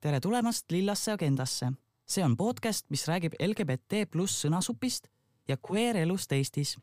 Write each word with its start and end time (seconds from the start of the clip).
tere 0.00 0.20
tulemast 0.20 0.72
Lillasse 0.72 1.12
agendasse. 1.12 1.72
see 2.06 2.24
on 2.24 2.36
podcast, 2.36 2.86
mis 2.90 3.06
räägib 3.06 3.34
LGBT 3.38 4.06
pluss 4.10 4.40
sõnasupist 4.42 5.06
ja 5.48 5.56
queer 5.56 5.96
elust 5.96 6.32
Eestis. 6.32 6.78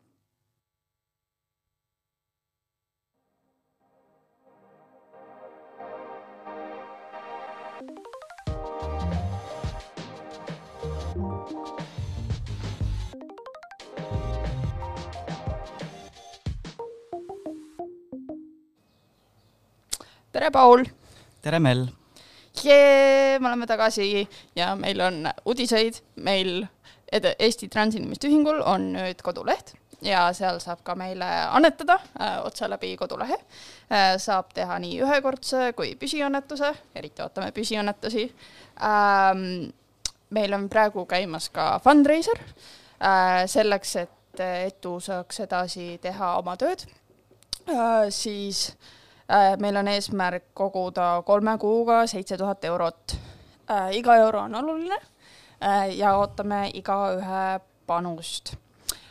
tere, 20.31 20.51
Paul! 20.51 20.85
tere, 21.41 21.59
Mel! 21.59 21.96
Jee, 22.63 23.39
me 23.39 23.47
oleme 23.47 23.67
tagasi 23.67 24.27
ja 24.55 24.75
meil 24.75 25.01
on 25.01 25.27
uudiseid, 25.45 26.01
meil 26.15 26.65
Ed-, 27.11 27.35
Eesti 27.39 27.69
Transinimeste 27.71 28.27
Ühingul 28.27 28.59
on 28.67 28.89
nüüd 28.91 29.21
koduleht 29.23 29.73
ja 30.03 30.27
seal 30.35 30.59
saab 30.61 30.83
ka 30.85 30.95
meile 30.99 31.27
annetada 31.55 31.97
äh, 32.19 32.37
otse 32.45 32.69
läbi 32.69 32.95
kodulehe 32.99 33.37
äh,. 33.37 34.17
saab 34.21 34.51
teha 34.53 34.77
nii 34.83 34.99
ühekordse 35.05 35.71
kui 35.77 35.95
püsiannetuse, 35.95 36.73
eriti 36.95 37.23
ootame 37.25 37.51
püsiannetusi 37.55 38.27
ähm,. 38.83 39.71
meil 40.29 40.53
on 40.53 40.67
praegu 40.69 41.05
käimas 41.05 41.49
ka 41.49 41.79
fundraiser 41.83 42.43
äh, 42.99 43.45
selleks, 43.47 43.95
et 43.95 44.13
Etu 44.37 44.99
saaks 45.01 45.39
edasi 45.47 45.95
teha 46.01 46.35
oma 46.37 46.53
tööd 46.61 46.83
äh,, 47.65 48.05
siis 48.13 48.67
äh, 48.69 48.93
meil 49.59 49.75
on 49.75 49.87
eesmärk 49.87 50.43
koguda 50.53 51.21
kolme 51.25 51.57
kuuga 51.59 52.05
seitse 52.07 52.37
tuhat 52.37 52.65
eurot 52.65 53.17
äh,. 53.69 53.91
iga 53.91 54.15
euro 54.15 54.41
on 54.41 54.55
oluline 54.55 54.95
äh, 55.63 55.97
ja 55.97 56.17
ootame 56.17 56.71
igaühe 56.73 57.59
panust 57.87 58.55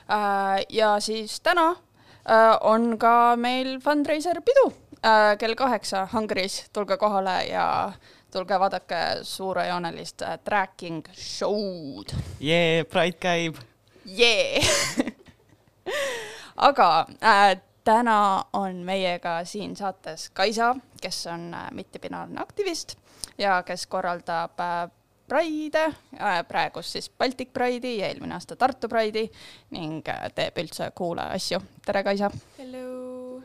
äh,. 0.08 0.64
ja 0.68 1.00
siis 1.00 1.40
täna 1.40 1.70
äh, 1.70 2.56
on 2.60 2.98
ka 2.98 3.36
meil 3.36 3.78
fundraiser 3.80 4.40
pidu 4.40 4.72
äh, 5.04 5.36
kell 5.38 5.54
kaheksa 5.54 6.08
Hungary's, 6.12 6.64
tulge 6.72 6.96
kohale 6.96 7.44
ja 7.50 7.92
tulge 8.32 8.60
vaadake 8.60 9.02
suurejoonelist 9.22 10.22
äh, 10.22 10.38
tracking 10.44 11.04
show'd. 11.12 12.16
jee, 12.40 12.84
Pride 12.84 13.18
käib. 13.20 13.56
jee 14.04 14.60
aga 16.56 17.06
äh, 17.22 17.60
täna 17.86 18.44
on 18.52 18.76
meiega 18.76 19.44
siin 19.44 19.76
saates 19.76 20.30
Kaisa, 20.34 20.74
kes 21.02 21.26
on 21.30 21.54
äh, 21.54 21.70
mittepinaarne 21.72 22.40
aktivist 22.42 22.96
ja 23.38 23.62
kes 23.62 23.86
korraldab 23.86 24.60
äh, 24.60 24.90
Pride 25.28 25.84
äh,, 26.20 26.42
praegust 26.48 26.94
siis 26.94 27.10
Baltic 27.10 27.52
Pride'i 27.52 27.98
ja 27.98 28.08
eelmine 28.08 28.34
aasta 28.34 28.56
Tartu 28.56 28.88
Pride'i 28.90 29.26
ning 29.74 30.02
teeb 30.34 30.58
üldse 30.62 30.90
cool'e 30.98 31.28
asju. 31.34 31.60
tere, 31.86 32.02
Kaisa 32.06 32.30
Hello 32.58 33.42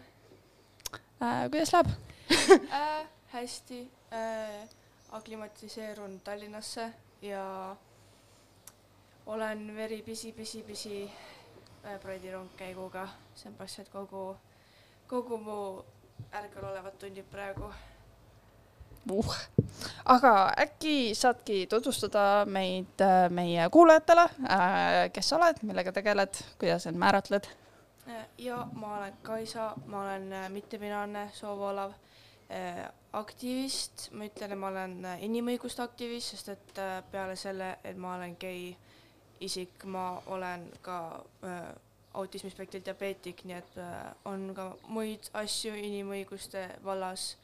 äh,! 1.22 1.46
kuidas 1.52 1.74
läheb 1.74 1.94
äh, 2.74 3.06
hästi 3.34 3.82
äh,, 4.14 4.70
aklimatiseerun 5.12 6.20
Tallinnasse 6.24 6.90
ja 7.22 7.76
olen 9.26 9.76
very 9.76 10.02
busy, 10.02 10.32
busy, 10.34 10.64
busy 10.64 11.10
äh, 11.86 12.00
Pride'i 12.00 12.34
rongkäiguga, 12.34 13.08
seepärast 13.36 13.80
et 13.80 13.90
kogu, 13.90 14.36
kogu 15.08 15.38
mu 15.38 15.58
ärkvel 16.32 16.70
olevad 16.72 17.00
tunnid 17.00 17.26
praegu 17.32 17.72
uh. 19.12 19.36
aga 20.06 20.54
äkki 20.60 21.16
saadki 21.16 21.66
tutvustada 21.68 22.46
meid 22.46 23.02
äh, 23.02 23.30
meie 23.30 23.70
kuulajatele 23.70 24.28
äh,, 24.50 25.10
kes 25.14 25.30
sa 25.30 25.40
oled, 25.40 25.64
millega 25.66 25.92
tegeled, 25.92 26.44
kuidas 26.60 26.88
end 26.88 26.98
määratled? 27.02 27.50
äh,. 28.08 28.26
ja 28.38 28.68
ma 28.74 28.98
olen 28.98 29.14
Kaisa, 29.24 29.74
ma 29.86 30.04
olen 30.04 30.34
äh, 30.34 30.50
mittebinaarne 30.50 31.30
soovoolav 31.34 31.92
äh, 32.50 32.86
aktivist, 33.14 34.10
ma 34.12 34.26
ütlen, 34.30 34.54
et 34.54 34.60
ma 34.60 34.72
olen 34.72 34.96
äh, 35.06 35.24
inimõiguste 35.28 35.84
aktivist, 35.84 36.36
sest 36.36 36.54
et 36.54 36.80
äh, 36.80 37.02
peale 37.12 37.36
selle, 37.36 37.76
et 37.84 37.98
ma 37.98 38.16
olen 38.16 38.38
gei 38.40 38.72
isik, 39.42 39.86
ma 39.86 40.22
olen 40.32 40.68
ka 40.86 40.98
äh, 41.44 41.72
autismispektri 42.14 42.82
diabeetik, 42.86 43.44
nii 43.48 43.58
et 43.58 43.78
äh, 43.82 44.12
on 44.30 44.52
ka 44.56 44.72
muid 44.92 45.30
asju 45.42 45.74
inimõiguste 45.80 46.68
vallas, 46.86 47.36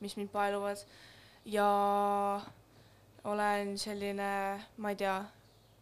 mis 0.00 0.16
mind 0.18 0.32
paeluvad. 0.32 0.82
Ja 1.46 1.66
olen 3.24 3.76
selline, 3.78 4.30
ma 4.82 4.92
ei 4.92 5.00
tea, 5.02 5.16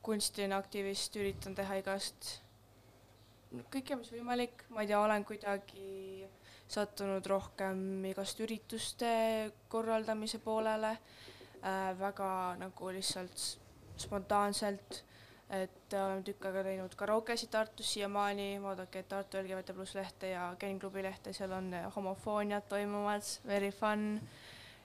kunstiline 0.05 0.57
aktivist, 0.57 1.17
üritan 1.17 1.57
teha 1.57 1.79
igast, 1.81 2.35
kõike, 3.73 3.97
mis 3.97 4.11
võimalik, 4.13 4.67
ma 4.75 4.85
ei 4.85 4.91
tea, 4.91 5.01
olen 5.01 5.25
kuidagi 5.25 6.27
sattunud 6.75 7.25
rohkem 7.29 8.05
igast 8.11 8.41
ürituste 8.41 9.11
korraldamise 9.73 10.41
poolele 10.43 10.95
äh,, 10.97 11.93
väga 12.01 12.29
nagu 12.61 12.93
lihtsalt 12.93 13.45
spontaanselt, 14.01 15.05
et 15.63 15.95
oleme 15.95 16.23
tükk 16.27 16.47
aega 16.49 16.63
teinud 16.67 16.95
karaukesid 16.99 17.51
Tartus 17.53 17.93
siiamaani, 17.95 18.63
vaadake 18.63 19.03
Tartu 19.09 19.39
LGBT 19.41 19.75
pluss 19.77 19.95
lehte 19.95 20.31
ja 20.33 20.49
Gen 20.61 20.79
klubi 20.83 21.03
lehte, 21.05 21.33
seal 21.37 21.53
on 21.53 21.73
äh, 21.75 21.87
homofooniad 21.97 22.67
toimuvad, 22.69 23.23
very 23.47 23.71
fun. 23.73 24.21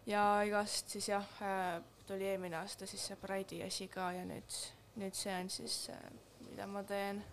Ja 0.05 0.41
igast 0.45 0.89
siis 0.89 1.09
jah 1.09 1.25
äh,, 1.41 1.81
tuli 2.07 2.27
eelmine 2.31 2.57
aasta 2.57 2.87
siis 2.89 3.07
see 3.07 3.17
Pride'i 3.21 3.63
asi 3.65 3.87
ka 3.87 4.11
ja 4.15 4.23
nüüd, 4.25 4.61
nüüd 5.01 5.17
see 5.17 5.35
on 5.35 5.49
siis 5.53 5.75
äh,, 5.93 6.07
mida 6.49 6.67
ma 6.67 6.83
teen. 6.83 7.23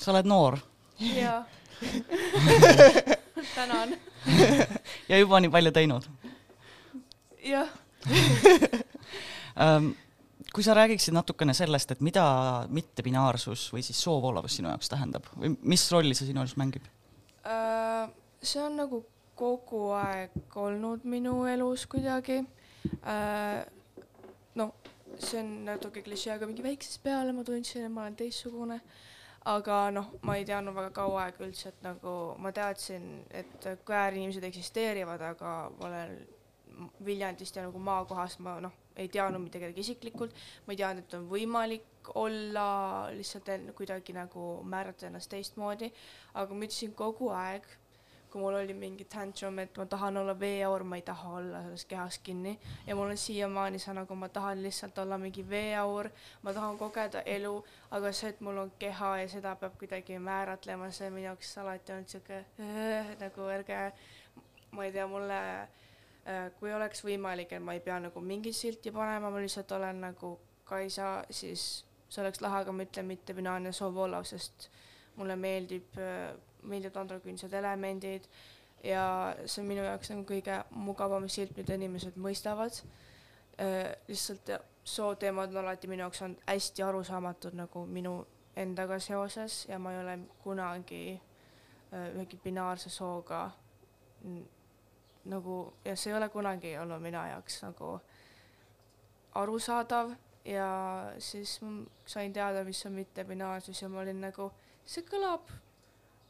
sa 0.00 0.12
oled 0.12 0.26
noor. 0.26 0.58
Jaa. 0.98 1.44
Tänan. 3.54 3.94
ja 5.08 5.18
juba 5.18 5.40
nii 5.40 5.52
palju 5.52 5.72
teinud. 5.76 6.10
Jah. 7.44 7.68
Ähm, 9.56 9.92
kui 10.56 10.64
sa 10.64 10.72
räägiksid 10.72 11.12
natukene 11.12 11.52
sellest, 11.52 11.90
et 11.92 12.00
mida 12.00 12.24
mittebinaarsus 12.72 13.66
või 13.74 13.82
siis 13.84 13.98
soovoolavus 14.00 14.54
sinu 14.56 14.70
jaoks 14.70 14.88
tähendab 14.88 15.26
või 15.36 15.52
mis 15.68 15.84
rolli 15.92 16.16
see 16.16 16.30
sinu 16.30 16.40
jaoks 16.40 16.56
mängib? 16.56 16.86
Äh, 17.44 18.06
see 18.40 18.62
on 18.64 18.78
nagu 18.80 19.02
kogu 19.36 19.90
aeg 19.92 20.56
olnud 20.56 21.04
minu 21.04 21.42
elus 21.50 21.84
kuidagi. 21.92 22.38
noh, 24.56 24.72
see 25.18 25.42
on 25.42 25.50
natuke 25.66 26.00
klišee, 26.06 26.38
aga 26.38 26.48
mingi 26.48 26.64
väiksest 26.64 27.02
peale 27.04 27.34
ma 27.36 27.44
tundsin, 27.44 27.84
et 27.84 27.92
ma 27.92 28.06
olen 28.06 28.16
teistsugune. 28.16 28.80
aga 29.46 29.82
noh, 29.92 30.08
ma 30.26 30.38
ei 30.40 30.48
teadnud 30.48 30.74
väga 30.74 30.90
kaua 30.96 31.26
aega 31.26 31.44
üldse, 31.44 31.68
et 31.68 31.84
nagu 31.84 32.14
ma 32.42 32.50
teadsin, 32.52 33.04
et 33.30 33.68
queer-inimesed 33.86 34.48
eksisteerivad, 34.48 35.22
aga 35.22 35.52
ma 35.76 35.86
olen 35.90 36.16
Viljandist 37.04 37.56
ja 37.56 37.68
nagu 37.68 37.78
maakohast 37.78 38.40
ma 38.44 38.56
noh, 38.60 38.72
ei 38.96 39.08
teadnud 39.12 39.42
mitte 39.42 39.60
kedagi 39.62 39.84
isiklikult, 39.84 40.36
ma 40.66 40.74
ei 40.74 40.80
teadnud, 40.80 41.06
et 41.06 41.16
on 41.18 41.28
võimalik 41.30 42.12
olla 42.14 42.68
lihtsalt 43.14 43.50
kuidagi 43.76 44.14
nagu 44.16 44.46
määrata 44.64 45.08
ennast 45.08 45.30
teistmoodi, 45.32 45.90
aga 46.34 46.54
ma 46.54 46.68
ütlesin 46.68 46.94
kogu 46.96 47.30
aeg, 47.34 47.66
kui 48.30 48.42
mul 48.42 48.58
oli 48.58 48.74
mingi 48.74 49.06
tantrum, 49.08 49.58
et 49.62 49.78
ma 49.78 49.86
tahan 49.86 50.16
olla 50.20 50.34
veeaur, 50.38 50.84
ma 50.84 50.98
ei 50.98 51.04
taha 51.06 51.30
olla 51.38 51.62
selles 51.64 51.84
kehas 51.88 52.18
kinni. 52.18 52.58
Ja 52.86 52.96
mul 52.98 53.14
on 53.14 53.20
siiamaani 53.20 53.78
see 53.80 53.94
nagu 53.96 54.18
ma 54.18 54.28
tahan 54.28 54.62
lihtsalt 54.62 54.98
olla 54.98 55.18
mingi 55.18 55.44
veeaur, 55.50 56.10
ma 56.42 56.52
tahan 56.52 56.78
kogeda 56.78 57.22
elu, 57.36 57.54
aga 57.96 58.12
see, 58.12 58.34
et 58.34 58.42
mul 58.44 58.58
on 58.64 58.72
keha 58.78 59.12
ja 59.22 59.30
seda 59.32 59.54
peab 59.56 59.78
kuidagi 59.80 60.18
määratlema, 60.18 60.90
see 60.90 61.08
on 61.08 61.16
minu 61.16 61.30
jaoks 61.30 61.56
alati 61.62 61.96
olnud 61.96 62.12
sihuke 62.12 62.42
äh, 62.42 63.16
nagu 63.22 63.50
ärge, 63.56 63.80
ma 64.76 64.84
ei 64.84 64.92
tea, 64.92 65.06
mulle 65.08 65.40
äh, 65.54 65.85
kui 66.58 66.72
oleks 66.74 67.04
võimalik, 67.06 67.52
et 67.54 67.62
ma 67.62 67.76
ei 67.76 67.80
pea 67.84 68.00
nagu 68.02 68.20
mingit 68.20 68.56
silti 68.56 68.90
panema, 68.90 69.30
ma 69.30 69.42
lihtsalt 69.42 69.72
olen 69.76 70.00
nagu 70.08 70.32
Kaisa, 70.66 71.20
siis 71.30 71.84
see 72.10 72.22
oleks 72.22 72.40
lahe, 72.42 72.64
aga 72.64 72.72
ma 72.74 72.82
ütlen 72.82 73.06
mitte 73.06 73.34
binaarne 73.34 73.70
soovvoolav, 73.74 74.24
sest 74.26 74.68
mulle 75.14 75.36
meeldib, 75.38 75.94
meeldivad 76.66 76.98
androküünsed 77.04 77.54
elemendid 77.54 78.26
ja 78.84 79.04
see 79.44 79.62
on 79.62 79.68
minu 79.70 79.84
jaoks 79.86 80.10
nagu 80.10 80.24
kõige 80.26 80.56
mugavam 80.74 81.28
silt, 81.30 81.54
mida 81.56 81.78
inimesed 81.78 82.18
mõistavad. 82.18 82.82
lihtsalt 84.08 84.48
ja, 84.48 84.58
sooteemad 84.86 85.54
on 85.54 85.62
alati 85.62 85.88
minu 85.88 86.04
jaoks 86.04 86.22
olnud 86.22 86.42
hästi 86.46 86.82
arusaamatud 86.82 87.54
nagu 87.58 87.86
minu 87.86 88.18
endaga 88.56 88.98
seoses 88.98 89.66
ja 89.68 89.78
ma 89.78 89.92
ei 89.92 90.00
ole 90.00 90.18
kunagi 90.42 91.00
äh, 91.92 92.12
ühegi 92.14 92.38
binaarse 92.44 92.90
sooga 92.90 93.50
nagu 95.26 95.72
ja 95.84 95.96
see 95.96 96.12
ei 96.12 96.16
ole 96.16 96.28
kunagi 96.28 96.76
olnud 96.78 97.02
minu 97.02 97.22
jaoks 97.28 97.62
nagu 97.62 97.96
arusaadav 99.34 100.14
ja 100.44 100.68
siis 101.18 101.60
sain 102.06 102.32
teada, 102.32 102.64
mis 102.64 102.86
on 102.86 102.92
mittebinaarsus 102.92 103.82
ja 103.82 103.88
ma 103.88 104.00
olin 104.00 104.20
nagu, 104.20 104.50
see 104.84 105.04
kõlab 105.06 105.50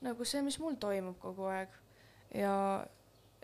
nagu 0.00 0.24
see, 0.24 0.42
mis 0.42 0.58
mul 0.60 0.78
toimub 0.80 1.18
kogu 1.20 1.48
aeg. 1.52 1.68
ja 2.34 2.86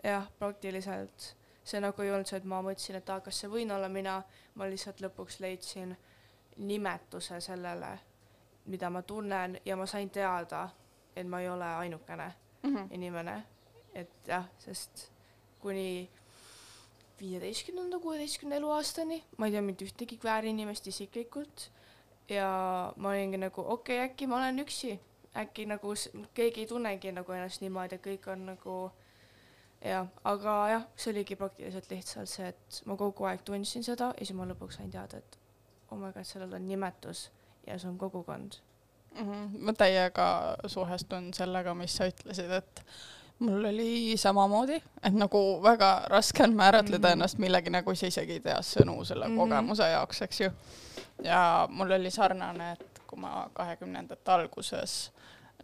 jah, 0.03 0.27
praktiliselt 0.39 1.35
see 1.63 1.79
nagu 1.79 2.01
ei 2.01 2.11
olnud 2.11 2.27
see, 2.27 2.41
et 2.41 2.47
ma 2.49 2.61
mõtlesin, 2.65 2.97
et 2.99 3.09
aa, 3.09 3.21
kas 3.23 3.39
see 3.39 3.51
võin 3.51 3.71
olla 3.71 3.89
mina, 3.89 4.17
ma 4.59 4.67
lihtsalt 4.67 5.01
lõpuks 5.03 5.39
leidsin 5.43 5.95
nimetuse 6.57 7.39
sellele, 7.41 7.93
mida 8.65 8.89
ma 8.93 9.01
tunnen 9.01 9.57
ja 9.65 9.77
ma 9.79 9.87
sain 9.89 10.09
teada, 10.09 10.67
et 11.15 11.27
ma 11.27 11.41
ei 11.41 11.49
ole 11.49 11.65
ainukene 11.65 12.33
mm 12.63 12.75
-hmm. 12.75 12.87
inimene. 12.91 13.43
et 13.93 14.27
jah, 14.27 14.45
sest 14.57 15.12
kuni 15.63 16.09
viieteistkümnenda, 17.19 17.99
kuueteistkümnenda 18.03 18.61
eluaastani 18.61 19.23
ma 19.37 19.47
ei 19.47 19.55
tea 19.55 19.63
mitte 19.65 19.87
ühtegi 19.87 20.19
kväärinimest 20.19 20.87
isiklikult 20.91 21.69
ja 22.29 22.47
ma 22.97 23.09
olingi 23.09 23.39
nagu 23.39 23.61
okei 23.61 23.97
okay,, 23.97 24.09
äkki 24.09 24.27
ma 24.27 24.37
olen 24.41 24.59
üksi, 24.63 24.97
äkki 25.37 25.65
nagu 25.69 25.93
keegi 26.33 26.65
ei 26.65 26.67
tunnegi 26.67 27.11
nagu 27.11 27.31
ennast 27.35 27.63
niimoodi, 27.63 27.99
et 27.99 28.05
kõik 28.05 28.27
on 28.33 28.45
nagu 28.53 28.75
jah, 29.83 30.09
aga 30.23 30.57
jah, 30.71 30.85
see 30.95 31.13
oligi 31.13 31.37
praktiliselt 31.39 31.89
lihtsalt 31.91 32.31
see, 32.31 32.51
et 32.53 32.81
ma 32.89 32.97
kogu 32.99 33.27
aeg 33.29 33.43
tundsin 33.45 33.85
seda 33.85 34.11
ja 34.13 34.25
siis 34.25 34.35
ma 34.37 34.47
lõpuks 34.49 34.79
sain 34.79 34.91
teada, 34.91 35.19
et 35.19 35.39
oh 35.91 35.97
my 35.99 36.11
god, 36.11 36.27
sellel 36.27 36.55
on 36.57 36.67
nimetus 36.67 37.27
ja 37.67 37.77
see 37.79 37.89
on 37.89 37.97
kogukond. 37.97 38.59
mm. 39.15 39.31
-hmm. 39.31 39.59
ma 39.59 39.73
täiega 39.73 40.57
suhestun 40.67 41.33
sellega, 41.33 41.73
mis 41.73 41.97
sa 41.97 42.07
ütlesid, 42.07 42.51
et 42.51 42.85
mul 43.43 43.65
oli 43.65 44.17
samamoodi, 44.17 44.79
et 45.03 45.15
nagu 45.15 45.39
väga 45.63 45.91
raske 46.11 46.43
on 46.43 46.55
määratleda 46.55 47.07
mm. 47.07 47.09
-hmm. 47.09 47.11
ennast 47.11 47.37
millegina, 47.37 47.83
kui 47.83 47.95
sa 47.95 48.07
isegi 48.07 48.37
ei 48.37 48.39
tea 48.39 48.59
sõnu 48.61 49.05
selle 49.05 49.27
mm. 49.27 49.33
-hmm. 49.33 49.39
kogemuse 49.39 49.89
jaoks, 49.89 50.21
eks 50.21 50.41
ju. 50.41 50.51
ja 51.23 51.67
mul 51.69 51.91
oli 51.91 52.11
sarnane, 52.11 52.71
et 52.71 53.01
kui 53.07 53.19
ma 53.19 53.49
kahekümnendate 53.53 54.31
alguses 54.31 55.11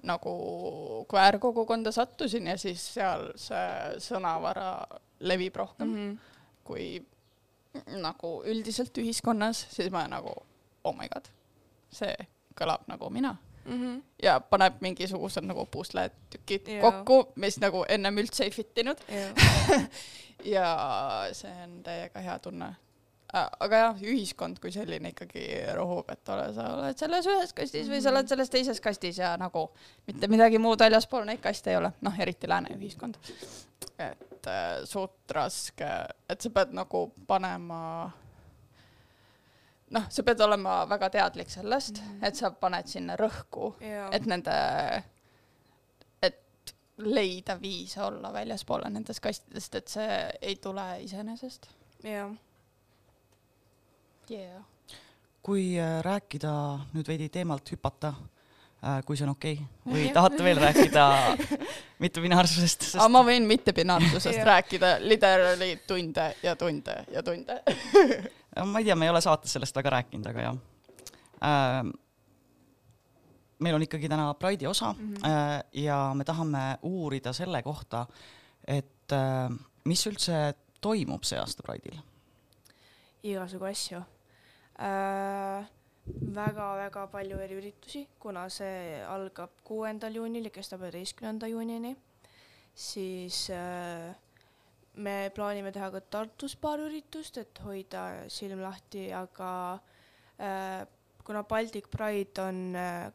nagu 0.04 1.06
kväärkogukonda 1.10 1.92
sattusin 1.92 2.48
ja 2.48 2.58
siis 2.58 2.94
seal 2.94 3.32
see 3.36 4.00
sõnavara 4.00 4.86
levib 5.20 5.56
rohkem 5.56 5.88
mm. 5.88 5.96
-hmm. 5.96 6.18
kui 6.64 7.06
nagu 8.02 8.44
üldiselt 8.46 8.98
ühiskonnas, 8.98 9.68
siis 9.70 9.92
ma 9.92 10.08
nagu 10.08 10.34
oh 10.84 10.96
my 10.96 11.10
god, 11.14 11.28
see 11.92 12.16
kõlab 12.56 12.88
nagu 12.88 13.10
mina 13.10 13.38
Mhm. 13.66 14.02
ja 14.24 14.40
paneb 14.40 14.80
mingisugused 14.82 15.46
nagu 15.46 15.66
pusletükid 15.72 16.68
Jaa. 16.68 16.82
kokku, 16.82 17.34
mis 17.36 17.60
nagu 17.60 17.86
ennem 17.90 18.18
üldse 18.18 18.44
ei 18.48 18.52
fittinud 18.52 19.02
jah, 19.10 19.90
ja 20.56 20.70
see 21.34 21.52
on 21.64 21.82
täiega 21.84 22.24
hea 22.24 22.38
tunne. 22.40 22.70
aga 23.34 23.82
jah, 23.84 24.00
ühiskond 24.02 24.58
kui 24.60 24.72
selline 24.74 25.12
ikkagi 25.14 25.44
rohub, 25.78 26.10
et 26.10 26.30
ole, 26.34 26.48
sa 26.56 26.70
oled 26.78 26.98
selles 26.98 27.28
ühes 27.30 27.54
kastis 27.54 27.92
või 27.92 28.02
sa 28.02 28.10
oled 28.10 28.32
selles 28.32 28.50
teises 28.50 28.82
kastis 28.82 29.20
ja 29.22 29.36
nagu 29.38 29.68
mitte 30.08 30.28
midagi 30.32 30.58
muud 30.58 30.82
väljaspool 30.82 31.28
neid 31.30 31.44
kaste 31.44 31.70
ei 31.70 31.78
ole, 31.78 31.92
noh, 32.02 32.18
eriti 32.20 32.50
lääne 32.50 32.74
ühiskond. 32.78 33.20
et 34.00 34.48
äh, 34.48 34.82
suht 34.90 35.36
raske, 35.36 35.92
et 36.30 36.42
sa 36.42 36.50
pead 36.50 36.74
nagu 36.74 37.12
panema 37.28 38.10
noh, 39.96 40.06
sa 40.10 40.24
pead 40.24 40.42
olema 40.46 40.82
väga 40.90 41.10
teadlik 41.10 41.50
sellest 41.50 42.02
mm, 42.02 42.10
-hmm. 42.10 42.28
et 42.28 42.36
sa 42.36 42.52
paned 42.52 42.88
sinna 42.88 43.16
rõhku 43.18 43.74
et 44.12 44.26
nende, 44.26 44.56
et 46.22 46.76
leida 46.98 47.58
viise 47.62 48.04
olla 48.04 48.34
väljaspoole 48.34 48.90
nendest 48.90 49.20
kastidest, 49.20 49.76
et 49.76 49.88
see 49.88 50.20
ei 50.42 50.56
tule 50.56 50.88
iseenesest 51.04 51.70
jah. 52.04 52.32
yeah.. 54.30 54.64
kui 55.42 55.80
äh, 55.80 56.02
rääkida 56.04 56.54
nüüd 56.94 57.08
veidi 57.08 57.30
teemalt 57.30 57.72
hüpata, 57.72 58.14
kui 59.06 59.18
see 59.18 59.26
on 59.28 59.34
okei 59.34 59.58
okay. 59.60 59.94
või 59.94 60.10
tahate 60.16 60.44
veel 60.44 60.60
rääkida 60.62 61.06
mittebinaarsusest, 62.04 62.86
aga 62.86 63.04
sest 63.04 63.12
ma 63.12 63.22
võin 63.28 63.48
mittebinaarsusest 63.50 64.38
Jah. 64.38 64.46
rääkida 64.54 64.92
literally 65.04 65.74
tunde 65.88 66.30
ja 66.44 66.56
tunde 66.56 66.96
ja 67.12 67.24
tunde. 67.24 67.58
ma 68.72 68.80
ei 68.80 68.88
tea, 68.88 68.96
me 68.96 69.10
ei 69.10 69.12
ole 69.12 69.22
saates 69.24 69.56
sellest 69.58 69.76
väga 69.76 69.98
rääkinud, 69.98 70.30
aga 70.32 70.46
jah 70.48 70.62
äh,. 71.44 71.92
meil 73.60 73.76
on 73.76 73.84
ikkagi 73.84 74.10
täna 74.10 74.32
Pride'i 74.40 74.68
osa 74.68 74.94
mm 74.94 75.14
-hmm. 75.14 75.28
äh, 75.28 75.64
ja 75.84 76.00
me 76.16 76.24
tahame 76.24 76.78
uurida 76.82 77.34
selle 77.34 77.64
kohta, 77.64 78.06
et 78.68 79.12
äh, 79.12 79.60
mis 79.86 80.08
üldse 80.08 80.54
toimub 80.82 81.24
see 81.24 81.40
aasta 81.40 81.64
Pride'il. 81.68 82.00
igasugu 83.24 83.66
asju 83.66 84.00
äh,. 84.80 85.68
Väga-väga 86.36 87.06
palju 87.12 87.40
eriüritusi, 87.44 88.06
kuna 88.20 88.48
see 88.54 89.02
algab 89.08 89.54
kuuendal 89.66 90.16
juunil 90.16 90.50
ja 90.50 90.54
kestab 90.54 90.84
üheteistkümnenda 90.86 91.50
juunini, 91.52 91.96
siis 92.76 93.48
äh, 93.54 94.16
me 94.96 95.32
plaanime 95.36 95.72
teha 95.76 95.92
ka 95.94 96.02
Tartus 96.02 96.56
paar 96.56 96.82
üritust, 96.84 97.38
et 97.42 97.64
hoida 97.66 98.06
silm 98.32 98.64
lahti, 98.64 99.10
aga 99.14 99.52
äh, 100.40 100.86
kuna 101.24 101.44
Baltic 101.44 101.90
Pride 101.92 102.42
on 102.42 102.76
äh, 102.76 103.12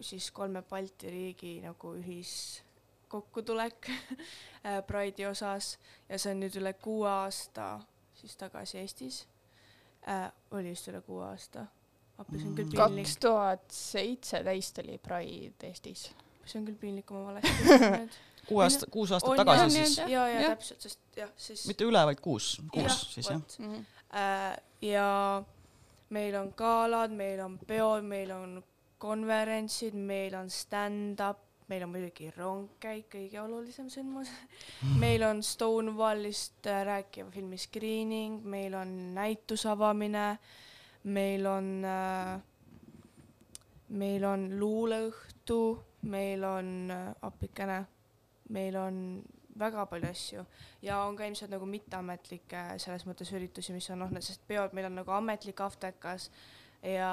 siis 0.00 0.30
kolme 0.30 0.62
Balti 0.62 1.10
riigi 1.10 1.60
nagu 1.60 1.94
ühiskokkutulek 1.98 3.88
äh, 3.90 4.80
Pride'i 4.86 5.26
osas 5.26 5.78
ja 6.08 6.18
see 6.18 6.32
on 6.34 6.44
nüüd 6.44 6.56
üle 6.60 6.72
kuue 6.80 7.08
aasta 7.10 7.80
siis 8.14 8.36
tagasi 8.36 8.78
Eestis 8.78 9.26
äh,. 10.08 10.30
oli 10.50 10.72
vist 10.72 10.88
üle 10.88 11.00
kuue 11.04 11.24
aasta. 11.24 11.66
appi, 12.20 12.38
see 12.40 12.48
on 12.48 12.56
küll 12.58 12.72
piinlik 12.72 13.04
kaks, 13.06 13.16
tuhat 13.24 13.64
seitseteist 13.74 14.82
oli 14.84 14.98
Pride 15.02 15.70
Eestis. 15.70 16.08
see 16.44 16.58
on 16.60 16.66
küll 16.68 16.80
piinlik, 16.80 17.06
kui 17.08 17.18
ma 17.18 17.32
valesti 17.32 17.54
ütlen 17.66 17.96
nüüd. 17.96 18.18
kuus 18.48 18.64
aastat, 18.64 18.90
kuus 18.90 19.14
aastat 19.16 19.30
On, 19.34 19.40
tagasi 19.44 19.64
on, 19.64 19.70
siis 19.76 19.98
ja, 19.98 20.26
ja 20.28 20.40
Jah. 20.40 20.56
täpselt, 20.56 20.88
sest 20.88 21.20
jah, 21.22 21.30
siis 21.36 21.66
mitte 21.70 21.86
üle, 21.86 22.02
vaid 22.10 22.20
kuus, 22.24 22.56
kuus 22.72 22.88
Jah, 22.88 23.00
siis 23.14 23.30
jah. 23.30 23.40
vot. 23.40 23.58
äh, 24.16 24.56
ja 24.88 25.08
meil 26.10 26.34
on 26.40 26.50
galad, 26.56 27.14
meil 27.14 27.40
on 27.44 27.58
peod, 27.66 28.04
meil 28.04 28.32
on 28.34 28.58
konverentsid, 29.00 29.94
meil 29.94 30.34
on 30.36 30.50
stand-up, 30.52 31.46
meil 31.70 31.84
on 31.86 31.92
muidugi 31.94 32.30
rongkäik, 32.34 33.06
kõige 33.12 33.38
olulisem 33.40 33.86
sündmus. 33.92 34.28
meil 34.98 35.22
on 35.24 35.42
Stonewallist 35.46 36.66
äh, 36.66 36.82
rääkiva 36.88 37.30
filmi 37.30 37.58
screening, 37.58 38.42
meil 38.44 38.74
on 38.74 39.14
näituse 39.14 39.70
avamine, 39.70 40.34
meil 41.04 41.46
on 41.46 41.84
äh,, 41.84 42.40
meil 43.88 44.24
on 44.24 44.46
luuleõhtu, 44.60 45.60
meil 46.02 46.44
on 46.44 46.90
äh, 46.90 47.10
appikene, 47.26 47.82
meil 48.54 48.76
on 48.76 49.02
väga 49.60 49.84
palju 49.90 50.08
asju 50.10 50.44
ja 50.82 51.02
on 51.04 51.16
ka 51.16 51.26
ilmselt 51.26 51.52
nagu 51.52 51.66
mitteametlikke 51.68 52.78
selles 52.80 53.04
mõttes 53.08 53.32
üritusi, 53.34 53.74
mis 53.74 53.90
on 53.92 54.00
noh, 54.04 54.14
sest 54.22 54.46
peod 54.48 54.74
meil 54.76 54.88
on 54.88 55.00
nagu 55.00 55.14
ametlik 55.16 55.60
aftekas 55.60 56.30
ja 56.86 57.12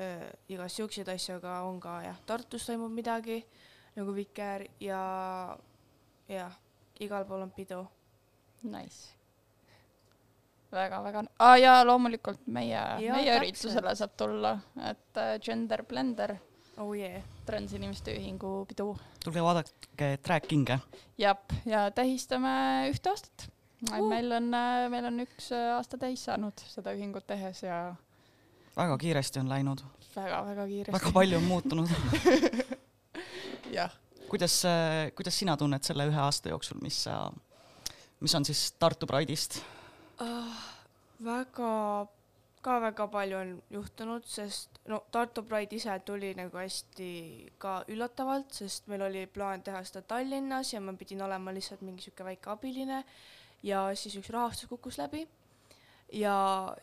äh, 0.00 0.28
igast 0.48 0.80
siukseid 0.80 1.10
asju, 1.12 1.40
aga 1.40 1.60
on 1.68 1.80
ka 1.82 2.00
jah, 2.06 2.20
Tartus 2.26 2.68
toimub 2.68 2.92
midagi 2.94 3.42
nagu 3.96 4.14
Viker 4.14 4.66
ja 4.80 5.00
jah, 6.30 6.60
igal 7.00 7.26
pool 7.26 7.42
on 7.42 7.50
pidu. 7.50 7.82
Nice. 8.62 9.19
Väga-väga 10.72 11.24
ah,, 11.38 11.56
ja 11.58 11.80
loomulikult 11.86 12.46
meie, 12.46 12.80
meie 13.00 13.14
täpselt. 13.14 13.36
üritusele 13.40 13.94
saab 13.98 14.16
tulla, 14.18 14.54
et 14.90 15.20
äh, 15.20 15.32
Gender 15.42 15.82
Blender, 15.86 16.36
oh 16.78 16.92
yeah. 16.96 17.22
transinimeste 17.46 18.14
ühingu 18.18 18.64
pidu 18.70 18.92
tulge 19.24 19.42
vaadake 19.44 20.12
Drag 20.24 20.46
King'e. 20.46 20.78
jap, 21.18 21.50
ja 21.66 21.88
tähistame 21.94 22.52
ühte 22.92 23.12
aastat. 23.12 23.48
Uh. 23.88 24.04
meil 24.10 24.28
on, 24.36 24.50
meil 24.92 25.08
on 25.08 25.22
üks 25.24 25.48
äh, 25.56 25.70
aasta 25.78 25.98
täis 25.98 26.26
saanud 26.28 26.62
seda 26.68 26.92
ühingut 26.92 27.24
tehes 27.26 27.62
ja 27.64 27.94
väga 28.76 28.98
kiiresti 29.00 29.40
on 29.40 29.48
läinud, 29.50 29.82
väga-väga 30.14 30.66
kiiresti. 30.68 30.94
väga 30.98 31.12
palju 31.16 31.40
on 31.40 31.48
muutunud. 31.48 31.96
jah, 33.78 33.90
kuidas, 34.28 34.60
kuidas 35.16 35.42
sina 35.42 35.56
tunned 35.56 35.82
selle 35.86 36.06
ühe 36.12 36.22
aasta 36.22 36.52
jooksul, 36.52 36.78
mis 36.84 37.02
sa, 37.08 37.24
mis 38.20 38.36
on 38.36 38.46
siis 38.46 38.68
Tartu 38.78 39.08
Pride'ist? 39.10 39.62
uh,. 40.20 40.60
väga, 41.24 41.72
ka 42.64 42.78
väga 42.80 43.06
palju 43.12 43.36
on 43.38 43.50
juhtunud, 43.70 44.24
sest 44.24 44.80
no 44.88 45.02
Tartu 45.12 45.42
Pride 45.48 45.76
ise 45.76 45.96
tuli 46.04 46.30
nagu 46.38 46.56
hästi 46.60 47.10
ka 47.60 47.80
üllatavalt, 47.92 48.52
sest 48.62 48.88
meil 48.88 49.04
oli 49.08 49.26
plaan 49.26 49.62
teha 49.62 49.82
seda 49.84 50.02
Tallinnas 50.02 50.72
ja 50.74 50.80
ma 50.80 50.92
pidin 50.96 51.22
olema 51.26 51.52
lihtsalt 51.52 51.84
mingi 51.84 52.04
sihuke 52.06 52.24
väike 52.24 52.50
abiline 52.54 53.02
ja 53.62 53.84
siis 53.94 54.16
üks 54.20 54.30
rahastus 54.32 54.68
kukkus 54.70 54.98
läbi 55.00 55.26
ja 56.12 56.36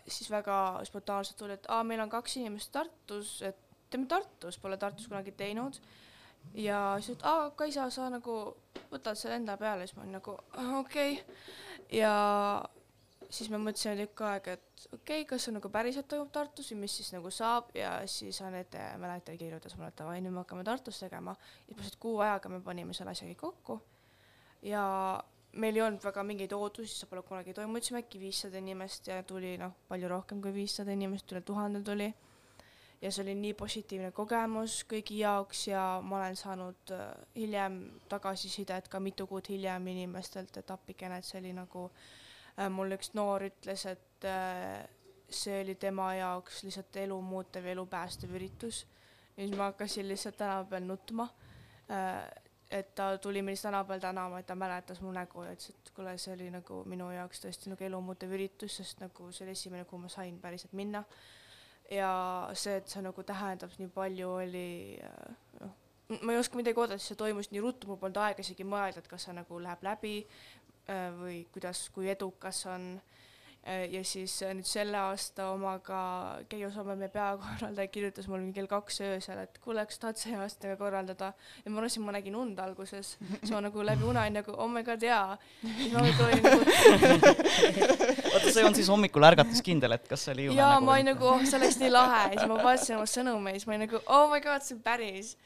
siis 0.08 0.30
väga 0.32 0.82
spontaanselt 0.88 1.38
tuli, 1.38 1.58
et 1.58 1.66
aa, 1.70 1.84
meil 1.84 2.02
on 2.02 2.10
kaks 2.10 2.38
inimest 2.38 2.72
Tartus, 2.72 3.42
et 3.42 3.58
teeme 3.90 4.08
Tartus, 4.08 4.58
pole 4.62 4.78
Tartus 4.78 5.08
kunagi 5.10 5.32
teinud 5.32 5.80
ja 6.56 6.96
siis, 7.02 7.18
et 7.18 7.26
aa, 7.28 7.50
Kaisa, 7.58 7.90
sa 7.92 8.10
nagu 8.14 8.38
võtad 8.92 9.18
selle 9.20 9.36
enda 9.42 9.58
peale, 9.60 9.88
siis 9.88 9.98
ma 9.98 10.06
olin 10.06 10.18
nagu 10.20 10.38
"Ah, 10.54 10.78
okei 10.80 11.20
okay. 11.20 11.46
ja 12.00 12.14
siis 13.30 13.50
me 13.52 13.60
mõtlesime 13.62 13.96
tükk 14.00 14.24
aega, 14.28 14.56
et 14.58 14.86
okei 14.92 15.22
okay,, 15.22 15.26
kas 15.28 15.48
see 15.48 15.54
nagu 15.56 15.70
päriselt 15.72 16.08
toimub 16.12 16.32
Tartus 16.34 16.72
või 16.72 16.84
mis 16.86 16.98
siis 17.00 17.12
nagu 17.16 17.32
saab 17.34 17.74
ja 17.76 17.98
siis 18.10 18.40
Anette 18.46 18.84
mäletan 19.02 19.38
kirjutas 19.40 19.76
mulle, 19.76 19.92
et 19.92 20.00
davai, 20.00 20.20
nüüd 20.24 20.36
me 20.36 20.44
hakkame 20.44 20.64
Tartus 20.68 21.00
tegema. 21.04 21.36
ja 21.36 21.74
põhimõtteliselt 21.74 22.00
kuu 22.04 22.20
ajaga 22.24 22.52
me 22.54 22.62
panime 22.64 22.96
selle 22.96 23.12
asja 23.12 23.28
kõik 23.28 23.42
kokku 23.42 23.82
ja 24.66 24.84
meil 25.58 25.76
ei 25.76 25.84
olnud 25.84 26.04
väga 26.04 26.24
mingeid 26.24 26.54
ootusi, 26.54 26.94
see 26.94 27.10
pole 27.10 27.24
kunagi 27.28 27.56
toimunud, 27.58 27.84
siis 27.84 28.00
äkki 28.00 28.22
viissada 28.22 28.62
inimest 28.62 29.10
ja 29.12 29.22
tuli 29.28 29.56
noh, 29.60 29.76
palju 29.90 30.12
rohkem 30.12 30.42
kui 30.42 30.54
viissada 30.54 30.94
inimest, 30.96 31.32
üle 31.34 31.42
tuhande 31.42 31.84
tuli. 31.84 32.14
ja 33.02 33.12
see 33.12 33.22
oli 33.22 33.36
nii 33.38 33.54
positiivne 33.54 34.12
kogemus 34.12 34.80
kõigi 34.90 35.20
jaoks 35.20 35.68
ja 35.68 35.82
ma 36.02 36.18
olen 36.18 36.36
saanud 36.36 36.94
äh, 36.96 37.12
hiljem 37.36 37.76
tagasisidet 38.10 38.88
ka 38.90 39.00
mitu 39.00 39.28
kuud 39.28 39.50
hiljem 39.50 39.92
inimestelt, 39.94 40.58
et 40.58 40.72
appikene, 40.72 41.20
et 41.20 41.26
see 41.26 41.38
oli 41.44 41.54
nagu 41.54 41.84
äh,, 41.92 42.27
mul 42.74 42.96
üks 42.98 43.14
noor 43.14 43.46
ütles, 43.48 43.86
et 43.90 44.26
äh, 44.26 44.88
see 45.30 45.62
oli 45.62 45.76
tema 45.76 46.14
jaoks 46.18 46.64
lihtsalt 46.66 46.98
elu 47.04 47.18
muutev 47.22 47.68
ja 47.68 47.76
elu 47.76 47.86
päästev 47.86 48.34
üritus. 48.40 48.86
ja 49.38 49.46
siis 49.46 49.58
ma 49.58 49.70
hakkasin 49.72 50.08
lihtsalt 50.08 50.38
tänava 50.38 50.66
peal 50.66 50.88
nutma 50.88 51.30
äh, 51.92 52.26
et 52.72 52.96
ta 52.96 53.18
tuli 53.18 53.42
meid 53.42 53.62
tänava 53.62 53.88
peal 53.88 54.00
tänama, 54.00 54.40
et 54.40 54.48
ta 54.48 54.56
mäletas 54.56 55.02
mu 55.02 55.12
nägu 55.12 55.44
ja 55.44 55.54
ütles, 55.54 55.70
et 55.70 55.92
kuule, 55.96 56.18
see 56.18 56.34
oli 56.34 56.50
nagu 56.52 56.84
minu 56.90 57.12
jaoks 57.14 57.44
tõesti 57.46 57.72
nagu 57.72 57.84
elumuutev 57.84 58.34
üritus, 58.36 58.80
sest 58.82 59.04
nagu 59.04 59.32
see 59.32 59.46
oli 59.46 59.56
esimene, 59.56 59.86
kuhu 59.86 60.02
ma 60.02 60.10
sain 60.12 60.40
päriselt 60.40 60.74
minna. 60.74 61.04
ja 61.92 62.12
see, 62.54 62.78
et 62.82 62.90
see 62.90 63.02
nagu 63.02 63.24
tähendab 63.24 63.72
nii 63.80 63.88
palju, 63.96 64.32
oli 64.42 65.00
noh, 65.62 65.76
ma 66.22 66.34
ei 66.34 66.40
oska 66.40 66.60
midagi 66.60 66.80
oodata, 66.80 67.04
see 67.04 67.16
toimus 67.20 67.52
nii 67.52 67.62
ruttu, 67.64 67.88
mul 67.88 68.00
polnud 68.02 68.20
aega 68.26 68.44
isegi 68.44 68.66
mõelda, 68.68 69.00
et 69.00 69.08
kas 69.08 69.28
see 69.28 69.36
nagu 69.38 69.60
läheb 69.64 69.86
läbi 69.88 70.18
äh, 70.26 70.57
või 71.20 71.42
kuidas, 71.52 71.90
kui 71.92 72.08
edukas 72.10 72.62
on 72.72 72.96
Äh, 73.68 73.90
ja 73.92 74.00
siis 74.08 74.32
äh, 74.46 74.54
nüüd 74.56 74.68
selle 74.68 74.96
aasta 74.96 75.50
omaga 75.52 76.00
Keijo 76.48 76.70
Soome, 76.72 76.94
meie 76.96 77.12
peakorraldaja, 77.12 77.90
kirjutas 77.92 78.30
mulle 78.32 78.54
kell 78.56 78.70
kaks 78.72 79.02
öösel, 79.04 79.42
et 79.44 79.58
kuule, 79.60 79.84
kas 79.90 80.00
tahad 80.00 80.22
see 80.22 80.38
aasta 80.40 80.70
ka 80.72 80.78
korraldada. 80.80 81.34
ja 81.66 81.72
ma 81.74 81.82
arvasin, 81.82 82.06
ma 82.08 82.14
nägin 82.16 82.38
und 82.40 82.62
alguses, 82.64 83.18
siis 83.42 83.52
ma 83.52 83.60
nagu 83.66 83.84
läbi 83.84 84.08
une 84.08 84.24
nagu 84.38 84.56
oh 84.56 84.72
my 84.72 84.86
god 84.88 85.04
jaa. 85.04 85.36
siis 85.66 85.92
ma 85.92 86.00
hommikul 86.00 86.26
olin 86.30 86.44
nagu 86.48 86.64
oota, 88.34 88.54
see 88.56 88.64
on 88.64 88.78
siis 88.78 88.88
hommikul 88.94 89.28
ärgatuskindel, 89.34 89.98
et 90.00 90.08
kas 90.08 90.24
see 90.24 90.38
oli 90.38 90.48
juhe 90.48 90.60
jaa, 90.62 90.80
ma 90.80 90.96
olin 90.96 91.12
nagu, 91.12 91.28
oh 91.28 91.44
see 91.44 91.60
oleks 91.60 91.82
nii 91.84 91.92
lahe 91.92 92.24
ja 92.24 92.34
siis 92.38 92.52
ma 92.54 92.64
vaatasin 92.64 93.02
oma 93.02 93.14
sõnumeid, 93.18 93.60
siis 93.60 93.68
ma 93.68 93.76
olin 93.76 93.88
nagu 93.90 94.04
oh 94.06 94.30
my 94.32 94.44
god, 94.48 94.64
see 94.64 94.80
on 94.80 94.84
päris. 94.88 95.36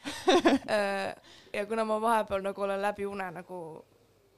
Äh, 0.72 1.10
ja 1.52 1.66
kuna 1.66 1.82
ma 1.84 1.98
vahepeal 2.00 2.44
nagu 2.44 2.62
olen 2.62 2.78
läbi 2.82 3.04
une 3.08 3.26
nagu 3.34 3.58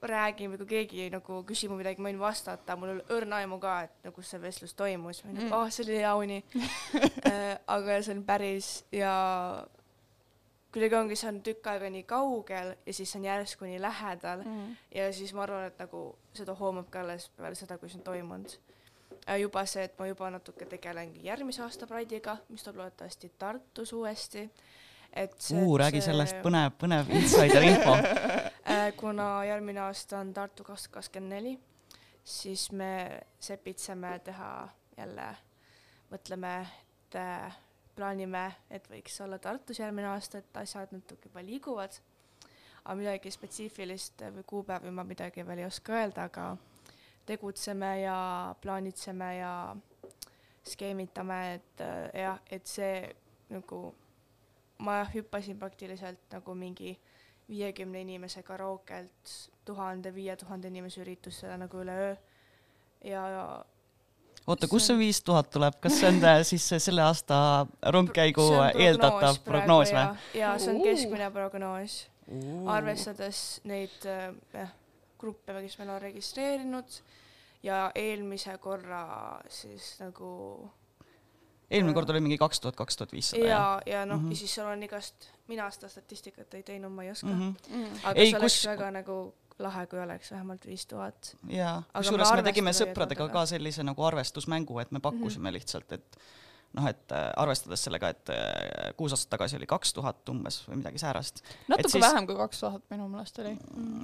räägin 0.09 0.53
või 0.53 0.61
kui 0.63 0.71
keegi 0.73 1.07
nagu 1.13 1.41
küsib 1.49 1.73
mu 1.73 1.79
midagi, 1.79 2.03
ma 2.03 2.11
võin 2.11 2.21
vastata, 2.21 2.77
mul 2.79 2.95
ole 2.95 3.07
õrna 3.15 3.43
aimu 3.43 3.59
ka, 3.63 3.77
et 3.87 4.09
nagu 4.09 4.25
see 4.25 4.41
vestlus 4.43 4.75
toimus, 4.79 5.23
ma 5.25 5.31
olin 5.31 5.41
nagu, 5.41 5.49
mm. 5.49 5.57
oh, 5.59 5.71
see 5.73 5.87
oli 5.87 6.01
hea 6.01 6.13
uni 6.21 6.41
äh, 7.31 7.55
aga 7.77 8.03
see 8.03 8.17
on 8.17 8.23
päris 8.27 8.75
ja 8.95 9.15
kuidagi 10.75 10.99
ongi, 10.99 11.19
see 11.19 11.31
on 11.31 11.41
tükk 11.47 11.71
aega 11.71 11.91
nii 11.95 12.05
kaugel 12.11 12.75
ja 12.75 12.95
siis 12.97 13.15
on 13.17 13.27
järsku 13.29 13.69
nii 13.69 13.81
lähedal 13.83 14.45
mm. 14.45 14.77
ja 14.95 15.09
siis 15.15 15.35
ma 15.35 15.47
arvan, 15.47 15.69
et 15.71 15.83
nagu 15.83 16.07
seda 16.35 16.57
hoomab 16.59 16.89
ka 16.91 17.05
alles 17.05 17.29
peale 17.37 17.59
seda, 17.59 17.79
kui 17.79 17.93
see 17.93 18.01
on 18.03 18.09
toimunud. 18.11 18.57
juba 19.41 19.67
see, 19.71 19.85
et 19.89 19.99
ma 19.99 20.07
juba 20.11 20.31
natuke 20.35 20.67
tegelengi 20.69 21.25
järgmise 21.25 21.63
aasta 21.65 21.87
Pride'iga, 21.87 22.37
mis 22.49 22.63
tuleb 22.63 22.83
loodetavasti 22.83 23.33
Tartus 23.39 23.93
uuesti 23.93 24.49
et 25.15 25.35
see, 25.39 25.63
uh, 25.63 25.77
räägi 25.79 26.03
see... 26.03 26.11
sellest, 26.11 26.41
põnev, 26.43 26.75
põnev 26.81 27.11
insider 27.15 27.63
info 27.63 27.95
äh, 27.95 28.51
kuna 28.97 29.45
järgmine 29.45 29.81
aasta 29.81 30.19
on 30.19 30.33
Tartu 30.35 30.65
kaks 30.65 30.83
tuhat 30.83 30.95
kakskümmend 30.95 31.33
neli, 31.33 31.59
siis 32.25 32.73
me 32.73 33.21
sepitseme 33.41 34.19
teha 34.25 34.69
jälle, 34.97 35.27
mõtleme, 36.11 36.53
et 36.63 37.17
äh, 37.21 37.57
plaanime, 37.97 38.45
et 38.71 38.87
võiks 38.91 39.21
olla 39.25 39.39
Tartus 39.39 39.79
järgmine 39.79 40.09
aasta, 40.11 40.39
et 40.39 40.57
asjad 40.63 40.93
natuke 40.93 41.29
juba 41.29 41.43
liiguvad. 41.45 42.01
aga 42.85 42.95
midagi 43.01 43.31
spetsiifilist 43.31 44.23
või 44.35 44.43
kuupäevi 44.47 44.91
ma 44.93 45.05
midagi 45.05 45.47
veel 45.47 45.63
ei 45.63 45.65
oska 45.65 45.93
öelda, 45.93 46.25
aga 46.29 46.57
tegutseme 47.27 48.01
ja 48.01 48.55
plaanitseme 48.61 49.37
ja 49.37 49.77
skeemitame, 50.69 51.55
et 51.55 51.81
äh, 51.81 52.11
jah, 52.23 52.41
et 52.51 52.67
see 52.67 53.15
nagu 53.49 53.95
ma 54.79 55.05
hüppasin 55.15 55.59
praktiliselt 55.59 56.21
nagu 56.33 56.55
mingi 56.55 56.99
viiekümne 57.49 58.01
inimese 58.01 58.43
karaokelt 58.43 59.35
tuhande, 59.65 60.15
viie 60.15 60.37
tuhande 60.37 60.69
inimese 60.69 61.03
üritusele 61.05 61.57
nagu 61.61 61.81
üleöö 61.83 62.15
ja 63.05 63.25
oota, 64.47 64.69
kust 64.69 64.91
see 64.91 64.99
viis 64.99 65.21
tuhat 65.25 65.51
tuleb, 65.53 65.77
kas 65.83 65.99
see 66.01 66.09
on 66.09 66.21
äh, 66.25 66.41
siis 66.51 66.67
selle 66.87 67.05
aasta 67.05 67.39
rongkäigu 67.97 68.47
eeldatav 68.73 69.43
prognoos 69.45 69.93
või? 69.95 70.07
jaa, 70.41 70.55
see 70.59 70.75
on 70.75 70.81
keskmine 70.85 71.29
prognoos, 71.35 71.99
arvestades 72.77 73.43
neid 73.69 74.09
äh, 74.09 74.73
gruppe, 75.21 75.57
kes 75.65 75.79
meil 75.81 75.95
on 75.97 76.01
registreerinud 76.05 76.99
ja 77.65 77.87
eelmise 77.97 78.57
korra 78.61 79.05
siis 79.49 79.95
nagu 80.03 80.31
eelmine 81.71 81.95
kord 81.95 82.11
oli 82.11 82.21
mingi 82.25 82.39
kaks 82.39 82.61
tuhat, 82.61 82.77
kaks 82.77 82.97
tuhat 82.97 83.13
viissada. 83.13 83.47
ja, 83.47 83.81
ja 83.87 84.05
noh 84.07 84.21
mm, 84.21 84.31
-hmm. 84.31 84.35
siis 84.35 84.55
seal 84.55 84.69
on 84.69 84.83
igast, 84.83 85.31
mina 85.49 85.71
seda 85.71 85.89
statistikat 85.89 86.55
ei 86.55 86.63
teinud, 86.63 86.93
ma 86.93 87.03
ei 87.03 87.11
oska 87.11 87.27
mm. 87.27 87.57
-hmm. 87.71 87.99
aga 88.05 88.21
ei, 88.21 88.31
see 88.31 88.39
oleks 88.39 88.61
kus... 88.61 88.67
väga 88.67 88.91
nagu 88.91 89.19
lahe, 89.59 89.87
kui 89.87 90.01
oleks 90.01 90.31
vähemalt 90.31 90.67
viis 90.67 90.87
tuhat. 90.87 91.37
jaa, 91.49 91.83
kusjuures 91.97 92.33
me 92.35 92.43
tegime 92.43 92.73
sõpradega 92.73 93.29
ka 93.33 93.47
sellise 93.47 93.83
nagu 93.83 94.03
arvestusmängu, 94.05 94.79
et 94.79 94.91
me 94.91 95.01
pakkusime 95.01 95.43
mm 95.43 95.49
-hmm. 95.49 95.53
lihtsalt, 95.53 95.93
et 95.93 96.19
noh, 96.75 96.87
et 96.91 97.13
äh, 97.15 97.29
arvestades 97.41 97.85
sellega, 97.87 98.11
et 98.15 98.33
äh, 98.35 98.91
kuus 98.99 99.15
aastat 99.15 99.31
tagasi 99.37 99.59
oli 99.59 99.69
kaks 99.71 99.95
tuhat 99.97 100.31
umbes 100.33 100.61
või 100.69 100.81
midagi 100.81 101.01
säärast. 101.03 101.43
natuke 101.71 101.93
siis, 101.93 102.03
vähem 102.03 102.27
kui 102.29 102.37
kaks 102.39 102.63
tuhat 102.65 102.85
minu 102.93 103.07
meelest 103.13 103.39
oli. 103.43 103.55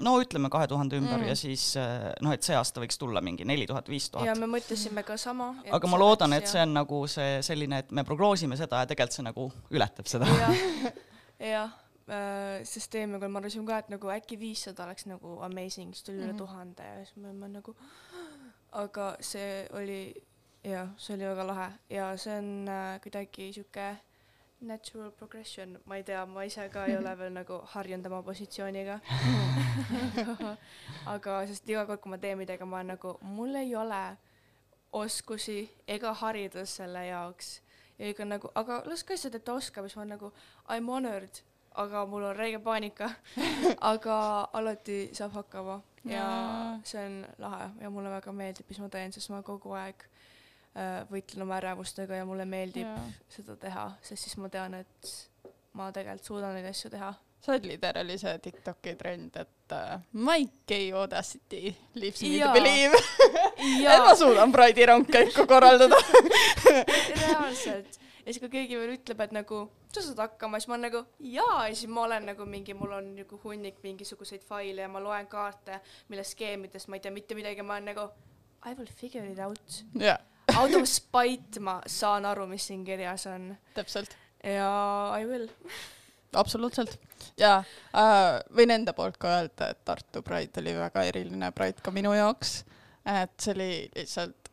no 0.07 0.15
ütleme 0.23 0.51
kahe 0.53 0.69
tuhande 0.71 1.01
ümber 1.01 1.19
mm. 1.19 1.29
ja 1.33 1.37
siis 1.39 1.67
äh, 1.81 2.11
noh, 2.23 2.35
et 2.37 2.47
see 2.47 2.57
aasta 2.59 2.83
võiks 2.83 3.01
tulla 3.01 3.23
mingi 3.25 3.47
neli 3.49 3.67
tuhat, 3.71 3.91
viis 3.91 4.09
tuhat. 4.11 4.29
ja 4.31 4.37
me 4.39 4.49
mõtlesime 4.51 5.05
ka 5.07 5.19
sama. 5.21 5.53
aga 5.71 5.91
ma 5.91 6.01
loodan, 6.01 6.37
et 6.39 6.51
see 6.51 6.63
on 6.63 6.75
nagu 6.79 7.03
see 7.11 7.41
selline, 7.47 7.83
et 7.85 7.95
me 7.97 8.07
prognoosime 8.07 8.59
seda 8.61 8.85
ja 8.85 8.91
tegelikult 8.91 9.19
see 9.19 9.27
nagu 9.27 9.51
ületab 9.75 10.11
seda 10.11 10.31
ja,. 10.31 10.51
jah 11.55 11.79
sest 12.67 12.95
eelmine 12.99 13.21
kord 13.23 13.31
ma 13.31 13.39
arvasin 13.39 13.63
ka, 13.69 13.77
et 13.85 13.91
nagu 13.93 14.09
äkki 14.11 14.35
viissada 14.39 14.83
oleks 14.83 15.05
nagu 15.07 15.37
amazing, 15.47 15.93
siis 15.95 16.03
tuli 16.03 16.17
mm 16.17 16.23
-hmm. 16.23 16.27
üle 16.27 16.33
mhm. 16.33 16.41
tuhande 16.43 16.87
ja 16.89 17.05
siis 17.05 17.17
me, 17.23 17.33
me 17.33 17.49
nagu 17.49 17.77
aga 18.73 19.15
see 19.21 19.67
oli 19.79 20.03
jah, 20.65 20.89
see 20.97 21.15
oli 21.15 21.25
väga 21.25 21.45
lahe. 21.47 21.69
Ja 21.91 22.17
see 22.17 22.37
on 22.39 22.69
äh, 22.69 23.01
kuidagi 23.01 23.53
sihuke 23.53 23.97
natural 24.61 25.11
progression, 25.11 25.79
ma 25.87 25.97
ei 25.97 26.03
tea, 26.05 26.25
ma 26.27 26.43
ise 26.45 26.69
ka 26.69 26.85
ei 26.85 26.97
ole 26.99 27.15
veel 27.21 27.33
nagu 27.33 27.61
harjunud 27.75 28.07
oma 28.11 28.23
positsiooniga. 28.23 28.99
Aga 31.15 31.41
sest 31.49 31.69
iga 31.69 31.87
kord, 31.89 32.03
kui 32.05 32.13
ma 32.13 32.19
teen 32.21 32.39
midagi, 32.39 32.69
ma 32.69 32.81
olen 32.81 32.95
nagu, 32.95 33.17
mul 33.23 33.57
ei 33.57 33.75
ole 33.77 34.03
oskusi 34.93 35.63
ega 35.89 36.13
haridust 36.23 36.83
selle 36.83 37.07
jaoks. 37.07 37.61
Ja 38.01 38.09
ikka 38.09 38.25
nagu, 38.25 38.49
aga 38.57 38.79
las 38.89 39.03
ka 39.05 39.15
et 39.15 39.45
ta 39.45 39.53
oskab, 39.53 39.85
siis 39.85 39.97
ma 39.97 40.03
olen 40.03 40.15
nagu 40.17 40.31
I 40.73 40.81
m 40.81 40.89
honored, 40.89 41.43
aga 41.77 42.07
mul 42.09 42.25
on 42.25 42.37
räige 42.37 42.59
paanika. 42.59 43.11
Aga 43.93 44.49
alati 44.53 45.11
saab 45.13 45.33
hakkama. 45.33 45.83
Ja 46.05 46.25
see 46.85 47.05
on 47.05 47.27
lahe 47.39 47.69
ja 47.81 47.91
mulle 47.91 48.11
väga 48.11 48.33
meeldib, 48.33 48.67
mis 48.69 48.81
ma 48.81 48.89
teen, 48.89 49.13
sest 49.13 49.29
ma 49.31 49.43
kogu 49.45 49.77
aeg 49.77 50.09
Äh, 50.09 50.20
võitlen 51.11 51.43
oma 51.43 51.57
ärevustega 51.59 52.21
ja 52.21 52.27
mulle 52.29 52.45
meeldib 52.47 52.87
ja. 52.87 53.01
seda 53.33 53.57
teha, 53.59 53.89
sest 54.07 54.29
siis 54.29 54.37
ma 54.39 54.49
tean, 54.53 54.77
et 54.79 55.11
ma 55.79 55.91
tegelikult 55.95 56.31
suudan 56.31 56.55
neid 56.57 56.69
asju 56.71 56.91
teha. 56.93 57.11
sa 57.41 57.55
oled 57.55 57.67
literaali 57.67 58.19
see 58.21 58.37
Tiktoki 58.45 58.95
trend, 59.01 59.37
et 59.41 59.75
uh, 59.75 59.97
Mike 60.13 60.77
ei 60.77 60.93
Audacity 60.93 61.73
leaves 61.95 62.23
me 62.23 62.39
to 62.39 62.53
believe 62.53 63.01
et 63.95 64.05
ma 64.05 64.15
suudan 64.15 64.53
Pride'i 64.53 64.87
rongkäiku 64.93 65.47
korraldada 65.49 65.99
reaalselt. 67.23 67.99
ja 67.99 68.33
siis, 68.33 68.39
kui 68.39 68.53
keegi 68.53 68.79
veel 68.79 68.95
ütleb, 68.99 69.27
et 69.27 69.35
nagu 69.35 69.65
sa 69.91 70.05
saad 70.07 70.23
hakkama, 70.27 70.61
siis 70.61 70.71
ma 70.71 70.77
olen 70.77 70.87
nagu 70.87 71.05
jaa, 71.35 71.67
ja 71.67 71.75
siis 71.75 71.91
ma 71.91 72.07
olen 72.07 72.31
nagu 72.31 72.47
mingi, 72.47 72.79
mul 72.79 72.99
on 72.99 73.15
nagu 73.19 73.41
hunnik 73.45 73.83
mingisuguseid 73.83 74.47
faile 74.47 74.87
ja 74.87 74.91
ma 74.93 75.03
loen 75.03 75.27
kaarte, 75.31 75.81
mille 76.13 76.27
skeemidest 76.27 76.93
ma 76.93 77.01
ei 77.01 77.07
tea 77.07 77.15
mitte 77.15 77.39
midagi, 77.39 77.67
ma 77.67 77.79
olen 77.79 77.95
nagu 77.95 78.11
I 78.61 78.75
will 78.77 78.91
figure 78.93 79.25
it 79.25 79.39
out 79.41 79.85
yeah 79.97 80.21
out 80.57 80.75
of 80.79 80.89
spite 80.89 81.61
ma 81.61 81.81
saan 81.87 82.27
aru, 82.29 82.47
mis 82.51 82.67
siin 82.71 82.85
kirjas 82.85 83.27
on. 83.31 83.53
täpselt. 83.75 84.17
ja 84.45 84.71
I 85.21 85.27
will. 85.27 85.49
absoluutselt 86.35 86.99
ja 87.41 87.59
äh, 87.97 88.41
võin 88.57 88.75
enda 88.75 88.95
poolt 88.97 89.19
ka 89.21 89.37
öelda, 89.41 89.71
et 89.73 89.85
Tartu 89.85 90.23
Pride 90.27 90.63
oli 90.63 90.75
väga 90.79 91.05
eriline 91.11 91.53
Pride 91.57 91.83
ka 91.85 91.93
minu 91.95 92.15
jaoks. 92.17 92.61
et 93.05 93.37
see 93.41 93.55
oli 93.57 93.73
lihtsalt 93.97 94.51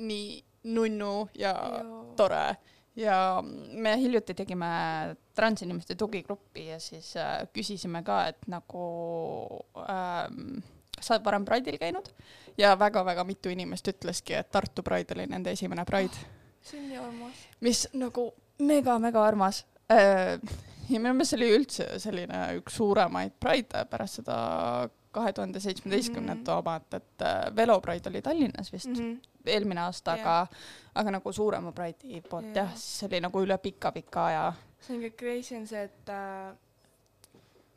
nii 0.00 0.40
nunnu 0.70 1.14
ja 1.38 1.54
Joo. 1.80 2.02
tore 2.16 2.44
ja 2.96 3.42
me 3.44 3.96
hiljuti 4.00 4.34
tegime 4.34 4.66
transinimeste 5.34 5.94
tugigruppi 5.94 6.66
ja 6.66 6.80
siis 6.80 7.14
äh, 7.16 7.46
küsisime 7.54 8.02
ka, 8.04 8.26
et 8.32 8.48
nagu 8.50 8.84
ähm, 9.88 10.60
sa 11.00 11.14
oled 11.14 11.24
varem 11.24 11.44
Pride'il 11.48 11.78
käinud 11.80 12.08
ja 12.58 12.74
väga-väga 12.78 13.24
mitu 13.24 13.52
inimest 13.52 13.88
ütleski, 13.88 14.34
et 14.38 14.50
Tartu 14.50 14.82
Pride 14.82 15.14
oli 15.14 15.26
nende 15.26 15.50
esimene 15.56 15.84
Pride 15.84 16.12
oh,. 16.12 16.28
see 16.62 16.80
on 16.80 16.88
nii 16.88 16.96
armas. 17.00 17.44
mis 17.60 17.88
nagu 17.92 18.30
mega-mega 18.58 19.24
armas 19.24 19.64
äh, 19.92 20.38
ja 20.90 21.00
minu 21.00 21.14
meelest 21.14 21.34
see 21.34 21.40
oli 21.40 21.52
üldse 21.56 21.86
selline 22.02 22.46
üks 22.60 22.76
suuremaid 22.80 23.36
Pride'e 23.40 23.84
pärast 23.90 24.20
seda 24.20 24.38
kahe 25.10 25.32
tuhande 25.32 25.60
seitsmeteistkümnendat 25.60 26.46
Mhm. 26.46 26.58
omat, 26.58 26.94
et 26.94 27.22
äh, 27.22 27.56
Velopride 27.56 28.10
oli 28.10 28.22
Tallinnas 28.22 28.72
vist 28.72 28.86
mm. 28.86 28.94
-hmm. 28.94 29.20
eelmine 29.46 29.80
aasta, 29.80 30.10
Jah. 30.16 30.20
aga, 30.20 30.46
aga 30.94 31.10
nagu 31.10 31.32
suurema 31.32 31.72
Pride'i 31.72 32.20
poolt 32.20 32.46
Jah. 32.46 32.56
jah, 32.56 32.74
siis 32.74 32.98
see 32.98 33.06
oli 33.06 33.20
nagu 33.20 33.42
üle 33.42 33.58
pika-pika 33.58 34.26
aja. 34.26 34.52
see 34.80 34.96
on 34.96 35.02
ka 35.02 35.10
crazy 35.16 35.56
on 35.56 35.66
see, 35.66 35.82
et 35.82 36.08
äh, 36.08 36.54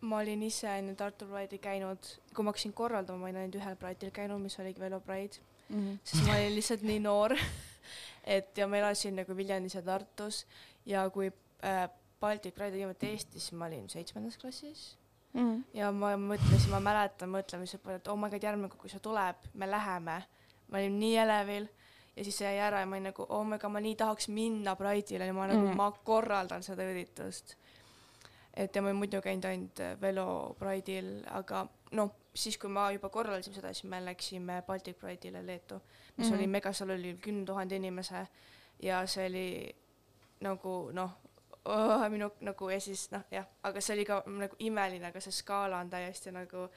ma 0.03 0.17
olin 0.19 0.41
ise 0.43 0.67
enne 0.77 0.95
Tartu 0.99 1.25
Pride'i 1.29 1.59
käinud, 1.63 2.07
kui 2.35 2.43
ma 2.43 2.51
hakkasin 2.51 2.73
korraldama, 2.75 3.19
ma 3.21 3.29
olin 3.29 3.37
ainult 3.43 3.55
ühel 3.59 3.75
Pride'il 3.79 4.11
käinud, 4.15 4.41
mis 4.43 4.57
oligi 4.59 4.81
Velo 4.83 4.99
Pride, 4.99 5.37
Mhm. 5.69 5.93
sest 6.03 6.25
ma 6.27 6.33
olin 6.35 6.55
lihtsalt 6.57 6.81
nii 6.83 6.99
noor. 6.99 7.35
et 8.35 8.57
ja 8.57 8.67
ma 8.67 8.77
elasin 8.77 9.15
nagu 9.15 9.35
Viljandis 9.35 9.75
ja 9.75 9.81
Tartus 9.81 10.45
ja 10.85 11.05
kui 11.09 11.29
äh, 11.63 11.87
Baltic 12.19 12.53
Pride 12.55 12.75
viimati 12.77 13.07
Eestis, 13.13 13.51
ma 13.51 13.65
olin 13.71 13.87
seitsmendas 13.89 14.37
klassis 14.37 14.97
Mhm. 15.33 15.63
ja 15.73 15.91
ma 15.91 16.11
mõtlesin, 16.19 16.69
ma 16.69 16.79
mäletan 16.79 17.29
mõtlemise 17.33 17.77
peale, 17.81 17.95
et 17.97 18.07
oh 18.07 18.15
my 18.19 18.29
god, 18.29 18.43
järgmine 18.43 18.69
kord, 18.69 18.81
kui 18.81 18.89
see 18.91 18.99
tuleb, 18.99 19.35
me 19.53 19.65
läheme. 19.71 20.19
ma 20.69 20.77
olin 20.79 20.99
nii 20.99 21.15
elevil 21.17 21.65
ja 22.15 22.23
siis 22.23 22.37
see 22.37 22.45
jäi 22.47 22.59
ära 22.67 22.79
ja 22.79 22.85
ma 22.85 22.95
olin 22.95 23.03
nagu 23.11 23.25
oh 23.29 23.43
my 23.45 23.57
god, 23.57 23.71
ma 23.71 23.79
nii 23.79 23.95
tahaks 23.95 24.27
minna 24.29 24.75
Pride'ile 24.75 25.25
ja 25.25 25.33
ma 25.33 25.47
nagu 25.47 25.59
Mm. 25.61 25.69
mm., 25.71 25.75
ma 25.77 25.91
korraldan 25.91 26.63
seda 26.63 26.83
üritust. 26.91 27.55
Et 28.53 28.75
ja 28.75 28.81
ma 28.81 28.87
olen 28.87 28.95
muidu 28.99 29.21
käinud 29.21 29.45
ainult 29.45 29.79
äh, 29.79 29.95
Velo 30.01 30.55
Pride'il, 30.59 31.23
aga 31.31 31.65
noh, 31.91 32.11
siis 32.35 32.57
kui 32.57 32.69
ma 32.69 32.91
juba 32.91 33.09
korraldasime 33.09 33.55
seda, 33.55 33.73
siis 33.73 33.83
me 33.89 33.99
läksime 34.05 34.61
Baltic 34.67 34.97
Pride'ile 35.01 35.45
Leetu, 35.45 35.75
mis 35.75 35.81
mm 35.81 36.23
Mhm. 36.23 36.29
-hmm. 36.31 36.37
oli 36.37 36.47
mega, 36.47 36.73
seal 36.73 36.89
oli 36.89 37.17
kümne 37.21 37.45
tuhande 37.45 37.75
inimese 37.75 38.27
ja 38.79 39.05
see 39.07 39.25
oli 39.29 39.75
nagu 40.41 40.89
noh 40.93 41.11
oh,, 41.65 42.09
minu 42.09 42.31
nagu 42.41 42.69
ja 42.69 42.79
siis 42.79 43.11
noh, 43.11 43.21
jah, 43.31 43.45
aga 43.63 43.81
see 43.81 43.93
oli 43.95 44.05
ka 44.05 44.23
nagu 44.27 44.55
imeline, 44.59 45.05
aga 45.07 45.19
see 45.19 45.31
skaala 45.31 45.77
on 45.79 45.89
täiesti 45.89 46.31
nagu 46.31 46.67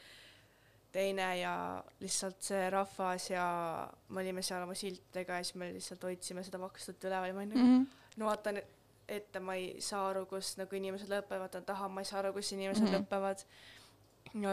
teine 0.93 1.39
ja 1.39 1.85
lihtsalt 2.01 2.41
see 2.41 2.71
rahvas 2.71 3.31
ja 3.31 3.89
me 4.09 4.21
olime 4.21 4.43
seal 4.43 4.63
oma 4.63 4.75
siltidega 4.75 5.33
ja 5.41 5.45
siis 5.45 5.55
me 5.55 5.73
lihtsalt 5.73 6.03
hoidsime 6.03 6.43
seda 6.47 6.61
vakstut 6.61 7.05
üleval 7.05 7.29
ja 7.29 7.35
ma 7.35 7.41
olin 7.41 7.49
nagu 7.55 7.67
Mhm. 7.67 7.83
no 8.17 8.27
vaatan 8.27 8.63
ette, 9.09 9.41
ma 9.41 9.55
ei 9.55 9.81
saa 9.81 10.09
aru, 10.11 10.25
kus 10.27 10.57
nagu 10.59 10.77
inimesed 10.77 11.09
lõpevad, 11.11 11.47
vaatan 11.47 11.65
taha, 11.65 11.89
ma 11.89 12.01
ei 12.01 12.09
saa 12.09 12.19
aru, 12.25 12.33
kus 12.33 12.53
inimesed 12.53 12.83
mm 12.83 12.89
Mhm. 12.89 12.95
-hmm. 12.97 13.07
lõpevad. 13.07 13.45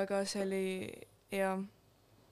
aga 0.01 0.25
see 0.25 0.41
oli 0.43 0.91
jah, 1.31 1.59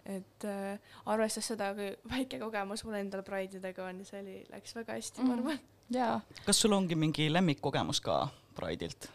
et 0.05 0.45
äh, 0.45 0.79
arvestades 1.05 1.47
seda, 1.47 1.73
kui 1.75 1.89
väike 2.09 2.39
kogemus 2.39 2.83
mul 2.83 2.93
endal 2.99 3.21
Pride'idega 3.21 3.87
on, 3.89 4.05
see 4.05 4.21
oli, 4.21 4.45
läks 4.49 4.75
väga 4.75 4.93
hästi 4.93 5.21
mm, 5.21 5.27
-hmm. 5.27 5.35
Mhm. 5.35 5.43
ma 5.45 5.51
arvan. 5.51 5.59
jaa, 5.89 6.21
kas 6.45 6.61
sul 6.61 6.71
ongi 6.71 6.95
mingi 6.95 7.33
lemmikkogemus 7.33 8.01
ka 8.01 8.27
Pride'ilt? 8.55 9.09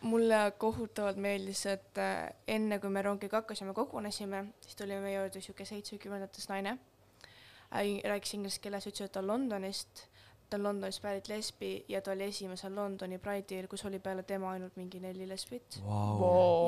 mulle 0.00 0.52
kohutavalt 0.58 1.16
meeldis, 1.16 1.66
et 1.66 1.98
äh, 1.98 2.32
enne 2.48 2.78
kui 2.78 2.90
me 2.90 3.02
rongiga 3.02 3.36
hakkasime, 3.36 3.74
kogunesime, 3.74 4.44
siis 4.60 4.76
tuli 4.76 4.96
meie 5.00 5.18
juurde 5.18 5.40
sihuke 5.40 5.64
seitsmekümnendates 5.64 6.48
naine. 6.48 6.78
rääkis 8.04 8.34
inglise 8.34 8.60
keeles, 8.60 8.86
ütles, 8.86 9.04
et 9.04 9.12
ta 9.12 9.20
on 9.20 9.26
Londonist, 9.26 10.06
ta 10.50 10.56
on 10.56 10.62
Londonist 10.62 11.02
pärit 11.02 11.28
lesbi 11.28 11.84
ja 11.88 12.00
ta 12.02 12.10
oli 12.10 12.24
esimesel 12.24 12.74
Londoni 12.74 13.18
Pride'il, 13.18 13.68
kus 13.70 13.84
oli 13.86 13.98
peale 13.98 14.22
tema 14.22 14.50
ainult 14.50 14.76
mingi 14.76 15.00
neli 15.00 15.28
lesbit. 15.28 15.80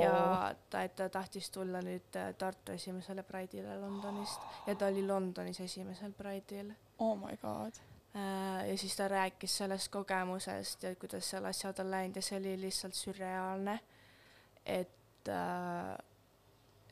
ja 0.02 0.54
ta, 0.70 0.82
et 0.82 0.94
ta 0.96 1.08
tahtis 1.08 1.50
tulla 1.50 1.82
nüüd 1.82 2.18
äh, 2.18 2.34
Tartu 2.38 2.72
esimesele 2.72 3.24
Pride'ile 3.26 3.80
Londonist 3.80 4.40
ja 4.66 4.74
ta 4.74 4.86
oli 4.86 5.06
Londonis 5.06 5.60
esimesel 5.60 6.12
Pride'il. 6.12 6.72
oh 6.98 7.16
my 7.18 7.36
god. 7.42 7.82
Äh, 8.14 8.70
ja 8.70 8.78
siis 8.78 8.96
ta 8.96 9.08
rääkis 9.08 9.56
sellest 9.56 9.88
kogemusest 9.88 10.82
ja 10.82 10.94
kuidas 10.96 11.30
seal 11.30 11.44
asjad 11.44 11.78
on 11.78 11.90
läinud 11.90 12.16
ja 12.16 12.22
see 12.22 12.38
oli 12.38 12.60
lihtsalt 12.60 12.94
sürreaalne. 12.94 13.80
et, 14.66 15.28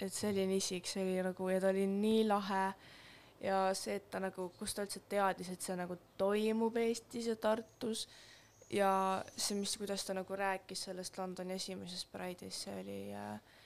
et 0.01 0.13
selline 0.13 0.57
isik, 0.57 0.87
see 0.87 1.05
oli 1.05 1.23
nagu 1.23 1.49
ja 1.49 1.61
ta 1.61 1.69
oli 1.71 1.87
nii 1.87 2.25
lahe 2.27 2.73
ja 3.41 3.61
see, 3.75 3.97
et 3.97 4.11
ta 4.13 4.21
nagu, 4.23 4.51
kus 4.59 4.75
ta 4.75 4.85
üldse 4.85 5.03
teadis, 5.09 5.49
et 5.53 5.63
see 5.65 5.77
nagu 5.79 5.97
toimub 6.21 6.77
Eestis 6.81 7.31
ja 7.31 7.37
Tartus 7.41 8.07
ja 8.71 8.91
see, 9.37 9.57
mis, 9.59 9.77
kuidas 9.81 10.05
ta 10.07 10.15
nagu 10.17 10.37
rääkis 10.37 10.87
sellest 10.89 11.19
Londoni 11.19 11.57
esimesest 11.57 12.11
Pride'ist, 12.13 12.67
see 12.67 12.77
oli 12.83 13.01
äh, 13.17 13.59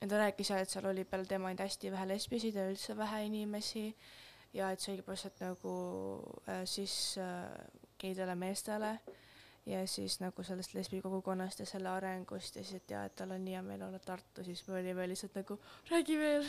ja 0.00 0.08
ta 0.08 0.20
rääkis 0.20 0.52
jah, 0.52 0.62
et 0.62 0.70
seal 0.70 0.86
oli 0.90 1.04
peale 1.04 1.26
tema 1.26 1.48
ainult 1.48 1.64
hästi 1.64 1.92
vähe 1.92 2.08
lesbisid 2.12 2.58
ja 2.58 2.68
üldse 2.70 2.96
vähe 2.96 3.24
inimesi 3.26 3.88
ja 4.54 4.70
et 4.72 4.82
see 4.82 4.94
oli 4.94 5.04
põhimõtteliselt 5.06 5.42
nagu 5.44 5.76
äh, 6.48 6.64
siis 6.68 7.16
äh, 7.22 7.48
geidele 7.98 8.36
meestele 8.38 8.98
ja 9.66 9.80
siis 9.90 10.20
nagu 10.22 10.42
sellest 10.46 10.74
lesbi 10.76 11.00
kogukonnast 11.02 11.58
ja 11.60 11.66
selle 11.66 11.88
arengust 11.90 12.56
ja 12.56 12.62
siis, 12.64 12.82
et 12.82 12.90
jaa, 12.94 13.04
et 13.08 13.14
tal 13.18 13.32
on 13.34 13.42
nii 13.44 13.56
hea 13.56 13.62
meel 13.66 13.82
olla 13.82 13.98
Tartu, 13.98 14.44
siis 14.46 14.62
me 14.68 14.78
olime 14.78 15.08
lihtsalt 15.10 15.34
nagu 15.34 15.58
räägi 15.90 16.18
veel. 16.20 16.46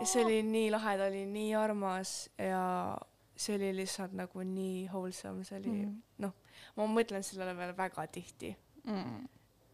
ja 0.00 0.06
see 0.06 0.24
oli 0.24 0.42
nii 0.46 0.70
lahe, 0.70 0.96
ta 0.98 1.08
oli 1.10 1.24
nii 1.26 1.54
armas 1.58 2.14
ja 2.38 2.62
see 3.36 3.56
oli 3.58 3.72
lihtsalt 3.76 4.12
nagu 4.14 4.42
nii 4.46 4.86
wholesome, 4.92 5.44
see 5.44 5.58
oli 5.58 5.72
mm., 5.72 5.96
noh, 6.22 6.34
ma 6.76 6.86
mõtlen 6.86 7.26
sellele 7.26 7.56
veel 7.58 7.76
väga 7.76 8.06
tihti, 8.06 8.54
Mm. 8.84 9.22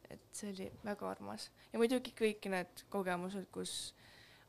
et 0.09 0.21
see 0.33 0.53
oli 0.53 0.69
väga 0.87 1.09
armas 1.11 1.49
ja 1.73 1.79
muidugi 1.83 2.13
kõik 2.15 2.47
need 2.53 2.85
kogemused, 2.89 3.49
kus 3.51 3.73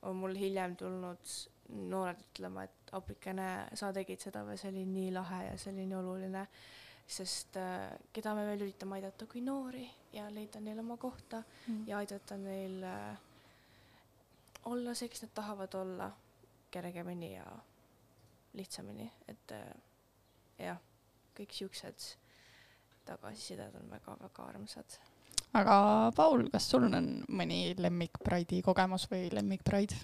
on 0.06 0.20
mul 0.22 0.36
hiljem 0.38 0.76
tulnud 0.78 1.32
noored 1.90 2.20
ütlema, 2.28 2.68
et 2.68 2.92
apikene, 2.94 3.48
sa 3.74 3.90
tegid 3.96 4.22
seda 4.22 4.44
või 4.46 4.58
see 4.62 4.70
oli 4.70 4.86
nii 4.86 5.12
lahe 5.16 5.40
ja 5.48 5.58
see 5.58 5.72
oli 5.74 5.88
nii 5.90 5.98
oluline, 5.98 6.46
sest 7.12 7.58
äh, 7.60 7.90
keda 8.14 8.34
me 8.38 8.46
veel 8.48 8.64
üritame 8.68 8.98
aidata 9.00 9.28
kui 9.28 9.42
noori 9.44 9.84
ja 10.14 10.30
leida 10.32 10.60
neile 10.64 10.84
oma 10.84 10.98
kohta 10.98 11.44
Mm. 11.68 11.84
ja 11.88 11.98
aidata 11.98 12.38
neil 12.38 12.84
äh, 12.84 13.18
olla 14.66 14.94
see, 14.96 15.10
kes 15.10 15.22
nad 15.22 15.32
tahavad 15.34 15.74
olla 15.74 16.12
kergemini 16.72 17.34
ja 17.36 17.46
lihtsamini, 18.54 19.12
et 19.28 19.52
äh, 19.52 19.68
jah, 20.60 20.80
kõik 21.38 21.54
siuksed 21.54 22.08
tagasisided 23.06 23.76
on 23.80 23.90
väga-väga 23.92 24.48
armsad. 24.54 24.98
aga 25.54 26.12
Paul, 26.16 26.48
kas 26.50 26.70
sul 26.70 26.88
on 26.88 27.24
mõni 27.30 27.76
lemmik 27.78 28.20
Pride'i 28.24 28.62
kogemus 28.62 29.08
või 29.12 29.30
lemmik 29.34 29.64
Pride? 29.64 29.96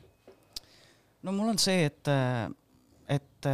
no 1.23 1.31
mul 1.31 1.49
on 1.53 1.57
see, 1.61 1.85
et, 1.85 2.09
et, 3.07 3.49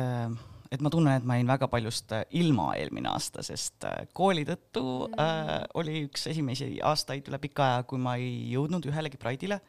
et 0.73 0.81
ma 0.81 0.89
tunnen, 0.93 1.17
et 1.17 1.25
ma 1.27 1.38
jäin 1.38 1.49
väga 1.49 1.67
paljust 1.69 2.13
ilma 2.39 2.71
eelmine 2.79 3.12
aasta, 3.12 3.43
sest 3.45 3.86
äh, 3.88 4.05
kooli 4.15 4.45
tõttu 4.47 4.86
äh, 5.21 5.51
oli 5.79 6.05
üks 6.07 6.25
esimesi 6.31 6.77
aastaid 6.83 7.29
üle 7.29 7.39
pika 7.43 7.67
aja, 7.67 7.83
kui 7.89 8.01
ma 8.01 8.15
ei 8.17 8.31
jõudnud 8.53 8.88
ühelegi 8.89 9.21
Pride'ile. 9.21 9.59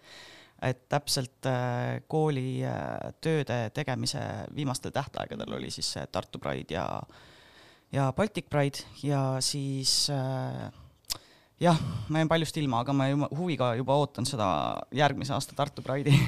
et 0.65 0.87
täpselt 0.89 1.47
äh, 1.51 2.01
kooli 2.09 2.65
äh, 2.65 3.13
tööde 3.21 3.71
tegemise 3.75 4.23
viimastel 4.55 4.95
tähtaegadel 4.95 5.59
oli 5.59 5.71
siis 5.71 5.93
see 5.97 6.07
Tartu 6.07 6.39
Pride 6.39 6.75
ja, 6.75 6.87
ja 7.93 8.13
Baltic 8.13 8.49
Pride 8.49 8.87
ja 9.03 9.41
siis 9.41 10.09
äh, 10.11 10.71
jah, 11.61 11.79
ma 12.09 12.21
jäin 12.21 12.31
paljust 12.31 12.57
ilma, 12.61 12.81
aga 12.83 12.95
ma 12.97 13.09
juba 13.09 13.29
huviga 13.39 13.71
juba 13.79 13.97
ootan 14.01 14.27
seda 14.27 14.47
järgmise 14.95 15.35
aasta 15.37 15.57
Tartu 15.57 15.83
Pride'i 15.87 16.19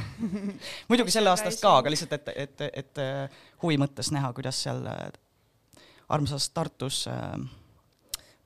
muidugi 0.91 1.15
selle 1.15 1.33
aastast 1.33 1.63
ka, 1.63 1.77
aga 1.81 1.93
lihtsalt, 1.93 2.17
et, 2.19 2.33
et, 2.47 2.67
et 2.85 3.03
äh, 3.03 3.39
huvi 3.63 3.79
mõttes 3.83 4.13
näha, 4.15 4.33
kuidas 4.37 4.63
seal 4.67 4.85
äh, 4.91 5.07
armsas 6.09 6.51
Tartus 6.55 7.05
äh, 7.11 7.39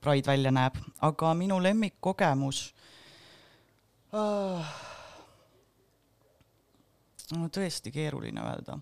Pride 0.01 0.31
välja 0.31 0.49
näeb, 0.53 0.79
aga 1.05 1.35
minu 1.37 1.59
lemmikkogemus 1.61 2.63
äh, 4.17 4.71
no 7.37 7.47
tõesti 7.53 7.91
keeruline 7.93 8.41
öelda, 8.43 8.77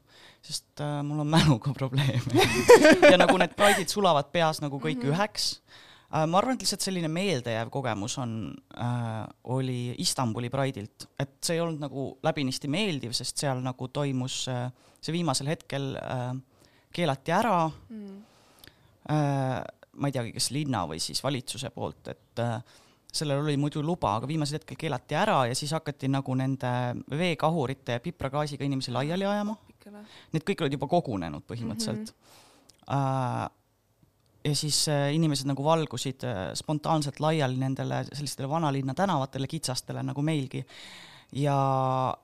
sest 0.45 0.81
äh, 0.83 0.99
mul 1.05 1.23
on 1.25 1.31
mäluga 1.35 1.73
probleeme 1.75 2.47
ja 3.11 3.19
nagu 3.19 3.37
need 3.41 3.55
Pride'id 3.57 3.91
sulavad 3.91 4.31
peas 4.33 4.63
nagu 4.63 4.79
kõik 4.79 5.03
mm 5.03 5.09
-hmm. 5.09 5.15
üheks. 5.15 5.61
Ma 6.09 6.39
arvan, 6.39 6.57
et 6.57 6.63
lihtsalt 6.65 6.81
selline 6.81 7.09
meeldejääv 7.13 7.69
kogemus 7.73 8.17
on 8.21 8.31
äh,, 8.73 9.27
oli 9.53 9.95
Istanbuli 10.01 10.49
Pride'ilt, 10.49 11.05
et 11.19 11.35
see 11.45 11.57
ei 11.57 11.61
olnud 11.61 11.83
nagu 11.83 12.05
läbinisti 12.25 12.71
meeldiv, 12.71 13.13
sest 13.17 13.37
seal 13.43 13.61
nagu 13.61 13.89
toimus 13.93 14.41
äh, 14.49 14.71
see 15.01 15.13
viimasel 15.15 15.51
hetkel 15.53 15.91
äh, 16.01 16.31
keelati 16.95 17.35
ära 17.35 17.69
Mm. 17.89 18.21
äh,, 19.09 19.61
ma 19.99 20.07
ei 20.07 20.13
teagi, 20.15 20.33
kas 20.35 20.51
linna 20.55 20.85
või 20.87 20.99
siis 21.03 21.21
valitsuse 21.23 21.69
poolt, 21.75 22.07
et 22.11 22.41
äh, 22.43 22.61
sellel 23.13 23.41
oli 23.43 23.57
muidu 23.57 23.81
luba, 23.83 24.15
aga 24.17 24.27
viimasel 24.29 24.59
hetkel 24.59 24.77
keelati 24.79 25.17
ära 25.17 25.39
ja 25.49 25.55
siis 25.57 25.71
hakati 25.73 26.09
nagu 26.11 26.35
nende 26.37 26.71
veekahurite 27.09 27.97
ja 27.97 28.03
pipragaasiga 28.03 28.65
inimesi 28.65 28.93
laiali 28.93 29.25
ajama. 29.25 29.57
Need 30.33 30.45
kõik 30.45 30.61
olid 30.61 30.75
juba 30.77 30.87
kogunenud 30.91 31.45
põhimõtteliselt 31.49 32.13
mm. 32.13 32.13
-hmm. 32.13 32.45
Äh, 32.89 33.49
ja 34.43 34.55
siis 34.55 34.87
äh, 34.87 35.13
inimesed 35.15 35.47
nagu 35.49 35.63
valgusid 35.63 36.23
äh, 36.23 36.37
spontaanselt 36.55 37.19
laiali 37.19 37.57
nendele 37.57 38.03
sellistele 38.13 38.49
vanalinna 38.49 38.93
tänavatele, 38.93 39.47
kitsastele 39.47 40.03
nagu 40.03 40.21
meilgi. 40.21 40.65
ja 41.31 41.55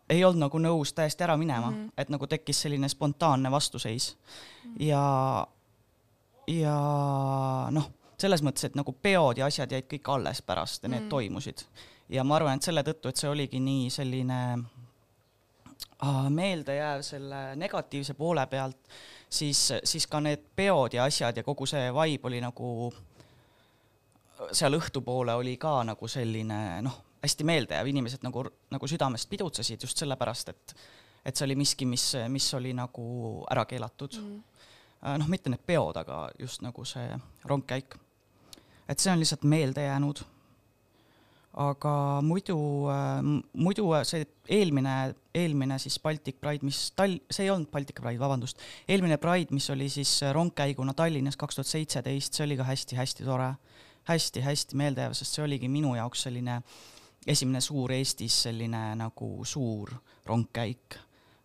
ei 0.10 0.24
olnud 0.26 0.48
nagu 0.48 0.60
nõus 0.60 0.94
täiesti 0.94 1.24
ära 1.24 1.38
minema 1.38 1.70
mm, 1.70 1.76
-hmm. 1.76 1.92
et 1.98 2.10
nagu 2.10 2.28
tekkis 2.28 2.62
selline 2.62 2.90
spontaanne 2.90 3.52
vastuseis 3.52 4.16
mm. 4.16 4.72
-hmm. 4.72 4.86
ja, 4.86 5.48
ja 6.48 6.78
noh, 7.72 7.92
selles 8.18 8.44
mõttes, 8.44 8.66
et 8.66 8.76
nagu 8.76 8.92
peod 8.92 9.38
ja 9.38 9.46
asjad 9.46 9.72
jäid 9.72 9.86
kõik 9.92 10.10
alles 10.14 10.42
pärast 10.42 10.84
ja 10.84 10.90
need 10.90 11.04
mm. 11.04 11.10
toimusid. 11.10 11.66
ja 12.10 12.24
ma 12.24 12.36
arvan, 12.36 12.58
et 12.58 12.64
selle 12.64 12.84
tõttu, 12.84 13.10
et 13.10 13.18
see 13.18 13.30
oligi 13.30 13.60
nii 13.60 13.90
selline 13.90 14.40
meeldejääv 16.30 17.02
selle 17.02 17.56
negatiivse 17.56 18.14
poole 18.14 18.48
pealt, 18.48 18.78
siis, 19.30 19.74
siis 19.84 20.08
ka 20.08 20.20
need 20.20 20.44
peod 20.56 20.94
ja 20.94 21.04
asjad 21.04 21.38
ja 21.38 21.44
kogu 21.44 21.66
see 21.66 21.88
vibe 21.94 22.28
oli 22.28 22.42
nagu, 22.44 22.94
seal 24.52 24.76
õhtupoole 24.78 25.36
oli 25.40 25.56
ka 25.58 25.78
nagu 25.88 26.08
selline 26.08 26.82
noh, 26.86 27.00
hästi 27.24 27.48
meeldejääv, 27.48 27.88
inimesed 27.88 28.26
nagu, 28.28 28.44
nagu 28.72 28.88
südamest 28.88 29.30
pidutsesid 29.30 29.82
just 29.82 29.98
sellepärast, 29.98 30.50
et 30.50 30.78
et 31.26 31.34
see 31.34 31.48
oli 31.48 31.56
miski, 31.58 31.88
mis, 31.90 32.12
mis 32.30 32.48
oli 32.54 32.70
nagu 32.78 33.04
ära 33.50 33.64
keelatud. 33.66 34.20
Mm.. 34.22 34.44
noh, 35.22 35.30
mitte 35.30 35.50
need 35.50 35.64
peod, 35.66 35.98
aga 35.98 36.28
just 36.40 36.62
nagu 36.62 36.86
see 36.86 37.18
rongkäik. 37.50 37.96
et 38.88 39.00
see 39.00 39.12
on 39.12 39.20
lihtsalt 39.20 39.44
meelde 39.44 39.82
jäänud 39.82 40.22
aga 41.56 42.22
muidu, 42.26 42.58
muidu 43.54 43.86
see 44.04 44.26
eelmine, 44.52 45.16
eelmine 45.36 45.78
siis 45.80 45.96
Baltic 46.04 46.42
Pride, 46.42 46.66
mis 46.68 46.90
Tall-, 47.00 47.22
see 47.32 47.46
ei 47.46 47.54
olnud 47.54 47.70
Baltic 47.72 48.02
Pride, 48.02 48.20
vabandust, 48.20 48.60
eelmine 48.92 49.18
Pride, 49.22 49.56
mis 49.56 49.70
oli 49.72 49.88
siis 49.90 50.18
rongkäiguna 50.36 50.94
Tallinnas 50.94 51.40
kaks 51.40 51.56
tuhat 51.56 51.72
seitseteist, 51.72 52.36
see 52.36 52.44
oli 52.48 52.60
ka 52.60 52.68
hästi-hästi 52.68 53.24
tore 53.24 53.54
hästi,. 53.54 53.72
hästi-hästi 54.06 54.76
meeldejääv, 54.76 55.16
sest 55.18 55.38
see 55.38 55.44
oligi 55.44 55.70
minu 55.72 55.96
jaoks 55.96 56.28
selline 56.28 56.60
esimene 57.28 57.62
suur 57.62 57.92
Eestis 57.92 58.44
selline 58.46 58.82
nagu 59.00 59.30
suur 59.46 59.96
rongkäik 60.26 61.00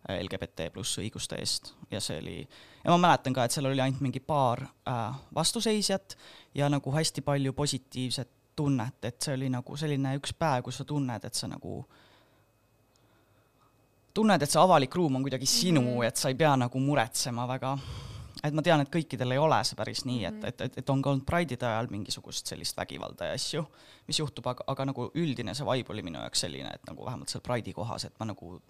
LGBT 0.09 0.69
pluss 0.73 0.97
õiguste 1.01 1.37
eest 1.37 1.73
ja 1.91 2.01
see 2.01 2.17
oli, 2.21 2.35
ja 2.83 2.93
ma 2.93 2.97
mäletan 3.01 3.33
ka, 3.33 3.45
et 3.45 3.53
seal 3.53 3.69
oli 3.69 3.81
ainult 3.81 4.01
mingi 4.01 4.19
paar 4.19 4.63
äh, 4.89 5.17
vastuseisjat 5.35 6.17
ja 6.57 6.69
nagu 6.69 6.93
hästi 6.93 7.21
palju 7.25 7.53
positiivset 7.53 8.29
tunnet, 8.61 9.09
et 9.09 9.17
see 9.21 9.35
oli 9.37 9.49
nagu 9.49 9.77
selline 9.77 10.13
üks 10.19 10.35
päev, 10.37 10.63
kus 10.67 10.81
sa 10.81 10.87
tunned, 10.87 11.25
et 11.27 11.37
sa 11.37 11.49
nagu 11.49 11.81
tunned, 14.13 14.43
et 14.43 14.53
see 14.53 14.61
avalik 14.61 14.95
ruum 14.95 15.17
on 15.17 15.25
kuidagi 15.25 15.49
sinu 15.49 15.81
mm, 15.81 15.87
-hmm. 15.87 16.07
et 16.07 16.15
sa 16.15 16.29
ei 16.29 16.35
pea 16.35 16.55
nagu 16.57 16.79
muretsema 16.79 17.47
väga. 17.47 17.77
et 18.43 18.53
ma 18.53 18.61
tean, 18.61 18.81
et 18.81 18.89
kõikidel 18.89 19.31
ei 19.31 19.37
ole 19.37 19.63
see 19.63 19.77
päris 19.77 20.05
nii, 20.05 20.25
et, 20.25 20.43
et, 20.49 20.61
et, 20.61 20.77
et 20.77 20.89
on 20.89 21.01
ka 21.01 21.09
olnud 21.09 21.25
Pride'ide 21.25 21.67
ajal 21.67 21.87
mingisugust 21.91 22.47
sellist 22.47 22.77
vägivalda 22.77 23.25
ja 23.25 23.33
asju, 23.37 23.65
mis 24.07 24.19
juhtub, 24.19 24.47
aga, 24.47 24.63
aga 24.67 24.85
nagu 24.89 25.11
üldine 25.15 25.53
see 25.53 25.67
vibe 25.67 25.93
oli 25.93 26.01
minu 26.01 26.19
jaoks 26.19 26.41
selline, 26.47 26.71
et 26.73 26.89
nagu 26.89 27.05
vähemalt 27.05 27.29
seal 27.29 27.43
Pride'i 27.45 27.73
kohas, 27.73 28.05
et 28.05 28.17
ma 28.19 28.25
nagu, 28.25 28.61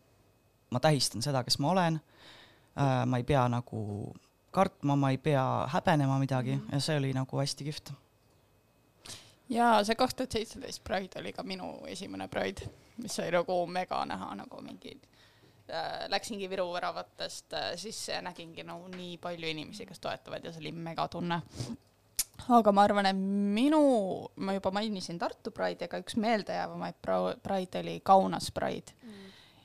ma 0.72 0.80
tähistan 0.80 1.22
seda, 1.22 1.44
kes 1.44 1.60
ma 1.60 1.72
olen 1.72 2.02
äh,, 2.02 3.06
ma 3.06 3.18
ei 3.18 3.24
pea 3.24 3.48
nagu 3.48 4.14
kartma, 4.52 4.96
ma 4.96 5.12
ei 5.12 5.18
pea 5.18 5.68
häbenema 5.72 6.20
midagi 6.20 6.56
mm 6.56 6.62
-hmm. 6.62 6.74
ja 6.74 6.80
see 6.80 6.98
oli 6.98 7.14
nagu 7.14 7.40
hästi 7.40 7.64
kihvt 7.64 7.94
jaa, 9.52 9.84
see 9.88 9.98
kaks 10.00 10.18
tuhat 10.18 10.38
seitseteist 10.38 10.84
Pride 10.88 11.20
oli 11.22 11.34
ka 11.36 11.44
minu 11.48 11.74
esimene 11.92 12.28
Pride, 12.32 12.68
mis 13.02 13.20
oli 13.20 13.32
nagu 13.36 13.60
mega 13.68 14.02
näha 14.08 14.32
nagu 14.40 14.62
mingi 14.66 14.96
äh,, 14.96 16.08
läksingi 16.12 16.50
Viru 16.50 16.70
väravatest 16.74 17.54
äh, 17.58 17.72
sisse 17.80 18.18
ja 18.18 18.22
nägingi 18.26 18.66
nagu 18.68 18.90
nii 18.96 19.18
palju 19.22 19.54
inimesi, 19.54 19.86
kes 19.86 20.00
toetavad 20.04 20.46
ja 20.46 20.54
see 20.54 20.64
oli 20.66 20.76
megatunne. 20.90 21.42
aga 22.50 22.72
ma 22.72 22.84
arvan, 22.84 23.06
et 23.06 23.18
minu, 23.58 23.82
ma 24.36 24.56
juba 24.58 24.72
mainisin 24.72 25.20
Tartu 25.20 25.52
Pride, 25.52 25.86
aga 25.86 26.00
üks 26.02 26.18
meeldejäävamaid 26.18 27.02
Pride 27.44 27.84
oli 27.86 28.00
Kaunas 28.04 28.52
Pride 28.52 28.98
mm 29.02 29.22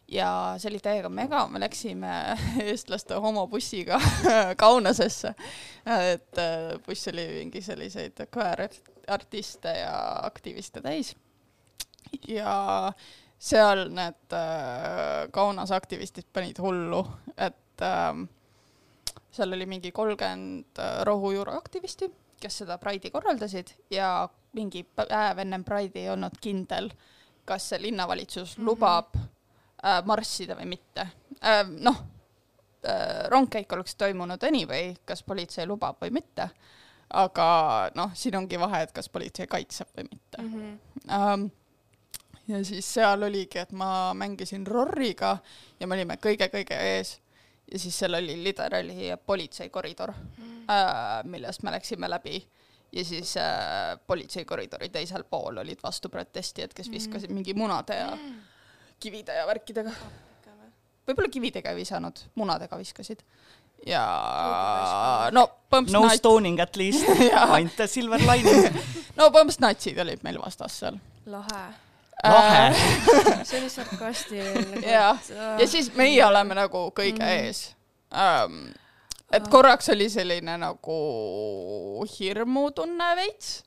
ja 0.08 0.54
see 0.58 0.70
oli 0.70 0.78
täiega 0.82 1.08
mega, 1.10 1.46
me 1.50 1.60
läksime 1.60 2.12
eestlaste 2.64 3.18
homobussiga 3.22 4.00
Kaunasesse. 4.62 5.34
et 6.12 6.38
äh, 6.38 6.78
buss 6.86 7.08
oli 7.08 7.26
mingi 7.40 7.62
selliseid 7.62 8.26
queer 8.36 8.68
artiste 9.08 9.72
ja 9.78 9.96
aktiviste 10.22 10.80
täis. 10.80 11.16
ja 12.28 12.92
seal 13.38 13.88
need 13.92 14.32
äh, 14.32 15.28
Kaunas 15.30 15.72
aktivistid 15.72 16.24
panid 16.32 16.58
hullu, 16.62 17.02
et 17.36 17.82
äh, 17.82 18.14
seal 19.30 19.52
oli 19.52 19.66
mingi 19.66 19.92
kolmkümmend 19.92 20.78
äh, 20.78 21.02
rohujuure 21.04 21.56
aktivisti, 21.56 22.08
kes 22.40 22.62
seda 22.62 22.78
Pride'i 22.78 23.10
korraldasid 23.10 23.74
ja 23.90 24.28
mingi 24.56 24.84
päev 24.84 25.38
ennem 25.44 25.64
Pride'i 25.64 26.06
ei 26.06 26.10
olnud 26.12 26.38
kindel, 26.40 26.90
kas 27.44 27.68
see 27.70 27.82
linnavalitsus 27.82 28.56
mm 28.56 28.62
-hmm. 28.62 28.66
lubab 28.66 29.16
äh, 29.16 30.04
marssida 30.04 30.56
või 30.56 30.66
mitte 30.76 31.08
äh,. 31.42 31.64
noh 31.68 32.02
äh,, 32.86 33.28
rongkäik 33.28 33.72
oleks 33.72 33.94
toimunud 33.94 34.42
anyway, 34.42 34.94
kas 35.04 35.22
politsei 35.22 35.66
lubab 35.66 36.00
või 36.02 36.10
mitte 36.10 36.48
aga 37.10 37.90
noh, 37.94 38.10
siin 38.14 38.36
ongi 38.36 38.58
vahe, 38.58 38.82
et 38.82 38.92
kas 38.92 39.08
politsei 39.08 39.46
kaitseb 39.46 39.88
või 39.96 40.08
mitte 40.10 40.42
mm. 40.42 40.52
-hmm. 40.52 40.82
Um, 41.06 41.50
ja 42.48 42.64
siis 42.64 42.94
seal 42.94 43.22
oligi, 43.22 43.58
et 43.58 43.72
ma 43.72 44.14
mängisin 44.14 44.66
Rorriga 44.66 45.38
ja 45.80 45.86
me 45.86 45.94
olime 45.94 46.16
kõige-kõige 46.16 46.74
ees 46.74 47.20
ja 47.72 47.78
siis 47.78 47.98
seal 47.98 48.14
oli 48.14 48.42
literally 48.42 49.16
politseikoridor 49.26 50.12
mm, 50.12 50.42
-hmm. 50.42 50.62
uh, 50.62 51.30
millest 51.30 51.62
me 51.62 51.70
läksime 51.70 52.10
läbi 52.10 52.42
ja 52.92 53.04
siis 53.04 53.36
äh, 53.36 53.98
politseikoridori 54.06 54.88
teisel 54.88 55.24
pool 55.24 55.56
olid 55.56 55.78
vastuprotestijad, 55.82 56.74
kes 56.74 56.90
viskasid 56.90 57.30
mm. 57.30 57.34
mingi 57.34 57.54
munade 57.54 57.96
ja 57.96 58.10
mm. 58.16 58.38
kivide 59.00 59.34
ja 59.34 59.46
värkidega. 59.46 59.92
võib-olla 61.06 61.28
kividega 61.30 61.70
ei 61.70 61.76
visanud, 61.76 62.18
munadega 62.34 62.78
viskasid 62.78 63.22
ja 63.86 64.04
no 65.34 65.46
põhimõtteliselt 65.70 65.98
no 66.00 66.06
nat... 66.08 66.20
stoning 66.20 66.60
at 66.62 66.76
least 66.76 67.08
ainult 67.56 67.82
silver 67.90 68.22
lining 68.22 68.70
no 69.18 69.28
põhimõtteliselt 69.30 69.66
natsid 69.66 69.98
olid 70.06 70.22
meil 70.26 70.40
vastas 70.42 70.78
seal. 70.82 71.00
lahe 71.26 71.66
lahe 72.24 72.74
see 73.46 73.60
oli 73.60 73.70
sarkastiline. 73.70 74.80
jah, 74.86 75.20
ja 75.60 75.68
siis 75.68 75.92
meie 75.94 76.24
oleme 76.24 76.56
nagu 76.56 76.88
kõige 76.96 77.22
mm. 77.22 77.44
ees 77.44 77.62
um,. 78.10 78.72
et 79.30 79.42
oh. 79.42 79.50
korraks 79.52 79.90
oli 79.92 80.08
selline 80.10 80.56
nagu 80.62 80.98
hirmutunne 82.16 83.12
veits, 83.20 83.60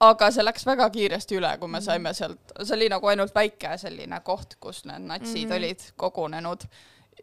aga 0.00 0.30
see 0.34 0.44
läks 0.44 0.66
väga 0.68 0.90
kiiresti 0.92 1.40
üle, 1.40 1.54
kui 1.58 1.68
me 1.70 1.78
mm. 1.78 1.86
saime 1.88 2.14
sealt, 2.16 2.54
see 2.62 2.76
oli 2.76 2.90
nagu 2.92 3.12
ainult 3.12 3.34
väike 3.34 3.76
selline 3.80 4.20
koht, 4.26 4.58
kus 4.60 4.84
need 4.90 5.08
natsid 5.08 5.48
mm. 5.48 5.56
olid 5.58 5.90
kogunenud 5.96 6.68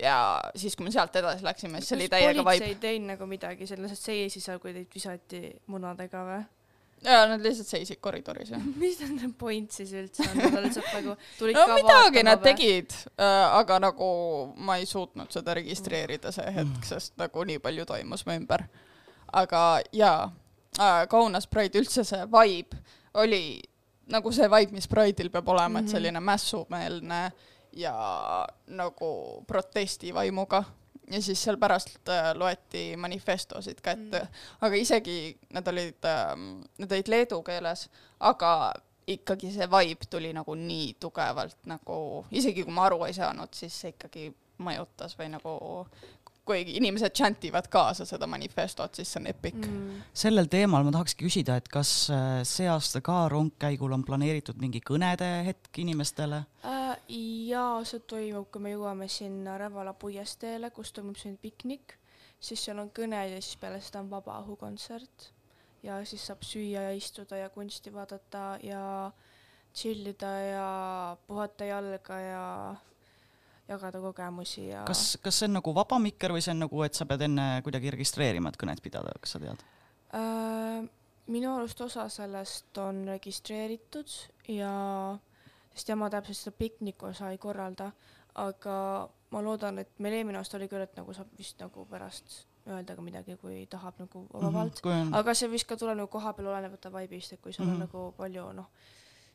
ja 0.03 0.41
siis, 0.55 0.75
kui 0.75 0.85
me 0.87 0.91
sealt 0.91 1.15
edasi 1.15 1.45
läksime, 1.45 1.81
siis 1.81 1.91
see 1.91 1.97
oli 1.97 2.09
täiega 2.11 2.43
vaip. 2.43 2.45
politsei 2.45 2.75
ei 2.75 2.81
teinud 2.81 3.13
nagu 3.13 3.27
midagi, 3.29 3.67
sa 3.67 3.77
lihtsalt 3.79 4.03
seisid 4.03 4.43
seal, 4.43 4.61
kui 4.63 4.73
teid 4.75 4.93
visati 4.93 5.41
munadega 5.71 6.23
või? 6.27 6.39
jaa, 7.05 7.23
nad 7.29 7.45
lihtsalt 7.45 7.69
seisid 7.69 8.01
koridoris, 8.01 8.51
jah. 8.53 8.65
mis 8.81 8.99
nende 9.03 9.29
point 9.39 9.73
siis 9.73 9.93
üldse 9.97 10.25
on, 10.25 10.41
nad 10.41 10.65
lihtsalt 10.65 10.89
nagu 10.99 11.15
tulid 11.39 11.57
no 11.57 11.67
midagi 11.75 12.25
nad 12.25 12.41
või? 12.41 12.49
tegid 12.51 12.97
äh,, 13.15 13.45
aga 13.59 13.79
nagu 13.87 14.09
ma 14.57 14.79
ei 14.81 14.89
suutnud 14.89 15.33
seda 15.33 15.57
registreerida 15.57 16.33
see 16.35 16.53
hetk, 16.59 16.83
sest 16.89 17.15
nagu 17.21 17.47
nii 17.47 17.61
palju 17.63 17.87
toimus 17.89 18.25
mu 18.27 18.37
ümber. 18.37 18.67
aga 19.33 19.63
jaa 19.95 20.29
äh,, 20.79 21.03
Kaunas 21.09 21.49
Pride, 21.49 21.81
üldse 21.81 22.05
see 22.07 22.23
vibe 22.33 22.81
oli 23.17 23.59
nagu 24.07 24.31
see 24.31 24.47
vibe, 24.47 24.77
mis 24.77 24.87
Pride'il 24.87 25.29
peab 25.29 25.47
olema 25.49 25.67
mm, 25.67 25.75
-hmm. 25.75 25.79
et 25.79 25.85
mhm. 25.85 25.91
selline 25.91 26.19
mässumeelne 26.19 27.23
äh, 27.25 27.45
ja 27.73 27.93
nagu 28.67 29.43
protestivaimuga 29.47 30.63
ja 31.11 31.21
siis 31.21 31.43
seal 31.43 31.57
pärast 31.57 32.09
äh, 32.09 32.31
loeti 32.35 32.97
manifestosid 32.97 33.81
ka 33.81 33.93
ette 33.95 34.19
mm., 34.19 34.43
aga 34.61 34.75
isegi 34.75 35.37
nad 35.55 35.67
olid 35.67 36.05
äh,, 36.05 36.33
nad 36.77 36.91
olid 36.91 37.11
leedu 37.11 37.41
keeles, 37.43 37.87
aga 38.19 38.73
ikkagi 39.07 39.51
see 39.55 39.69
vibe 39.71 40.09
tuli 40.09 40.33
nagu 40.35 40.55
nii 40.55 40.97
tugevalt 40.99 41.57
nagu, 41.71 42.25
isegi 42.31 42.65
kui 42.67 42.75
ma 42.75 42.89
aru 42.89 43.05
ei 43.07 43.15
saanud, 43.15 43.53
siis 43.55 43.75
see 43.81 43.93
ikkagi 43.95 44.27
mõjutas 44.63 45.15
või 45.19 45.31
nagu 45.31 45.53
kui 46.47 46.63
inimesed 46.79 47.13
chantivad 47.17 47.67
kaasa 47.71 48.05
seda 48.07 48.27
manifestot, 48.29 48.95
siis 48.95 49.11
see 49.11 49.21
on 49.21 49.29
epic. 49.31 49.59
Mm.. 49.59 50.01
sellel 50.25 50.49
teemal 50.51 50.85
ma 50.87 50.93
tahakski 50.95 51.27
küsida, 51.27 51.57
et 51.59 51.69
kas 51.71 51.91
äh, 52.13 52.41
see 52.47 52.69
aasta 52.71 53.01
ka 53.05 53.25
rongkäigul 53.33 53.95
on 53.95 54.05
planeeritud 54.07 54.59
mingi 54.61 54.81
kõnede 54.85 55.29
hetk 55.47 55.83
inimestele? 55.83 56.43
Äh,? 56.65 56.97
jaa, 57.47 57.83
see 57.87 58.03
toimub, 58.09 58.49
kui 58.51 58.63
me 58.63 58.73
jõuame 58.73 59.07
sinna 59.11 59.57
Rävala 59.59 59.93
puiesteele, 59.99 60.71
kus 60.75 60.91
toimub 60.95 61.17
selline 61.19 61.39
piknik, 61.41 61.97
siis 62.39 62.63
seal 62.65 62.81
on 62.81 62.91
kõned 62.95 63.33
ja 63.33 63.41
siis 63.41 63.59
peale 63.61 63.79
seda 63.83 64.03
on 64.03 64.11
vabaõhukontsert 64.11 65.31
ja 65.85 66.01
siis 66.05 66.25
saab 66.27 66.43
süüa 66.45 66.87
ja 66.89 66.95
istuda 66.97 67.39
ja 67.43 67.49
kunsti 67.53 67.93
vaadata 67.93 68.57
ja 68.63 68.81
chill 69.75 70.09
ida 70.09 70.31
ja 70.41 70.67
puhata 71.27 71.67
jalga 71.69 72.19
ja 72.19 72.43
jagada 73.67 74.01
kogemusi 74.01 74.67
ja 74.69 74.83
kas, 74.87 75.17
kas 75.23 75.39
see 75.39 75.49
on 75.49 75.57
nagu 75.59 75.73
vaba 75.75 75.99
mikker 75.99 76.33
või 76.35 76.43
see 76.43 76.53
on 76.55 76.63
nagu, 76.65 76.83
et 76.85 76.97
sa 76.97 77.07
pead 77.09 77.25
enne 77.27 77.47
kuidagi 77.65 77.91
registreerima, 77.97 78.49
et 78.51 78.59
kõnet 78.61 78.83
pidada, 78.83 79.15
kas 79.21 79.35
sa 79.35 79.43
tead 79.43 79.63
äh,? 80.15 80.87
minu 81.27 81.53
arust 81.55 81.81
osa 81.83 82.07
sellest 82.09 82.77
on 82.79 83.03
registreeritud 83.07 84.13
ja, 84.53 84.73
sest 85.73 85.89
ema 85.91 86.09
täpselt 86.13 86.39
seda 86.39 86.55
pikniku 86.59 87.09
osa 87.11 87.31
ei 87.33 87.39
korralda, 87.41 87.91
aga 88.39 88.77
ma 89.33 89.41
loodan, 89.43 89.81
et 89.83 89.91
meil 89.99 90.19
eelmine 90.19 90.39
aasta 90.39 90.57
oli 90.59 90.69
küll, 90.71 90.85
et 90.85 90.95
nagu 90.95 91.15
saab 91.15 91.33
vist 91.39 91.59
nagu 91.59 91.83
pärast 91.89 92.45
öelda 92.67 92.95
ka 92.95 93.03
midagi, 93.03 93.35
kui 93.39 93.65
tahab 93.71 93.99
nagu 94.01 94.25
vabalt 94.33 94.79
mm, 94.83 94.91
-hmm, 94.91 95.07
on... 95.07 95.13
aga 95.19 95.33
see 95.33 95.51
vist 95.51 95.67
ka 95.67 95.77
tuleb 95.79 95.97
nagu 95.97 96.11
kohapeal 96.11 96.47
olenevate 96.51 96.91
vibe'ist, 96.91 97.33
et 97.33 97.41
kui 97.41 97.53
seal 97.53 97.67
mm 97.67 97.71
-hmm. 97.71 97.75
on 97.75 97.87
mhm. 97.87 97.99
nagu 97.99 98.13
palju 98.17 98.51
noh, 98.53 98.69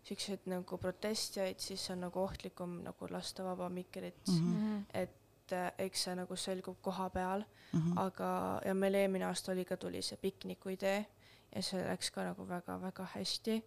siukseid 0.03 0.47
nagu 0.51 0.79
protestijaid, 0.79 1.59
siis 1.59 1.91
on 1.91 2.01
nagu 2.01 2.21
ohtlikum 2.21 2.81
nagu 2.83 3.07
lasta 3.11 3.45
vaba 3.45 3.69
mikrit 3.69 4.29
mm. 4.29 4.55
-hmm. 4.55 4.85
et 4.95 5.53
äh, 5.53 5.73
eks 5.79 6.05
see 6.05 6.15
nagu 6.15 6.37
selgub 6.37 6.77
koha 6.83 7.11
peal, 7.11 7.45
Mhm. 7.73 7.99
aga, 7.99 8.61
ja 8.65 8.75
meil 8.75 8.95
eelmine 8.95 9.25
aasta 9.25 9.53
oli 9.53 9.65
ka, 9.65 9.77
tuli 9.77 10.03
see 10.03 10.19
pikniku 10.21 10.69
idee 10.69 11.07
ja 11.55 11.63
see 11.63 11.81
läks 11.85 12.11
ka 12.11 12.25
nagu 12.25 12.49
väga-väga 12.49 13.07
hästi. 13.15 13.63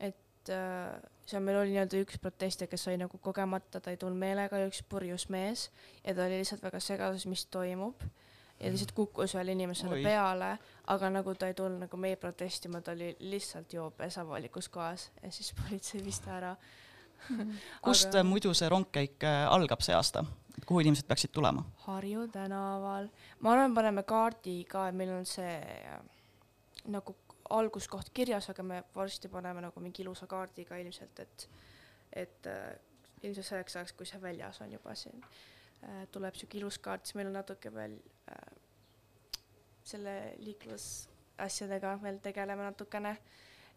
et 0.00 0.48
äh, 0.48 1.00
seal 1.26 1.42
meil 1.42 1.58
oli 1.58 1.74
nii-öelda 1.74 2.00
üks 2.04 2.18
protestija, 2.22 2.68
kes 2.70 2.84
sai 2.84 2.96
nagu 2.96 3.18
kogemata, 3.18 3.80
ta 3.80 3.90
ei 3.90 3.96
tulnud 3.96 4.18
meelega, 4.18 4.62
üks 4.66 4.82
purjus 4.88 5.28
mees 5.28 5.70
ja 6.04 6.14
ta 6.14 6.24
oli 6.24 6.38
lihtsalt 6.38 6.62
väga 6.62 6.80
segaduses, 6.80 7.26
mis 7.26 7.44
toimub 7.46 8.00
ja 8.60 8.70
lihtsalt 8.72 8.92
kukkus 8.92 9.34
ühele 9.36 9.54
inimesele 9.54 9.98
Oi. 9.98 10.02
Peale, 10.02 10.50
aga 10.94 11.10
nagu 11.12 11.34
ta 11.38 11.50
ei 11.50 11.54
tulnud 11.58 11.84
nagu 11.84 12.00
meie 12.00 12.16
protestima, 12.16 12.80
ta 12.82 12.92
oli 12.96 13.12
lihtsalt 13.20 13.72
joobes 13.72 14.18
avalikus 14.18 14.68
kohas 14.68 15.08
ja 15.22 15.30
siis 15.32 15.52
politsei 15.60 16.02
viis 16.04 16.20
ta 16.24 16.36
ära. 16.36 16.56
kust 17.82 18.08
Aga- 18.08 18.20
aga... 18.20 18.28
muidu 18.28 18.54
see 18.54 18.68
rongkäik 18.68 19.24
äh, 19.26 19.46
algab 19.50 19.82
see 19.82 19.94
aasta, 19.94 20.24
kuhu 20.66 20.82
inimesed 20.84 21.06
peaksid 21.06 21.34
tulema? 21.34 21.64
Harju 21.86 22.28
tänaval, 22.34 23.08
ma 23.40 23.54
arvan, 23.54 23.74
paneme 23.74 24.02
kaardi 24.02 24.60
ka, 24.70 24.90
meil 24.92 25.14
on 25.20 25.26
see 25.26 25.56
äh, 25.58 25.98
nagu 26.86 27.16
alguskoht 27.50 28.10
kirjas, 28.14 28.50
aga 28.52 28.62
me 28.62 28.82
varsti 28.94 29.28
paneme 29.32 29.62
nagu 29.64 29.80
mingi 29.80 30.02
ilusa 30.02 30.26
kaardi 30.26 30.64
ka 30.68 30.76
ilmselt, 30.76 31.20
et 31.20 31.48
et 32.16 32.46
äh, 32.46 32.74
ilmselt 33.22 33.46
selleks 33.46 33.76
ajaks, 33.76 33.92
kui 33.92 34.06
see 34.06 34.20
väljas 34.22 34.60
on 34.64 34.72
juba 34.72 34.94
siin 34.94 35.22
tuleb 36.12 36.34
siuke 36.34 36.58
ilus 36.58 36.78
kaart, 36.82 37.06
siis 37.06 37.16
meil 37.18 37.30
on 37.30 37.38
natuke 37.38 37.70
veel 37.74 37.94
äh, 38.32 38.48
selle 39.88 40.14
liiklusasjadega 40.42 41.94
veel 42.02 42.20
tegeleme 42.24 42.66
natukene, 42.66 43.14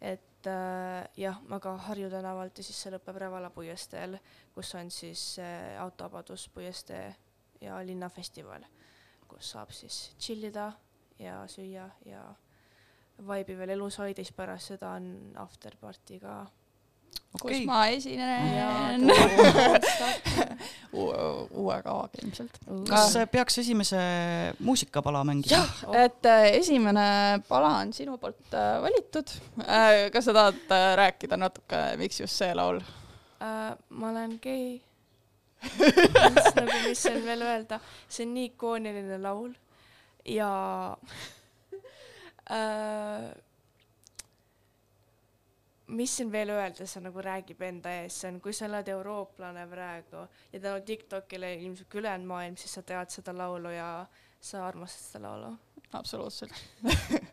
et 0.02 0.50
äh, 0.50 1.08
jah, 1.22 1.42
aga 1.58 1.76
Harju 1.88 2.10
tänavalt 2.10 2.58
ja 2.58 2.66
siis 2.66 2.80
see 2.84 2.94
lõpeb 2.94 3.20
Rävala 3.22 3.52
puiesteel, 3.54 4.18
kus 4.56 4.74
on 4.80 4.92
siis 4.92 5.26
äh, 5.40 5.76
autovabadus 5.82 6.48
puiestee 6.54 7.12
ja 7.62 7.78
linnafestival, 7.86 8.66
kus 9.28 9.54
saab 9.54 9.72
siis 9.76 10.10
tšillida 10.18 10.72
ja 11.22 11.44
süüa 11.48 11.86
ja 12.06 12.24
vaibi 13.28 13.56
veel 13.58 13.76
elus 13.78 14.00
hoida, 14.02 14.24
siis 14.24 14.34
pärast 14.36 14.74
seda 14.74 14.96
on 14.98 15.14
after 15.38 15.78
party 15.80 16.20
ka. 16.20 16.42
Kus 17.32 17.48
okei, 17.48 17.66
ma 17.66 17.80
esinen 17.88 19.06
uue, 20.92 21.16
uue 21.64 21.78
kavaga 21.86 22.20
ilmselt. 22.24 22.58
kas 22.90 23.16
peaks 23.32 23.62
esimese 23.64 24.02
muusikapala 24.60 25.24
mängima? 25.28 25.62
Oh. 25.88 25.96
et 25.96 26.28
äh, 26.28 26.50
esimene 26.60 27.06
pala 27.48 27.78
on 27.82 27.94
sinu 27.96 28.18
poolt 28.20 28.56
äh, 28.58 28.82
valitud 28.84 29.36
äh,. 29.64 30.10
kas 30.12 30.28
sa 30.28 30.36
tahad 30.36 30.76
rääkida 31.00 31.40
natuke, 31.40 31.84
miks 32.02 32.20
just 32.20 32.36
see 32.36 32.52
laul? 32.58 32.82
äh, 33.40 33.76
ma 33.90 34.10
olen 34.12 34.38
gei. 34.44 34.82
nagu, 36.58 36.78
mis 36.88 37.04
seal 37.04 37.22
veel 37.24 37.46
öelda, 37.46 37.80
see 38.10 38.26
on 38.26 38.34
nii 38.36 38.50
ikooniline 38.52 39.22
laul 39.22 39.54
ja 40.26 40.52
äh, 42.58 43.32
mis 45.92 46.16
siin 46.18 46.32
veel 46.32 46.54
öelda, 46.54 46.88
see 46.88 47.04
nagu 47.04 47.24
räägib 47.26 47.62
enda 47.68 47.94
eest, 48.02 48.22
see 48.22 48.32
on, 48.32 48.40
kui 48.44 48.54
sa 48.56 48.68
oled 48.70 48.92
eurooplane 48.94 49.66
praegu 49.72 50.26
ja 50.54 50.60
tänu 50.60 50.86
Tiktokile 50.88 51.54
ilmselt 51.60 52.00
ülejäänud 52.02 52.32
maailm, 52.32 52.58
siis 52.58 52.78
sa 52.80 52.84
tead 52.84 53.14
seda 53.14 53.36
laulu 53.38 53.74
ja 53.76 53.92
sa 54.40 54.66
armastad 54.68 55.06
seda 55.08 55.28
laulu. 55.28 55.54
absoluutselt. 55.94 56.64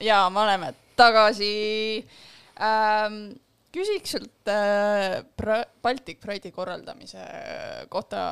ja 0.00 0.24
me 0.32 0.40
oleme 0.44 0.72
tagasi 0.98 1.52
ähm, 2.60 3.22
küsiks 3.74 4.16
sult 4.16 4.50
äh, 4.50 5.20
pra- 5.38 5.64
Baltic 5.82 6.20
Pride'i 6.22 6.52
korraldamise 6.54 7.22
kohta 7.92 8.22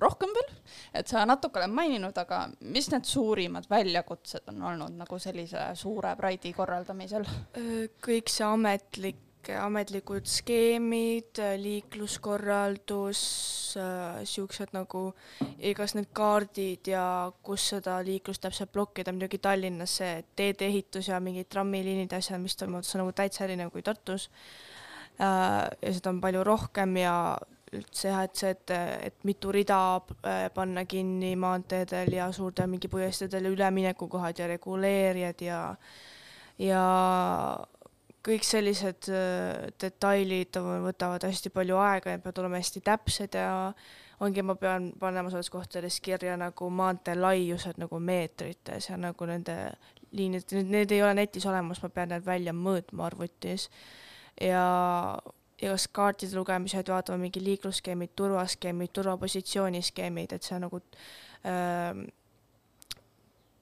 rohkem 0.00 0.32
veel, 0.32 0.52
et 0.96 1.10
sa 1.10 1.26
natuke 1.28 1.60
oled 1.60 1.74
maininud, 1.76 2.16
aga 2.16 2.46
mis 2.72 2.88
need 2.92 3.04
suurimad 3.04 3.68
väljakutsed 3.70 4.48
on 4.48 4.62
olnud 4.72 4.96
nagu 4.96 5.18
sellise 5.20 5.70
suure 5.76 6.14
Pride'i 6.16 6.54
korraldamisel? 6.56 7.26
kõik 8.00 8.32
see 8.32 8.46
ametlik, 8.48 9.20
ametlikud 9.48 10.26
skeemid, 10.28 11.40
liikluskorraldus, 11.62 13.20
siuksed 14.28 14.74
nagu, 14.76 15.04
kas 15.76 15.94
need 15.96 16.10
kaardid 16.16 16.90
ja 16.92 17.04
kus 17.46 17.70
seda 17.74 18.00
liiklust 18.04 18.42
täpselt 18.44 18.72
blokkida, 18.74 19.14
muidugi 19.14 19.40
Tallinnas 19.42 19.96
see 20.00 20.18
teedeehitus 20.36 21.08
ja 21.08 21.20
mingid 21.24 21.48
trammiliinid 21.52 22.12
ja 22.12 22.20
asjad, 22.20 22.42
mis 22.42 22.58
toimuvad, 22.58 22.86
see 22.86 22.98
on 22.98 23.04
nagu 23.06 23.16
täitsa 23.16 23.46
erinev 23.46 23.72
kui 23.72 23.82
Tartus. 23.86 24.28
Äh, 25.20 25.70
ja 25.82 25.94
seda 25.96 26.12
on 26.12 26.20
palju 26.20 26.44
rohkem 26.46 26.96
ja 27.00 27.14
üldse 27.76 28.08
jah, 28.10 28.22
et 28.26 28.38
see, 28.38 28.52
et, 28.54 28.72
et 29.06 29.26
mitu 29.28 29.52
rida 29.54 29.80
äh, 30.26 30.46
panna 30.54 30.84
kinni 30.90 31.34
maanteedel 31.38 32.12
ja 32.16 32.30
suurtel 32.34 32.70
mingi 32.70 32.90
puiesteedel 32.90 33.46
ja 33.46 33.52
üleminekukohad 33.54 34.40
ja 34.42 34.48
reguleerijad 34.50 35.44
ja 35.44 35.60
ja 36.60 36.84
kõik 38.26 38.44
sellised 38.44 39.08
äh, 39.12 39.70
detailid 39.80 40.58
võtavad 40.84 41.24
hästi 41.28 41.52
palju 41.54 41.78
aega 41.80 42.14
ja 42.14 42.20
peavad 42.20 42.42
olema 42.42 42.60
hästi 42.60 42.82
täpsed 42.84 43.38
ja 43.38 43.72
ongi, 44.20 44.44
ma 44.44 44.56
pean 44.60 44.90
panema 45.00 45.32
selles 45.32 45.50
kohtades 45.52 46.00
kirja 46.04 46.36
nagu 46.40 46.70
maantee 46.70 47.16
laiused 47.16 47.80
nagu 47.80 48.00
meetrites 48.04 48.90
ja 48.90 48.98
nagu 49.00 49.28
nende 49.28 49.56
liinid, 50.16 50.52
need 50.66 50.92
ei 50.92 51.02
ole 51.02 51.14
netis 51.22 51.46
olemas, 51.46 51.80
ma 51.82 51.92
pean 51.94 52.10
need 52.12 52.26
välja 52.26 52.54
mõõtma 52.56 53.06
arvutis. 53.08 53.68
Ja 54.40 54.64
ja 55.60 55.74
kas 55.74 55.88
kaartide 55.92 56.36
lugemised, 56.38 56.88
vaatame 56.88 57.26
mingi 57.26 57.42
liiklusskeemid, 57.44 58.14
turvaskeemid, 58.16 58.92
turvapositsiooniskeemid, 58.96 60.32
et 60.32 60.46
see 60.46 60.56
nagu 60.62 60.80
äh, 61.44 62.00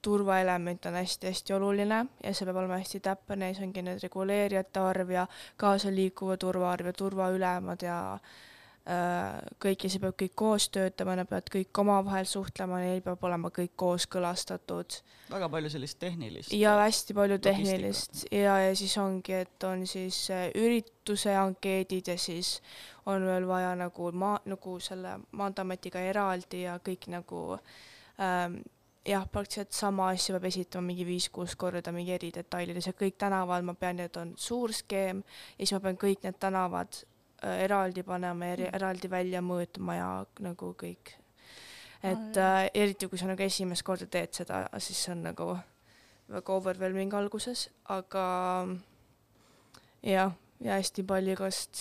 turvaelement 0.02 0.86
on 0.86 0.94
hästi-hästi 0.94 1.54
oluline 1.54 2.04
ja 2.24 2.34
see 2.34 2.46
peab 2.46 2.60
olema 2.60 2.78
hästi 2.78 3.00
täpne 3.00 3.48
ja 3.48 3.54
siis 3.54 3.66
ongi 3.66 3.82
need 3.82 4.02
reguleerijate 4.02 4.80
arv 4.80 5.10
ja 5.10 5.26
kaasaliikuva 5.56 6.36
turva 6.36 6.72
arv 6.72 6.90
ja 6.90 6.92
turvaülemad 6.92 7.82
ja 7.82 7.98
äh, 8.14 9.40
kõik 9.64 9.84
ja 9.84 9.90
see 9.92 10.02
peab 10.02 10.16
kõik 10.22 10.34
koos 10.38 10.68
töötama, 10.74 11.16
nad 11.18 11.28
peavad 11.30 11.50
kõik 11.52 11.82
omavahel 11.82 12.28
suhtlema, 12.30 12.80
neil 12.84 13.02
peab 13.04 13.24
olema 13.26 13.50
kõik 13.54 13.74
kooskõlastatud. 13.76 15.00
väga 15.30 15.48
palju 15.48 15.70
sellist 15.74 15.98
tehnilist. 15.98 16.52
ja 16.52 16.76
hästi 16.78 17.18
palju 17.18 17.38
tehnilist 17.38 18.24
ja, 18.30 18.58
ja 18.68 18.72
siis 18.76 18.96
ongi, 18.98 19.34
et 19.42 19.64
on 19.64 19.86
siis 19.86 20.30
äh, 20.30 20.48
ürituse 20.54 21.36
ankeedid 21.36 22.14
ja 22.14 22.18
siis 22.18 22.60
on 23.06 23.26
veel 23.26 23.46
vaja 23.48 23.74
nagu 23.76 24.12
maa, 24.12 24.40
nagu 24.44 24.80
selle 24.80 25.18
Maanteeametiga 25.32 26.00
eraldi 26.00 26.62
ja 26.62 26.78
kõik 26.84 27.10
nagu 27.10 27.44
ähm, 28.20 28.60
jah, 29.08 29.24
praktiliselt 29.32 29.72
sama 29.72 30.10
asja 30.12 30.34
peab 30.36 30.48
esitama 30.50 30.90
mingi 30.90 31.06
viis-kuus 31.08 31.54
korda 31.56 31.92
mingi 31.94 32.12
eri 32.14 32.30
detailides 32.34 32.90
ja 32.90 32.94
kõik 32.96 33.16
tänavad, 33.20 33.64
ma 33.64 33.74
pean, 33.78 33.96
need 34.02 34.16
on 34.20 34.34
suur 34.36 34.74
skeem 34.76 35.22
ja 35.22 35.62
siis 35.62 35.72
ma 35.76 35.80
pean 35.86 36.00
kõik 36.00 36.26
need 36.26 36.36
tänavad 36.42 37.00
äh, 37.00 37.64
eraldi 37.64 38.04
panema 38.06 38.50
ja 38.50 38.58
eri- 38.58 38.68
eraldi 38.80 39.10
välja 39.10 39.42
mõõtma 39.44 39.96
ja 39.96 40.10
nagu 40.44 40.74
kõik. 40.82 41.14
et 42.02 42.36
äh, 42.36 42.68
eriti 42.74 43.08
kui 43.08 43.18
sa 43.18 43.26
nagu 43.26 43.42
esimest 43.42 43.82
korda 43.82 44.06
teed 44.06 44.36
seda, 44.36 44.66
siis 44.78 45.00
see 45.04 45.12
on 45.16 45.24
nagu 45.30 45.56
väga 46.28 46.54
overwhelming 46.54 47.14
alguses, 47.16 47.68
aga 47.88 48.24
jah, 50.04 50.34
ja 50.60 50.76
hästi 50.76 51.02
palju 51.08 51.32
igast 51.32 51.80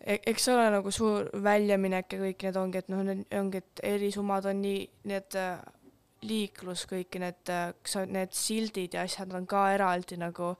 e- 0.00 0.20
eks 0.26 0.44
see 0.44 0.54
ole 0.54 0.68
nagu 0.76 0.92
suur 0.94 1.30
väljaminek 1.42 2.12
ja 2.12 2.20
kõik 2.20 2.46
need 2.46 2.60
ongi, 2.60 2.82
et 2.82 2.92
noh, 2.92 3.02
ongi, 3.40 3.62
et 3.62 3.82
erisummad 3.94 4.46
on 4.50 4.62
nii, 4.62 4.84
need 5.10 5.38
äh, 5.40 5.58
liiklus, 6.26 6.86
kõik 6.90 7.18
need, 7.22 7.52
äh, 7.52 8.06
need 8.10 8.34
sildid 8.34 8.94
ja 8.94 9.06
asjad 9.06 9.32
on 9.34 9.46
ka 9.46 9.68
eraldi 9.74 10.18
nagu 10.18 10.54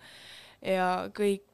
ja 0.62 1.09
kõik, 1.14 1.47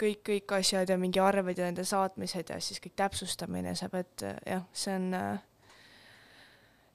kõik, 0.00 0.22
kõik 0.26 0.56
asjad 0.58 0.90
ja 0.90 0.98
mingi 1.00 1.20
arved 1.22 1.58
ja 1.58 1.68
nende 1.68 1.84
saatmised 1.86 2.50
ja 2.50 2.60
siis 2.60 2.80
kõik 2.82 2.96
täpsustamine, 2.98 3.74
sa 3.78 3.88
pead 3.92 4.26
äh, 4.26 4.40
jah, 4.54 4.66
see 4.72 4.96
on, 4.98 5.38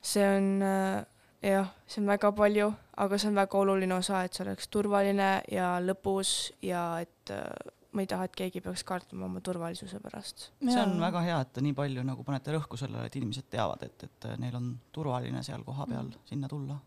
see 0.01 0.27
on 0.27 0.51
äh, 0.65 0.99
jah, 1.41 1.73
see 1.87 2.01
on 2.01 2.11
väga 2.11 2.31
palju, 2.35 2.69
aga 2.97 3.17
see 3.17 3.31
on 3.31 3.39
väga 3.39 3.59
oluline 3.59 3.95
osa, 3.95 4.23
et 4.23 4.35
see 4.35 4.45
oleks 4.45 4.67
turvaline 4.71 5.31
ja 5.51 5.75
lõbus 5.83 6.51
ja 6.65 6.83
et 7.03 7.33
äh, 7.33 7.75
ma 7.91 8.03
ei 8.03 8.09
taha, 8.09 8.27
et 8.29 8.35
keegi 8.37 8.61
peaks 8.61 8.83
kartma 8.87 9.25
oma 9.25 9.41
turvalisuse 9.45 9.99
pärast. 10.03 10.49
see 10.61 10.81
on 10.81 10.99
väga 11.01 11.23
hea, 11.25 11.39
et 11.41 11.53
te 11.55 11.63
nii 11.65 11.73
palju 11.77 12.03
nagu 12.05 12.25
panete 12.27 12.53
rõhku 12.53 12.77
sellele, 12.77 13.07
et 13.09 13.17
inimesed 13.17 13.49
teavad, 13.49 13.83
et, 13.87 14.05
et 14.05 14.29
neil 14.41 14.55
on 14.59 14.69
turvaline 14.95 15.41
seal 15.45 15.65
kohapeal 15.65 16.05
mm. 16.05 16.29
sinna 16.29 16.49
tulla. 16.51 16.77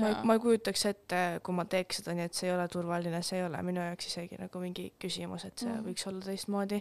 ma 0.00 0.10
ei, 0.10 0.18
ma 0.26 0.34
ei 0.34 0.42
kujutaks 0.42 0.84
ette, 0.90 1.22
kui 1.46 1.54
ma 1.54 1.66
teeks 1.70 2.02
seda 2.02 2.16
nii, 2.18 2.26
et 2.30 2.38
see 2.38 2.50
ei 2.50 2.56
ole 2.56 2.66
turvaline, 2.72 3.22
see 3.26 3.38
ei 3.38 3.46
ole 3.46 3.62
minu 3.66 3.84
jaoks 3.86 4.10
isegi 4.10 4.38
nagu 4.40 4.62
mingi 4.62 4.90
küsimus, 4.98 5.46
et 5.46 5.64
see 5.64 5.70
mm. 5.70 5.86
võiks 5.86 6.08
olla 6.10 6.24
teistmoodi. 6.26 6.80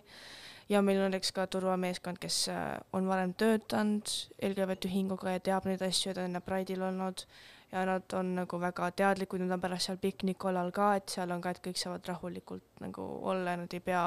ja 0.73 0.81
meil 0.81 1.03
on 1.03 1.11
õnneks 1.11 1.33
ka 1.37 1.45
turvameeskond, 1.53 2.21
kes 2.23 2.39
äh, 2.53 2.71
on 2.97 3.09
varem 3.11 3.37
töötanud 3.37 4.09
LGBT 4.41 4.89
ühinguga 4.89 5.37
ja 5.37 5.45
teab 5.51 5.69
neid 5.69 5.85
asju 5.85 6.17
ta 6.17 6.25
on 6.25 6.31
enne 6.31 6.41
Pride'il 6.41 6.81
olnud 6.89 7.27
ja 7.71 7.83
nad 7.85 8.13
on 8.15 8.33
nagu 8.35 8.59
väga 8.59 8.91
teadlikud, 9.01 9.41
nad 9.43 9.57
on 9.57 9.61
pärast 9.61 9.89
seal 9.89 9.99
piknikolal 10.01 10.71
ka, 10.75 10.93
et 10.99 11.09
seal 11.11 11.31
on 11.35 11.41
ka, 11.43 11.51
et 11.51 11.63
kõik 11.67 11.79
saavad 11.81 12.05
rahulikult 12.07 12.83
nagu 12.83 13.07
olla 13.27 13.55
ja 13.55 13.61
nad 13.63 13.73
ei 13.75 13.83
pea 13.83 14.03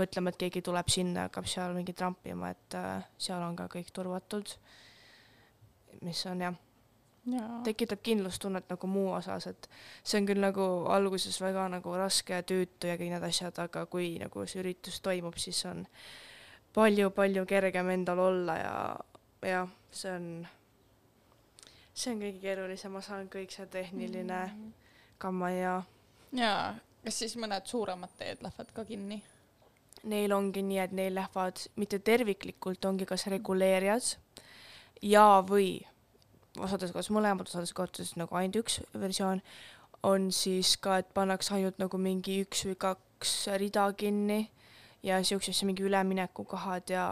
mõtlema, 0.00 0.32
et 0.32 0.40
keegi 0.40 0.64
tuleb 0.64 0.88
sinna 0.92 1.24
ja 1.26 1.30
hakkab 1.30 1.48
seal 1.50 1.76
mingi 1.76 1.92
trampima, 1.96 2.54
et 2.54 2.78
äh, 2.80 3.08
seal 3.18 3.44
on 3.44 3.56
ka 3.56 3.68
kõik 3.76 3.92
turvatud. 3.92 4.56
mis 6.04 6.26
on 6.26 6.40
jah 6.40 6.56
jaa. 7.32 7.60
tekitab 7.64 8.02
kindlustunnet 8.02 8.68
nagu 8.68 8.86
muu 8.86 9.12
osas, 9.12 9.46
et 9.46 9.68
see 10.02 10.20
on 10.20 10.28
küll 10.28 10.42
nagu 10.42 10.66
alguses 10.92 11.40
väga 11.40 11.68
nagu 11.72 11.96
raske 11.98 12.36
ja 12.36 12.42
tüütu 12.42 12.90
ja 12.90 12.98
kõik 13.00 13.14
need 13.14 13.28
asjad, 13.28 13.58
aga 13.58 13.86
kui 13.90 14.14
nagu 14.20 14.46
see 14.46 14.60
üritus 14.64 15.00
toimub, 15.04 15.38
siis 15.40 15.64
on 15.70 15.84
palju-palju 16.74 17.46
kergem 17.46 17.90
endal 17.94 18.20
olla 18.26 18.58
ja 18.58 18.74
jah, 19.46 19.72
see 19.94 20.12
on, 20.12 20.28
see 21.94 22.12
on 22.12 22.22
kõige 22.22 22.40
keerulisem 22.42 22.96
osa, 22.98 23.20
on 23.20 23.30
kõik 23.30 23.54
see 23.54 23.66
tehniline 23.70 24.40
mm. 24.48 24.72
kamma 25.22 25.50
ja 25.54 25.74
jaa, 26.34 26.74
kas 27.04 27.22
siis 27.22 27.36
mõned 27.40 27.70
suuremad 27.70 28.12
teed 28.18 28.42
lähevad 28.44 28.74
ka 28.74 28.84
kinni? 28.88 29.22
neil 30.04 30.34
ongi 30.36 30.62
nii, 30.62 30.80
et 30.82 30.92
neil 30.92 31.14
lähevad 31.16 31.62
mitte 31.80 31.98
terviklikult, 32.04 32.84
ongi 32.84 33.06
kas 33.08 33.26
reguleerijad 33.32 34.16
ja 35.02 35.26
või 35.48 35.78
osades 36.60 36.92
kohas 36.92 37.10
mõlemad, 37.14 37.48
osades 37.48 37.72
kohtades 37.76 38.14
nagu 38.20 38.36
ainult 38.38 38.60
üks 38.62 38.80
versioon, 39.00 39.40
on 40.04 40.28
siis 40.34 40.74
ka, 40.76 40.98
et 41.00 41.14
pannakse 41.16 41.54
ainult 41.56 41.78
nagu 41.80 41.98
mingi 41.98 42.42
üks 42.44 42.66
või 42.68 42.76
kaks 42.84 43.32
rida 43.60 43.86
kinni 43.96 44.50
ja 45.04 45.22
siuksesse 45.24 45.66
mingi 45.66 45.86
üleminekukohad 45.86 46.92
ja 46.92 47.06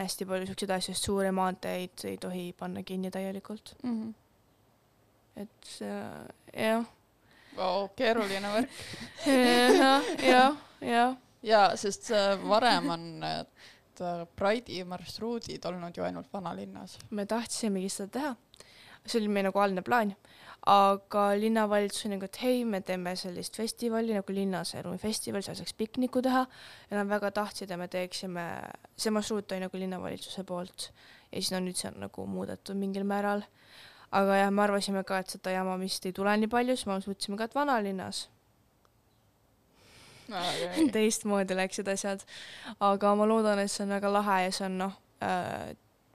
hästi 0.00 0.26
palju 0.26 0.50
siukseid 0.50 0.74
asju, 0.76 0.94
sest 0.94 1.08
suuri 1.08 1.30
maanteid 1.34 2.06
ei 2.08 2.16
tohi 2.20 2.50
panna 2.58 2.82
kinni 2.82 3.10
täielikult, 3.10 3.74
mm. 3.82 3.96
-hmm. 4.00 4.14
et 5.44 5.76
äh, 5.82 6.64
jah, 6.64 6.84
Wow, 7.56 7.88
keeruline 7.96 8.48
värk. 8.52 8.70
jah, 9.26 10.04
jah, 10.22 10.56
jah 10.80 11.16
jaa, 11.42 11.76
sest 11.80 12.10
äh, 12.14 12.34
varem 12.48 12.90
on 12.92 13.06
need 13.22 14.02
äh, 14.04 14.24
Pride'i 14.36 14.84
marsruudid 14.88 15.64
olnud 15.68 15.96
ju 15.96 16.04
ainult 16.04 16.32
vanalinnas. 16.32 16.98
me 17.10 17.26
tahtsimegi 17.26 17.88
seda 17.92 18.12
teha, 18.18 18.34
see 19.06 19.20
oli 19.20 19.32
meie 19.32 19.48
nagu 19.48 19.62
algne 19.62 19.84
plaan, 19.86 20.14
aga 20.66 21.22
linnavalitsus 21.40 22.04
oli 22.04 22.16
nagu, 22.16 22.26
et 22.28 22.38
hei, 22.42 22.64
me 22.68 22.82
teeme 22.84 23.14
sellist 23.16 23.56
festivali 23.56 24.12
nagu 24.12 24.34
linnas 24.34 24.74
elufestival, 24.76 25.44
seal 25.44 25.56
saaks 25.56 25.72
pikniku 25.78 26.20
teha 26.24 26.42
ja 26.90 26.98
nad 26.98 27.08
väga 27.08 27.30
tahtsid 27.38 27.70
ja 27.70 27.78
me 27.80 27.88
teeksime, 27.88 28.44
see 28.96 29.12
marsruut 29.14 29.52
oli 29.52 29.64
nagu 29.64 29.80
linnavalitsuse 29.80 30.44
poolt 30.44 30.90
ja 31.30 31.38
siis 31.38 31.52
no 31.54 31.62
nüüd 31.64 31.78
see 31.80 31.88
on 31.92 32.00
nagu 32.04 32.26
muudetud 32.28 32.76
mingil 32.76 33.06
määral. 33.08 33.46
aga 34.10 34.36
jah, 34.36 34.50
me 34.50 34.62
arvasime 34.62 35.04
ka, 35.06 35.20
et 35.22 35.30
seda 35.30 35.54
jama 35.54 35.78
vist 35.78 36.06
ei 36.06 36.12
tule 36.12 36.36
nii 36.36 36.50
palju, 36.50 36.76
siis 36.76 36.88
me 36.90 36.98
mõtlesime 36.98 37.38
ka, 37.38 37.46
et 37.46 37.54
vanalinnas 37.54 38.24
teistmoodi 40.96 41.56
läksid 41.56 41.88
asjad. 41.88 42.26
aga 42.80 43.14
ma 43.14 43.26
loodan, 43.26 43.62
et 43.62 43.70
see 43.70 43.86
on 43.86 43.96
väga 43.96 44.12
lahe 44.12 44.42
ja 44.44 44.52
see 44.52 44.66
on 44.66 44.76
noh 44.84 44.98
äh,, 45.24 45.72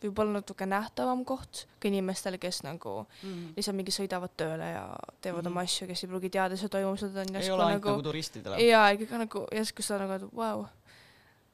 võib-olla 0.07 0.39
natuke 0.39 0.65
nähtavam 0.65 1.25
koht 1.25 1.65
ka 1.79 1.87
inimestele, 1.87 2.37
kes 2.37 2.63
nagu 2.63 3.05
Mm. 3.23 3.53
lihtsalt 3.57 3.75
mingi 3.75 3.91
sõidavad 3.91 4.31
tööle 4.37 4.69
ja 4.71 4.85
teevad 5.21 5.43
mm 5.43 5.47
Mhm. 5.47 5.47
-hmm. 5.47 5.51
oma 5.51 5.61
asju, 5.61 5.87
kes 5.87 6.03
ei 6.03 6.09
pruugi 6.09 6.29
teada, 6.29 6.57
seda 6.57 6.77
on 6.77 6.83
ei 6.83 6.89
järsku 7.33 7.57
nagu 7.57 7.89
nagu 7.89 8.01
turistidele. 8.01 8.57
jaa, 8.61 8.89
ikkagi 8.89 9.17
nagu 9.17 9.47
järsku 9.51 9.81
seda 9.81 9.99
nagu, 10.05 10.13
et 10.13 10.35
vau. 10.35 10.65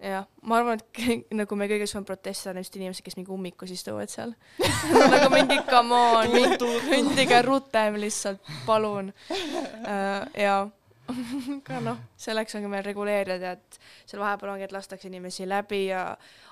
jah, 0.01 0.25
ma 0.41 0.55
arvan, 0.57 0.73
et 0.79 0.85
kõik, 0.97 1.25
nagu 1.31 1.55
me 1.55 1.67
kõige 1.67 1.85
suurem 1.87 2.05
protest 2.05 2.47
on 2.47 2.57
just 2.57 2.75
inimesed, 2.75 3.03
kes 3.05 3.15
mingi 3.17 3.31
ummikus 3.31 3.69
istuvad 3.71 4.09
seal 4.09 4.33
nagu 5.13 5.29
mingi 5.29 5.59
come 5.69 5.93
on, 5.95 6.27
kõndige 6.89 7.41
rutem 7.45 7.93
lihtsalt, 8.01 8.39
palun 8.65 9.13
uh,. 9.29 10.25
ja 10.37 10.67
aga 11.57 11.79
noh, 11.83 11.97
selleks 12.17 12.55
on 12.55 12.65
ka 12.65 12.71
meil 12.71 12.83
reguleerijad 12.85 13.41
ja 13.45 13.51
et 13.57 13.79
seal 14.05 14.21
vahepeal 14.21 14.53
ongi, 14.53 14.65
et 14.67 14.75
lastakse 14.75 15.07
inimesi 15.07 15.47
läbi 15.49 15.85
ja 15.87 16.03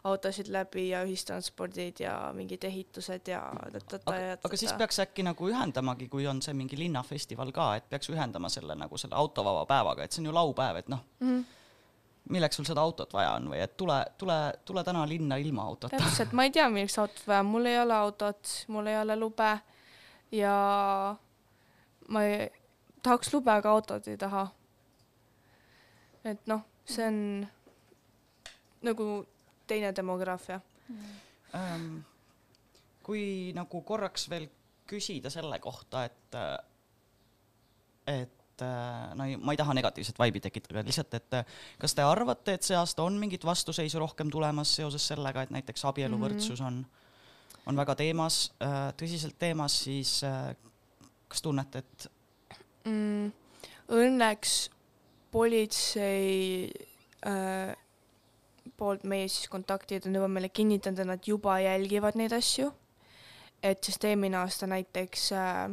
autosid 0.10 0.48
läbi 0.54 0.88
ja 0.90 1.04
ühistranspordid 1.08 2.00
ja 2.04 2.16
mingid 2.36 2.64
ehitused 2.70 3.28
ja 3.32 3.42
aga 3.50 4.18
ja, 4.20 4.34
aga 4.38 4.58
siis 4.58 4.72
ta-ta. 4.72 4.80
peaks 4.84 5.00
äkki 5.06 5.24
nagu 5.28 5.50
ühendamagi, 5.52 6.08
kui 6.10 6.28
on 6.28 6.42
see 6.42 6.54
mingi 6.58 6.78
linnafestival 6.80 7.52
ka, 7.56 7.76
et 7.80 7.90
peaks 7.90 8.10
ühendama 8.14 8.50
selle 8.50 8.76
nagu 8.76 8.98
selle 8.98 9.16
autovaba 9.16 9.66
päevaga, 9.70 10.04
et 10.04 10.12
see 10.12 10.24
on 10.24 10.32
ju 10.32 10.36
laupäev, 10.36 10.84
et 10.84 10.90
noh, 10.90 11.06
Mhm. 11.20 11.42
milleks 12.30 12.56
sul 12.60 12.66
seda 12.66 12.82
autot 12.82 13.14
vaja 13.14 13.32
on 13.40 13.48
või 13.50 13.62
et 13.64 13.76
tule, 13.78 13.96
tule, 14.18 14.36
tule 14.66 14.84
täna 14.84 15.08
linna 15.10 15.36
ilma 15.42 15.64
autota. 15.64 15.98
täpselt, 15.98 16.32
ma 16.34 16.44
ei 16.44 16.52
tea, 16.52 16.70
milleks 16.70 16.98
autot 17.00 17.24
vaja, 17.28 17.44
mul 17.44 17.66
ei 17.66 17.80
ole 17.80 17.94
autot, 17.96 18.56
mul 18.68 18.88
ei 18.88 18.98
ole 19.02 19.16
lube 19.16 19.60
ja 20.32 21.16
ma 22.10 22.24
ei, 22.26 22.50
tahaks 23.04 23.34
lube, 23.34 23.52
aga 23.52 23.72
autot 23.72 24.08
ei 24.08 24.18
taha. 24.18 24.48
et 26.28 26.48
noh, 26.52 26.66
see 26.86 27.06
on 27.08 27.20
nagu 28.86 29.06
teine 29.68 29.92
demograafia. 29.96 30.60
Ähm, 31.56 32.02
kui 33.06 33.54
nagu 33.58 33.82
korraks 33.86 34.28
veel 34.30 34.50
küsida 34.90 35.32
selle 35.34 35.60
kohta, 35.62 36.04
et, 36.06 36.38
et 38.10 38.64
äh, 38.66 39.16
no 39.18 39.26
ei, 39.26 39.38
ma 39.38 39.54
ei 39.54 39.60
taha 39.62 39.74
negatiivset 39.78 40.20
vaibi 40.20 40.42
tekitada, 40.44 40.84
lihtsalt, 40.86 41.14
et 41.18 41.38
äh, 41.40 41.58
kas 41.82 41.96
te 41.98 42.06
arvate, 42.06 42.58
et 42.58 42.66
see 42.66 42.78
aasta 42.78 43.06
on 43.06 43.18
mingit 43.22 43.46
vastuseisu 43.46 44.02
rohkem 44.02 44.32
tulemas 44.34 44.76
seoses 44.82 45.08
sellega, 45.14 45.46
et 45.46 45.54
näiteks 45.54 45.86
abieluvõrdsus 45.90 46.62
on, 46.66 46.82
on 47.70 47.82
väga 47.82 47.96
teemas, 48.02 48.48
tõsiselt 48.98 49.38
teemas, 49.42 49.78
siis 49.86 50.20
äh, 50.28 50.52
kas 51.30 51.46
tunnete, 51.46 51.86
et 51.86 52.10
mm,. 52.90 53.32
Õnneks 53.90 54.52
politsei 55.34 56.70
äh, 57.26 57.72
poolt 58.78 59.04
meie 59.04 59.28
siis 59.28 59.50
kontaktid 59.50 60.06
on 60.06 60.18
juba 60.20 60.28
meile 60.32 60.50
kinnitanud, 60.54 61.02
et 61.02 61.10
nad 61.10 61.26
juba 61.28 61.58
jälgivad 61.64 62.18
neid 62.20 62.36
asju. 62.38 62.72
et 63.64 63.84
sest 63.84 64.06
eelmine 64.08 64.38
aasta 64.40 64.68
näiteks 64.72 65.32
äh, 65.36 65.72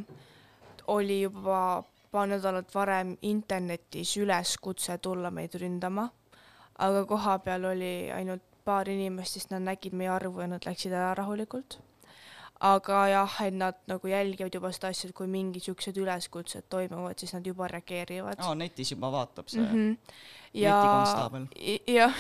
oli 0.91 1.21
juba 1.21 1.85
paar 2.11 2.27
nädalat 2.27 2.75
varem 2.75 3.17
internetis 3.23 4.17
üleskutse 4.17 4.99
tulla 4.99 5.31
meid 5.31 5.55
ründama, 5.61 6.09
aga 6.79 7.05
kohapeal 7.05 7.65
oli 7.65 8.11
ainult 8.13 8.43
paar 8.65 8.89
inimest, 8.89 9.37
siis 9.37 9.51
nad 9.51 9.63
nägid 9.63 9.95
meie 9.95 10.11
arvu 10.11 10.41
ja 10.41 10.49
nad 10.51 10.67
läksid 10.67 10.93
ära 10.93 11.15
rahulikult 11.15 11.79
aga 12.61 13.01
jah, 13.09 13.37
et 13.45 13.55
nad 13.55 13.77
nagu 13.87 14.09
jälgivad 14.09 14.55
juba 14.55 14.71
seda 14.73 14.89
asja, 14.89 15.11
et 15.11 15.17
kui 15.17 15.29
mingid 15.29 15.67
siuksed 15.67 15.97
üleskutsed 16.01 16.69
toimuvad, 16.73 17.19
siis 17.21 17.35
nad 17.37 17.47
juba 17.47 17.69
reageerivad 17.69 18.41
aa, 18.41 18.55
netis 18.57 18.95
juba 18.95 19.11
vaatab 19.13 19.49
see 19.53 19.61
mm 19.61 19.77
mm. 19.77 19.93
-hmm. 19.93 19.97
ja 20.55 20.77
jah, 21.87 22.15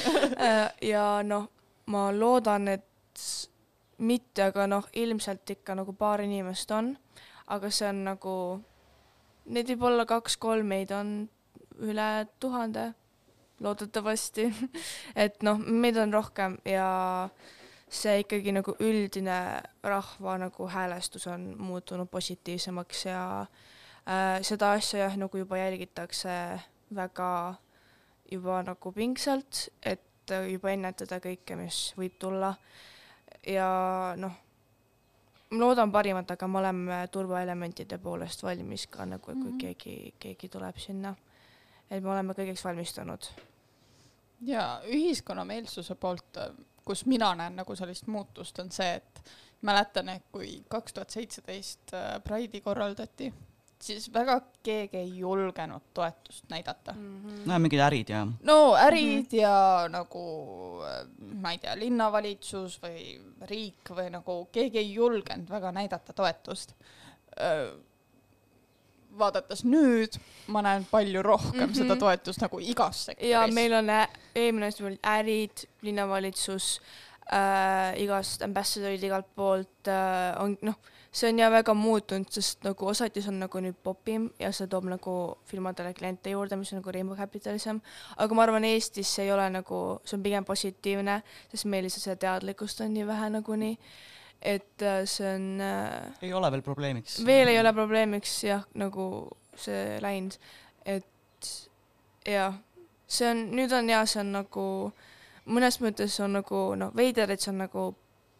ja 0.92 1.22
noh, 1.22 1.48
ma 1.86 2.08
loodan, 2.12 2.68
et 2.68 2.86
mitte, 3.98 4.42
aga 4.42 4.66
noh, 4.66 4.86
ilmselt 4.92 5.50
ikka 5.50 5.74
nagu 5.74 5.92
paar 5.92 6.20
inimest 6.20 6.70
on, 6.70 6.96
aga 7.46 7.70
see 7.70 7.88
on 7.88 8.04
nagu, 8.04 8.34
neid 9.44 9.70
võib 9.72 9.82
olla 9.90 10.06
kaks-kolm, 10.06 10.66
meid 10.66 10.92
on 10.94 11.28
üle 11.78 12.26
tuhande, 12.40 12.92
loodetavasti, 13.60 14.46
et 15.24 15.42
noh, 15.42 15.58
meid 15.58 15.96
on 15.96 16.12
rohkem 16.14 16.58
ja 16.64 17.28
see 17.90 18.20
ikkagi 18.20 18.52
nagu 18.52 18.74
üldine 18.80 19.62
rahva 19.82 20.38
nagu 20.38 20.68
häälestus 20.68 21.26
on 21.26 21.54
muutunud 21.58 22.08
positiivsemaks 22.08 23.06
ja 23.06 23.22
äh, 23.40 24.42
seda 24.42 24.72
asja 24.72 25.06
jah, 25.06 25.16
nagu 25.16 25.38
juba 25.38 25.56
jälgitakse 25.56 26.60
väga 26.94 27.54
juba 28.30 28.62
nagu 28.62 28.92
pingsalt, 28.92 29.68
et 29.82 30.32
äh, 30.32 30.50
juba 30.52 30.72
ennetada 30.74 31.20
kõike, 31.24 31.56
mis 31.56 31.92
võib 31.98 32.18
tulla. 32.20 32.54
ja 33.46 33.68
noh, 34.18 34.34
ma 35.50 35.60
loodan 35.62 35.92
parimat, 35.92 36.30
aga 36.30 36.48
me 36.48 36.58
oleme 36.60 36.98
turvaelementide 37.12 37.98
poolest 38.02 38.42
valmis 38.42 38.86
ka 38.90 39.06
nagu, 39.06 39.24
kui 39.24 39.34
mm. 39.34 39.44
-hmm. 39.48 39.58
keegi, 39.58 40.14
keegi 40.18 40.48
tuleb 40.48 40.76
sinna. 40.76 41.14
et 41.90 42.02
me 42.02 42.10
oleme 42.10 42.32
kõigeks 42.32 42.64
valmistunud. 42.64 43.30
ja 44.40 44.80
ühiskonna 44.86 45.44
meelsuse 45.44 45.94
poolt, 45.94 46.38
kus 46.88 47.04
mina 47.06 47.34
näen 47.36 47.60
nagu 47.60 47.76
sellist 47.76 48.08
muutust, 48.08 48.58
on 48.62 48.72
see, 48.72 48.96
et 49.00 49.22
mäletan, 49.68 50.08
et 50.14 50.24
kui 50.32 50.62
kaks 50.70 50.96
tuhat 50.96 51.10
seitseteist 51.12 51.94
Pride'i 52.24 52.62
korraldati, 52.64 53.32
siis 53.82 54.08
väga 54.14 54.40
keegi 54.62 54.96
ei 54.96 55.18
julgenud 55.18 55.90
toetust 55.94 56.48
näidata. 56.50 56.94
no 57.46 57.58
mingid 57.58 57.80
ärid 57.80 58.10
ja 58.10 58.24
no 58.42 58.74
ärid 58.74 59.06
mm 59.06 59.22
-hmm. 59.22 59.40
ja 59.40 59.88
nagu 59.88 60.22
äh, 60.82 61.06
ma 61.42 61.52
ei 61.52 61.58
tea, 61.58 61.76
linnavalitsus 61.78 62.80
või 62.82 63.20
riik 63.50 63.90
või 63.90 64.10
nagu 64.10 64.48
keegi 64.52 64.78
ei 64.78 64.94
julgenud 64.94 65.50
väga 65.50 65.72
näidata 65.72 66.12
toetust. 66.12 66.74
Vaadates 69.18 69.64
nüüd, 69.64 70.18
ma 70.54 70.62
näen 70.64 70.86
palju 70.90 71.22
rohkem 71.22 71.60
mm. 71.60 71.72
-hmm. 71.72 71.78
seda 71.82 71.96
toetust 71.96 72.44
nagu 72.44 72.60
igas 72.60 73.04
sektoris. 73.08 73.30
ja 73.30 73.46
meil 73.46 73.74
on 73.74 73.90
eelmine 74.34 74.66
aasta 74.66 74.84
olid 74.84 75.00
ärid, 75.02 75.66
linnavalitsus 75.82 76.80
äh,, 77.32 78.02
igast 78.02 78.42
ambassadorid 78.42 79.02
igalt 79.02 79.34
poolt 79.34 79.88
äh, 79.88 80.42
on 80.42 80.56
noh, 80.62 80.78
see 81.12 81.28
on 81.28 81.38
ja 81.38 81.50
väga 81.50 81.74
muutunud, 81.74 82.28
sest 82.30 82.64
nagu 82.66 82.86
osatis 82.86 83.28
on 83.28 83.40
nagu 83.42 83.60
nüüd 83.62 83.76
popim 83.84 84.28
ja 84.40 84.50
see 84.52 84.68
toob 84.70 84.88
nagu 84.90 85.14
firmadele 85.48 85.94
kliente 85.96 86.32
juurde, 86.34 86.58
mis 86.60 86.72
on 86.72 86.82
nagu 86.82 86.92
Rainbow 86.94 87.16
Capitalism, 87.16 87.80
aga 88.16 88.36
ma 88.36 88.44
arvan, 88.44 88.66
Eestis 88.68 89.14
see 89.16 89.26
ei 89.26 89.32
ole 89.32 89.48
nagu, 89.54 89.80
see 90.04 90.18
on 90.18 90.26
pigem 90.26 90.46
positiivne, 90.48 91.20
sest 91.52 91.68
meil 91.70 91.86
lihtsalt 91.86 92.04
seda 92.04 92.20
teadlikkust 92.26 92.84
on 92.84 92.94
nii 92.94 93.06
vähe 93.08 93.32
nagunii, 93.38 93.74
et 94.42 94.82
äh, 94.82 95.02
see 95.06 95.34
on 95.34 95.60
äh, 95.60 96.12
ei 96.22 96.32
ole 96.32 96.50
veel 96.50 96.62
probleemiks. 96.62 97.18
veel 97.26 97.48
ei 97.48 97.60
ole 97.60 97.72
probleemiks 97.74 98.36
jah, 98.44 98.64
nagu 98.78 99.04
see 99.58 99.98
läinud, 100.02 100.38
et 100.86 101.50
jah, 102.26 102.54
see 103.06 103.30
on, 103.30 103.48
nüüd 103.58 103.74
on 103.74 103.90
ja 103.90 104.04
see 104.06 104.22
on 104.22 104.32
nagu 104.36 104.66
mõnes 105.48 105.80
mõttes 105.82 106.18
on 106.22 106.38
nagu 106.38 106.62
noh, 106.78 106.94
veider, 106.96 107.32
et 107.32 107.42
see 107.42 107.50
on 107.52 107.64
nagu 107.64 107.88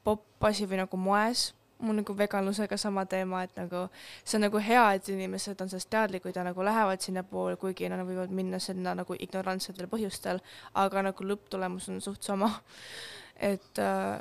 popp 0.06 0.46
asi 0.46 0.68
või 0.70 0.78
nagu 0.84 1.00
moes, 1.00 1.48
mul 1.82 1.98
nagu 2.00 2.14
veganlusega 2.14 2.78
sama 2.78 3.04
teema, 3.10 3.42
et 3.46 3.58
nagu 3.58 3.84
see 4.22 4.38
on 4.38 4.46
nagu 4.46 4.62
hea, 4.62 4.86
et 4.94 5.10
inimesed 5.10 5.60
on 5.62 5.70
sellest 5.72 5.90
teadlikud 5.90 6.36
ja 6.36 6.46
nagu 6.46 6.62
lähevad 6.64 7.02
sinnapoole, 7.02 7.58
kuigi 7.58 7.90
nad 7.90 8.06
võivad 8.06 8.34
minna 8.34 8.62
sinna 8.62 8.94
nagu 8.98 9.18
ignorantsetel 9.18 9.90
põhjustel, 9.90 10.42
aga 10.78 11.08
nagu 11.10 11.30
lõpptulemus 11.32 11.90
on 11.90 12.02
suht 12.04 12.22
sama. 12.26 12.52
et 13.50 13.82
äh, 13.82 14.18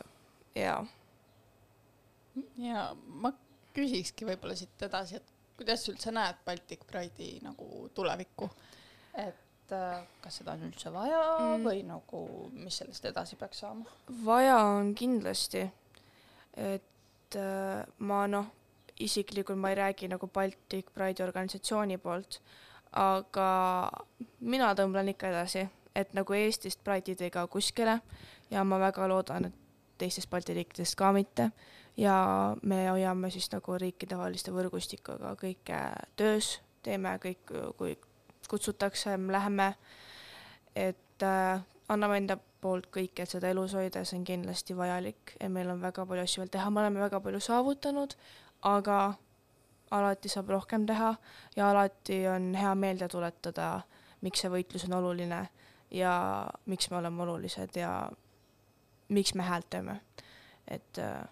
jaa 0.58 0.86
ja 2.62 2.90
ma 2.96 3.32
küsikski 3.76 4.28
võib-olla 4.28 4.56
siit 4.58 4.88
edasi, 4.88 5.20
et 5.20 5.58
kuidas 5.58 5.84
sa 5.84 5.94
üldse 5.94 6.14
näed 6.14 6.42
Baltic 6.46 6.86
Pride'i 6.90 7.38
nagu 7.46 7.88
tulevikku? 7.96 8.50
et 9.18 9.74
äh, 9.74 10.04
kas 10.22 10.40
seda 10.40 10.54
on 10.54 10.68
üldse 10.68 10.92
vaja 10.94 11.22
mm. 11.40 11.64
Või 11.66 11.82
nagu, 11.88 12.22
mis 12.54 12.78
sellest 12.78 13.08
edasi 13.10 13.40
peaks 13.40 13.64
saama? 13.64 13.88
vaja 14.26 14.60
on 14.76 14.94
kindlasti, 14.98 15.66
et 16.54 17.38
äh, 17.40 17.82
ma 17.98 18.22
noh, 18.30 18.52
isiklikult 19.02 19.60
ma 19.62 19.74
ei 19.74 19.80
räägi 19.82 20.10
nagu 20.12 20.30
Baltic 20.34 20.94
Pride'i 20.94 21.26
organisatsiooni 21.26 21.98
poolt, 22.02 22.40
aga 22.98 23.50
mina 24.40 24.72
tõmblen 24.78 25.14
ikka 25.14 25.34
edasi, 25.34 25.66
et 25.98 26.14
nagu 26.18 26.38
Eestist 26.38 26.84
Pride'id 26.86 27.22
ei 27.26 27.34
kao 27.34 27.50
kuskile 27.50 28.00
ja 28.54 28.64
ma 28.64 28.80
väga 28.82 29.10
loodan, 29.10 29.50
et 29.50 29.66
teistest 29.98 30.30
Balti 30.30 30.54
riikidest 30.54 30.98
ka 30.98 31.12
mitte 31.16 31.50
ja 31.98 32.56
me 32.64 32.88
hoiame 32.90 33.30
siis 33.34 33.50
nagu 33.52 33.78
riikidevaheliste 33.82 34.54
võrgustikuga 34.54 35.34
kõike 35.40 35.80
töös, 36.16 36.58
teeme 36.86 37.16
kõik, 37.24 37.54
kui 37.78 37.98
kutsutakse, 38.50 39.18
läheme, 39.32 39.74
et 40.76 41.24
äh, 41.26 41.64
anname 41.90 42.22
enda 42.22 42.38
poolt 42.62 42.90
kõik, 42.94 43.20
et 43.20 43.30
seda 43.30 43.50
elus 43.52 43.76
hoida, 43.78 44.04
see 44.06 44.20
on 44.20 44.26
kindlasti 44.28 44.76
vajalik. 44.78 45.36
Ja 45.42 45.50
meil 45.50 45.70
on 45.72 45.82
väga 45.82 46.06
palju 46.06 46.24
asju 46.24 46.44
veel 46.44 46.52
teha, 46.54 46.70
me 46.72 46.84
oleme 46.84 47.04
väga 47.04 47.22
palju 47.24 47.42
saavutanud, 47.44 48.16
aga 48.68 49.00
alati 49.92 50.30
saab 50.32 50.50
rohkem 50.52 50.86
teha 50.88 51.14
ja 51.56 51.70
alati 51.72 52.26
on 52.28 52.54
hea 52.58 52.74
meelde 52.76 53.08
tuletada, 53.12 53.82
miks 54.22 54.44
see 54.44 54.52
võitlus 54.52 54.88
on 54.88 54.98
oluline 55.00 55.46
ja 55.94 56.14
miks 56.66 56.90
me 56.92 56.98
oleme 57.00 57.24
olulised 57.24 57.78
ja 57.80 57.92
miks 59.10 59.34
me 59.36 59.44
häält 59.48 59.70
teeme. 59.70 60.02
et 60.68 61.00
äh, 61.00 61.24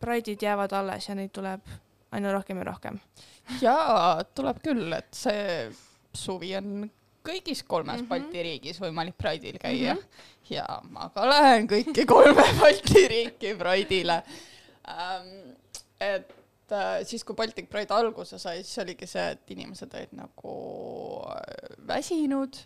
Pride'id 0.00 0.42
jäävad 0.42 0.72
alles 0.72 1.08
ja 1.08 1.14
neid 1.18 1.32
tuleb 1.34 1.66
aina 2.12 2.32
rohkem 2.32 2.62
ja 2.62 2.64
rohkem. 2.70 3.00
jaa, 3.60 4.24
tuleb 4.34 4.62
küll, 4.64 4.92
et 4.96 5.12
see 5.14 5.68
suvi 6.14 6.54
on 6.56 6.88
kõigis 7.28 7.62
kolmes 7.66 8.00
mm. 8.00 8.04
-hmm. 8.04 8.08
Balti 8.08 8.42
riigis 8.42 8.80
võimalik 8.80 9.16
Pride'il 9.18 9.58
käia 9.60 9.94
mm. 9.94 10.00
-hmm. 10.00 10.54
ja 10.54 10.66
ma 10.90 11.10
ka 11.14 11.28
lähen 11.28 11.68
kõiki 11.68 12.06
kolme 12.06 12.44
Balti 12.62 13.06
riiki 13.08 13.54
Pride'ile 13.54 14.22
ähm,. 14.88 15.54
et 16.00 16.32
äh, 16.72 17.04
siis, 17.04 17.24
kui 17.24 17.36
Baltic 17.36 17.68
Pride 17.68 17.94
alguse 17.94 18.38
sai, 18.38 18.62
siis 18.62 18.78
oligi 18.78 19.06
see, 19.06 19.30
et 19.30 19.50
inimesed 19.50 19.94
olid 19.94 20.12
nagu 20.12 20.56
äh, 21.34 21.76
väsinud, 21.86 22.56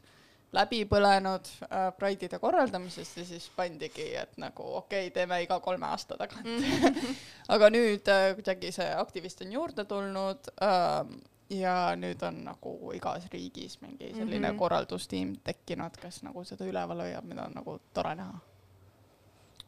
läbi 0.53 0.83
põlenud 0.89 1.49
äh, 1.65 1.89
Pride'ide 1.97 2.39
korraldamisest 2.39 3.17
ja 3.17 3.25
siis 3.25 3.49
pandigi, 3.57 4.11
et 4.21 4.37
nagu 4.41 4.67
okei 4.83 5.07
okay,, 5.07 5.15
teeme 5.15 5.43
iga 5.45 5.61
kolme 5.65 5.89
aasta 5.89 6.19
tagant 6.21 6.49
mm. 6.49 7.13
aga 7.55 7.71
nüüd 7.73 8.09
äh, 8.13 8.33
kuidagi 8.37 8.73
see 8.77 8.89
aktivist 9.01 9.41
on 9.45 9.53
juurde 9.57 9.87
tulnud 9.89 10.53
ähm, 10.63 11.17
ja 11.53 11.77
nüüd 11.99 12.23
on 12.27 12.43
nagu 12.47 12.75
igas 12.97 13.27
riigis 13.33 13.79
mingi 13.81 14.13
selline 14.15 14.49
mm. 14.49 14.53
-hmm. 14.53 14.59
korraldustiim 14.59 15.37
tekkinud, 15.45 15.97
kes 16.01 16.23
nagu 16.23 16.45
seda 16.45 16.65
üleval 16.65 17.01
hoiab, 17.07 17.25
mida 17.25 17.45
on 17.49 17.53
nagu 17.55 17.79
tore 17.95 18.15
näha. 18.15 18.39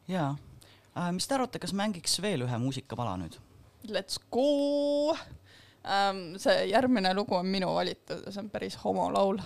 jaa 0.07 0.35
äh,. 0.97 1.11
mis 1.11 1.27
te 1.27 1.35
arvate, 1.35 1.59
kas 1.59 1.73
mängiks 1.73 2.21
veel 2.21 2.41
ühe 2.41 2.57
muusikapala 2.57 3.17
nüüd? 3.17 3.39
Let's 3.87 4.19
go 4.31 5.13
ähm,. 5.15 6.37
see 6.37 6.65
järgmine 6.69 7.13
lugu 7.13 7.35
on 7.35 7.45
minu 7.45 7.75
valitud 7.75 8.29
see 8.29 8.39
on 8.39 8.49
päris 8.49 8.83
homolaul. 8.83 9.39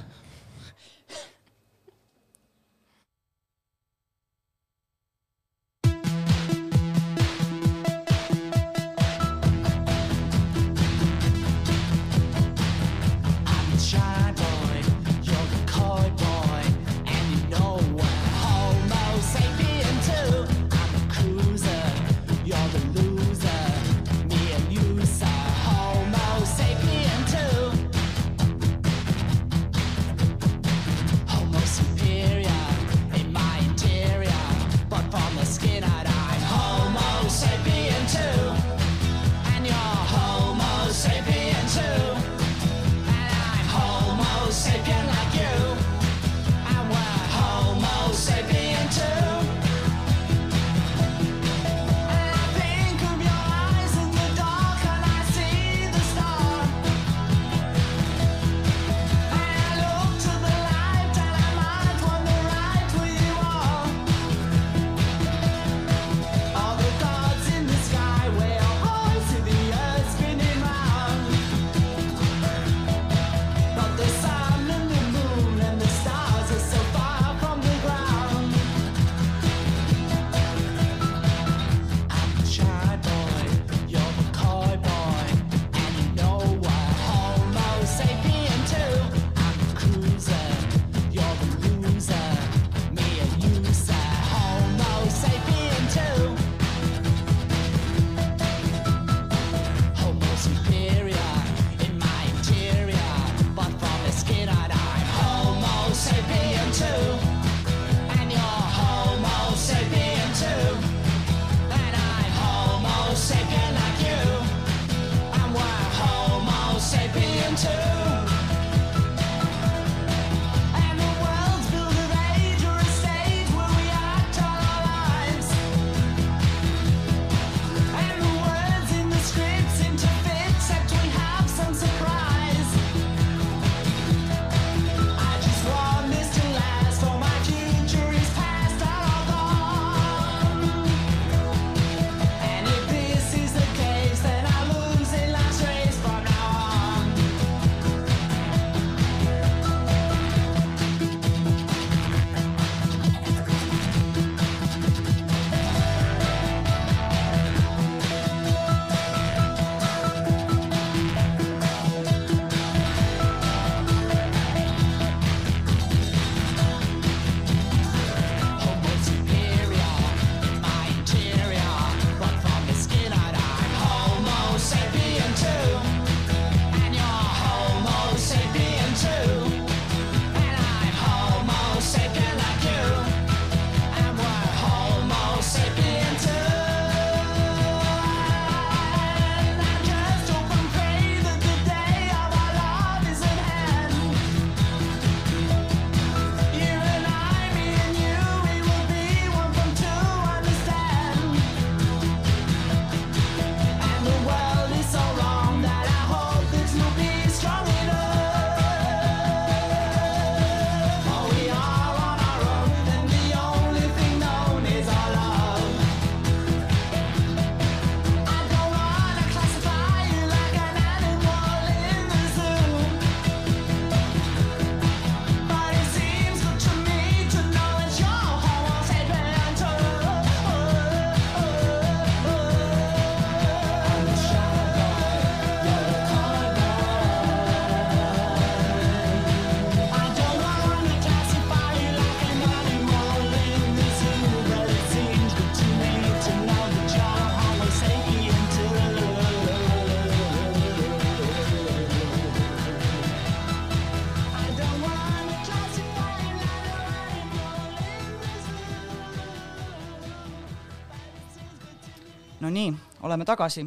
No 262.40 262.50
nii, 262.54 262.72
oleme 263.04 263.26
tagasi 263.28 263.66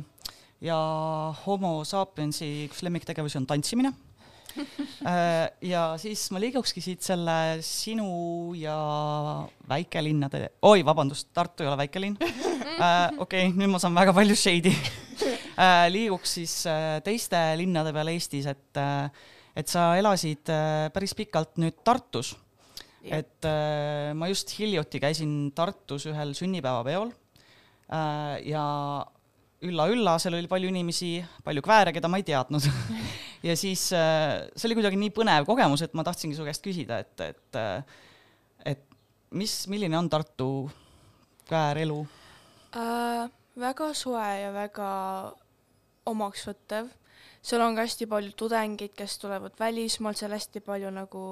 ja 0.63 0.79
Homo 1.45 1.83
sapiensi 1.89 2.69
üks 2.69 2.83
lemmiktegevusi 2.87 3.41
on 3.41 3.47
tantsimine. 3.51 3.93
ja 5.73 5.83
siis 6.01 6.27
ma 6.33 6.41
liigukski 6.43 6.83
siit 6.85 7.05
selle 7.05 7.35
sinu 7.65 8.53
ja 8.59 8.77
väikelinnade, 9.69 10.45
oi, 10.69 10.85
vabandust, 10.85 11.31
Tartu 11.33 11.65
ei 11.65 11.71
ole 11.71 11.79
väikelinn. 11.81 12.19
okei, 13.25 13.49
nüüd 13.57 13.73
ma 13.73 13.81
saan 13.81 13.97
väga 13.97 14.13
palju 14.17 14.37
shade'i. 14.37 14.75
liiguks 15.93 16.39
siis 16.39 16.55
äh, 16.69 16.99
teiste 17.05 17.41
linnade 17.61 17.93
peale 17.93 18.15
Eestis, 18.17 18.49
et, 18.49 18.81
et 19.57 19.69
sa 19.69 19.93
elasid 20.01 20.49
äh, 20.53 20.89
päris 20.93 21.17
pikalt 21.17 21.61
nüüd 21.61 21.81
Tartus 21.85 22.33
et 23.03 23.47
äh, 23.49 24.13
ma 24.15 24.29
just 24.31 24.53
hiljuti 24.59 25.01
käisin 25.03 25.51
Tartus 25.57 26.07
ühel 26.11 26.35
sünnipäevapeol 26.39 27.11
äh, 27.11 27.22
ja 27.93 28.67
ülla-ülla, 29.63 30.17
seal 30.23 30.37
oli 30.39 30.49
palju 30.51 30.71
inimesi, 30.73 31.17
palju 31.45 31.63
kvääre, 31.65 31.93
keda 31.95 32.11
ma 32.11 32.19
ei 32.19 32.27
teadnud. 32.27 32.65
ja 33.49 33.57
siis 33.59 33.89
äh, 33.97 34.49
see 34.57 34.69
oli 34.71 34.79
kuidagi 34.81 34.99
nii 35.01 35.13
põnev 35.15 35.47
kogemus, 35.49 35.85
et 35.85 35.95
ma 35.99 36.05
tahtsingi 36.07 36.39
su 36.39 36.47
käest 36.47 36.65
küsida, 36.65 37.03
et, 37.05 37.15
et 37.27 37.61
äh, 37.61 38.01
et 38.73 38.83
mis, 39.35 39.55
milline 39.71 39.99
on 39.99 40.11
Tartu 40.11 40.49
kväärelu? 41.49 42.01
äh,. 42.77 43.31
väga 43.59 43.93
soe 43.95 44.29
ja 44.41 44.53
väga 44.55 44.89
omaksvõttev. 46.09 46.89
seal 47.43 47.63
on 47.63 47.77
ka 47.77 47.85
hästi 47.87 48.07
palju 48.09 48.33
tudengeid, 48.39 48.95
kes 48.97 49.19
tulevad 49.19 49.59
välismaalt, 49.59 50.19
seal 50.19 50.33
hästi 50.33 50.63
palju 50.65 50.91
nagu 50.95 51.23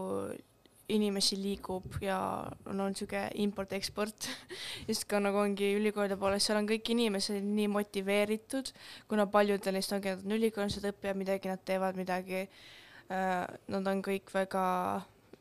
inimesi 0.95 1.38
liigub 1.41 2.01
ja 2.05 2.18
on, 2.66 2.80
on 2.86 2.97
sihuke 2.97 3.26
import-eksport. 3.45 4.28
just 4.88 5.07
ka 5.11 5.20
nagu 5.22 5.41
ongi 5.43 5.74
ülikoolide 5.78 6.18
poolest, 6.20 6.49
seal 6.49 6.61
on 6.61 6.68
kõik 6.70 6.93
inimesed 6.95 7.45
nii 7.45 7.70
motiveeritud, 7.72 8.72
kuna 9.11 9.28
paljudel 9.30 9.78
neist 9.78 9.95
ongi, 9.97 10.14
nad 10.16 10.26
on 10.26 10.36
ülikoolis, 10.38 10.80
nad 10.80 10.91
õpivad 10.93 11.22
midagi, 11.22 11.53
nad 11.53 11.64
teevad 11.64 12.01
midagi 12.01 12.45
äh,. 12.45 13.47
Nad 13.70 13.88
on 13.91 14.05
kõik 14.07 14.30
väga 14.30 14.64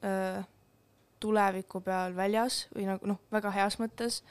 äh, 0.02 0.40
tuleviku 1.20 1.82
peal 1.84 2.16
väljas 2.16 2.64
või 2.74 2.88
nagu 2.88 3.10
noh, 3.12 3.20
väga 3.34 3.52
heas 3.54 3.78
mõttes 3.82 4.22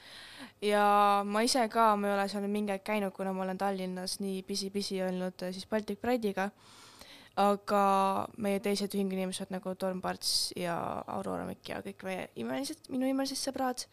ja 0.65 0.83
ma 1.25 1.43
ise 1.45 1.63
ka, 1.71 1.93
ma 1.95 2.09
ei 2.09 2.15
ole 2.15 2.27
seal 2.31 2.47
mingi 2.49 2.73
aeg 2.73 2.83
käinud, 2.85 3.13
kuna 3.15 3.33
ma 3.35 3.45
olen 3.45 3.59
Tallinnas 3.61 4.17
nii 4.23 4.41
pisi-pisi 4.47 5.01
olnud 5.05 5.45
äh, 5.45 5.53
siis 5.55 5.69
Baltic 5.69 6.01
Pride'iga, 6.01 6.49
aga 7.39 7.83
meie 8.43 8.59
teised 8.63 8.93
ühinguinimesed 8.95 9.53
nagu 9.53 9.73
Torm 9.79 10.01
Parts 10.03 10.51
ja 10.59 10.75
Aurora 11.07 11.45
Mikk 11.47 11.71
ja 11.71 11.81
kõik 11.85 12.03
meie 12.07 12.27
imelised, 12.41 12.89
minu 12.91 13.07
imelised 13.07 13.39
sõbrad 13.39 13.85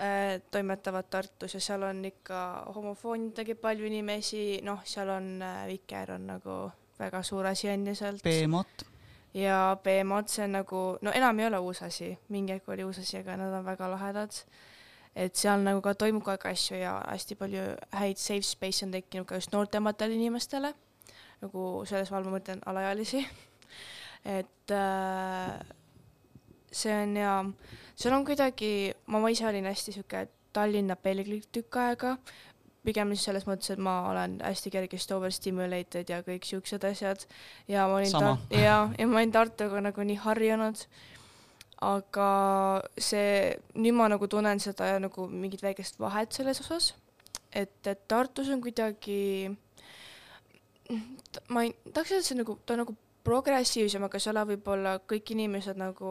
äh, 0.00 0.38
toimetavad 0.54 1.10
Tartus 1.12 1.58
ja 1.58 1.60
seal 1.60 1.84
on 1.84 2.04
ikka 2.08 2.40
homofoonidagi 2.76 3.58
palju 3.60 3.88
inimesi, 3.90 4.62
noh, 4.64 4.80
seal 4.88 5.12
on 5.12 5.32
äh, 5.44 5.64
Viker 5.72 6.16
on 6.16 6.28
nagu 6.32 6.58
väga 6.96 7.20
suur 7.26 7.46
asi 7.50 7.68
endiselt 7.68 8.24
BMOT, 8.24 8.86
ja 9.36 9.76
BMO-d, 9.84 10.32
see 10.32 10.46
on 10.46 10.56
nagu, 10.56 10.86
no 11.04 11.12
enam 11.12 11.42
ei 11.42 11.50
ole 11.50 11.60
uus 11.60 11.82
asi, 11.84 12.14
mingi 12.32 12.56
aeg 12.56 12.72
oli 12.72 12.86
uus 12.86 13.02
asi, 13.02 13.20
aga 13.20 13.36
nad 13.36 13.52
on 13.58 13.66
väga 13.66 13.90
lahedad. 13.92 14.40
et 15.16 15.36
seal 15.36 15.62
nagu 15.64 15.80
ka 15.80 15.94
toimub 15.96 16.24
kogu 16.24 16.34
aeg 16.36 16.50
asju 16.50 16.76
ja 16.76 16.98
hästi 17.08 17.36
palju 17.40 17.62
häid 17.96 18.18
safe 18.20 18.44
space 18.44 18.84
on 18.84 18.90
tekkinud 18.92 19.26
ka 19.26 19.38
just 19.40 19.52
noortematele 19.52 20.12
inimestele, 20.12 20.74
nagu 21.44 21.84
selles 21.88 22.10
ma 22.10 22.22
mõtlen 22.24 22.62
alaealisi. 22.66 23.26
et 24.24 24.74
äh, 24.74 25.58
see 26.72 26.94
on 27.02 27.16
ja, 27.16 27.36
seal 27.94 28.16
on 28.16 28.26
kuidagi, 28.26 28.92
ma, 29.06 29.20
ma 29.22 29.30
ise 29.32 29.46
olin 29.48 29.68
hästi 29.68 29.96
sihuke 29.96 30.26
Tallinna 30.56 30.96
pelglik 30.96 31.50
tükk 31.52 31.76
aega, 31.82 32.14
pigem 32.86 33.10
siis 33.12 33.26
selles 33.28 33.44
mõttes, 33.48 33.72
et 33.74 33.82
ma 33.82 33.98
olen 34.10 34.38
hästi 34.44 34.72
kergesti 34.72 35.14
overstimulated 35.16 36.12
ja 36.12 36.22
kõik 36.26 36.46
siuksed 36.48 36.86
asjad 36.88 37.26
ja 37.68 37.86
ma 37.90 37.98
olin 37.98 38.12
Sama. 38.12 38.36
Tar- 38.36 38.62
ja, 38.62 38.78
ja 38.98 39.08
ma 39.10 39.20
olin 39.20 39.34
Tartuga 39.34 39.82
nagu 39.84 40.06
nii 40.06 40.18
harjunud, 40.22 40.86
aga 41.84 42.30
see, 42.96 43.56
nüüd 43.76 43.96
ma 43.98 44.08
nagu 44.12 44.28
tunnen 44.32 44.62
seda 44.62 44.94
nagu 45.02 45.28
mingit 45.28 45.64
väikest 45.66 46.00
vahet 46.00 46.36
selles 46.36 46.62
osas, 46.64 46.94
et, 47.52 47.76
et 47.84 48.06
Tartus 48.08 48.48
on 48.52 48.62
kuidagi, 48.64 49.50
ma 51.48 51.64
ei, 51.66 51.72
tahaks 51.92 52.12
öelda, 52.12 52.22
et 52.22 52.28
see 52.28 52.36
on 52.36 52.42
nagu, 52.44 52.58
ta 52.66 52.74
on 52.74 52.82
nagu 52.84 52.96
progressiivsem, 53.26 54.04
aga 54.06 54.20
seal 54.22 54.38
võib-olla 54.52 54.98
kõik 55.10 55.32
inimesed 55.34 55.78
nagu 55.80 56.10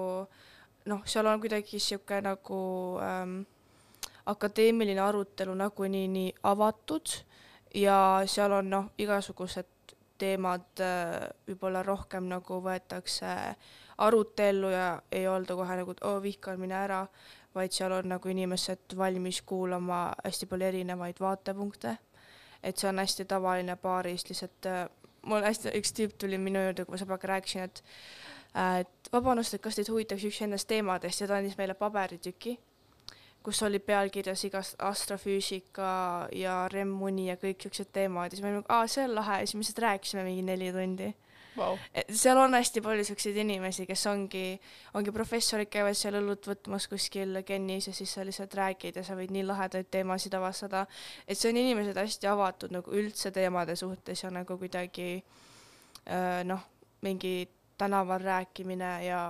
noh, 0.85 1.05
seal 1.09 1.27
on 1.31 1.39
kuidagi 1.43 1.79
sihuke 1.79 2.19
nagu 2.23 2.59
ähm, 3.03 3.39
akadeemiline 4.25 5.01
arutelu 5.01 5.55
nagunii 5.55 6.07
nii 6.11 6.33
avatud 6.51 7.13
ja 7.75 7.97
seal 8.27 8.57
on 8.59 8.69
noh, 8.69 8.91
igasugused 9.01 9.95
teemad 10.19 10.83
äh, 10.83 11.25
võib-olla 11.47 11.83
rohkem 11.83 12.29
nagu 12.31 12.59
võetakse 12.63 13.31
arutellu 13.97 14.69
ja 14.71 14.87
ei 15.11 15.27
olda 15.27 15.55
kohe 15.55 15.79
nagu, 15.79 15.95
et 15.95 16.03
oo 16.03 16.19
vihkan, 16.23 16.59
mine 16.59 16.75
ära, 16.75 17.05
vaid 17.55 17.75
seal 17.75 17.93
on 17.95 18.09
nagu 18.11 18.31
inimesed 18.31 18.95
valmis 18.97 19.41
kuulama 19.47 20.09
hästi 20.23 20.49
palju 20.51 20.67
erinevaid 20.67 21.19
vaatepunkte. 21.23 21.95
Et 22.65 22.81
see 22.81 22.89
on 22.89 22.99
hästi 22.99 23.25
tavaline 23.29 23.75
baaris 23.77 24.25
lihtsalt 24.29 24.69
äh, 24.69 24.85
mul 25.25 25.45
hästi, 25.45 25.73
üks 25.79 25.93
tüüp 25.97 26.15
tuli 26.21 26.37
minu 26.41 26.61
juurde, 26.67 26.85
kui 26.85 26.95
ma 26.95 27.01
sõbraga 27.01 27.29
rääkisin, 27.35 27.67
et 27.69 27.83
äh, 28.53 28.79
et 28.83 29.11
vabandust, 29.13 29.53
et 29.53 29.63
kas 29.63 29.77
teid 29.77 29.91
huvitaks 29.91 30.25
üks 30.29 30.41
nendest 30.43 30.69
teemadest 30.69 31.21
ja 31.21 31.27
ta 31.29 31.39
andis 31.39 31.57
meile 31.59 31.75
paberitüki, 31.77 32.55
kus 33.45 33.61
oli 33.67 33.79
pealkirjas 33.79 34.45
igast 34.47 34.79
astrofüüsika 34.81 35.89
ja 36.33 36.55
REM-uni 36.71 37.27
ja 37.29 37.37
kõik 37.41 37.61
siuksed 37.65 37.91
teemad 37.93 38.31
ja 38.31 38.37
siis 38.37 38.45
me 38.45 38.53
olime, 38.53 38.65
aa, 38.69 38.87
see 38.89 39.05
on 39.05 39.15
lahe 39.19 39.41
ja 39.41 39.45
siis 39.45 39.57
me 39.57 39.65
lihtsalt 39.65 39.83
rääkisime 39.85 40.25
mingi 40.25 40.45
neli 40.47 40.71
tundi. 40.73 41.11
Vau. 41.57 41.77
et 41.93 42.11
seal 42.11 42.37
on 42.37 42.53
hästi 42.53 42.81
palju 42.83 43.05
siukseid 43.07 43.37
inimesi, 43.43 43.85
kes 43.87 44.05
ongi, 44.11 44.59
ongi 44.93 45.13
professorid 45.15 45.69
käivad 45.71 45.97
seal 45.97 46.19
õlut 46.19 46.49
võtmas 46.49 46.89
kuskil 46.91 47.41
Kennis 47.47 47.87
ja 47.87 47.93
siis 47.95 48.13
sa 48.13 48.25
lihtsalt 48.27 48.53
räägid 48.59 48.99
ja 48.99 49.03
sa 49.07 49.15
võid 49.15 49.31
nii 49.31 49.45
lahedaid 49.47 49.89
teemasid 49.91 50.33
avastada. 50.35 50.85
et 51.27 51.37
see 51.37 51.53
on 51.53 51.61
inimesed 51.63 51.97
hästi 51.97 52.27
avatud 52.27 52.75
nagu 52.75 52.91
üldse 52.91 53.31
teemade 53.31 53.75
suhtes 53.75 54.23
ja 54.23 54.31
nagu 54.31 54.57
kuidagi 54.57 55.09
äh, 55.17 56.43
noh, 56.43 56.63
mingi 57.01 57.47
tänaval 57.77 58.21
rääkimine 58.21 58.91
ja 59.05 59.21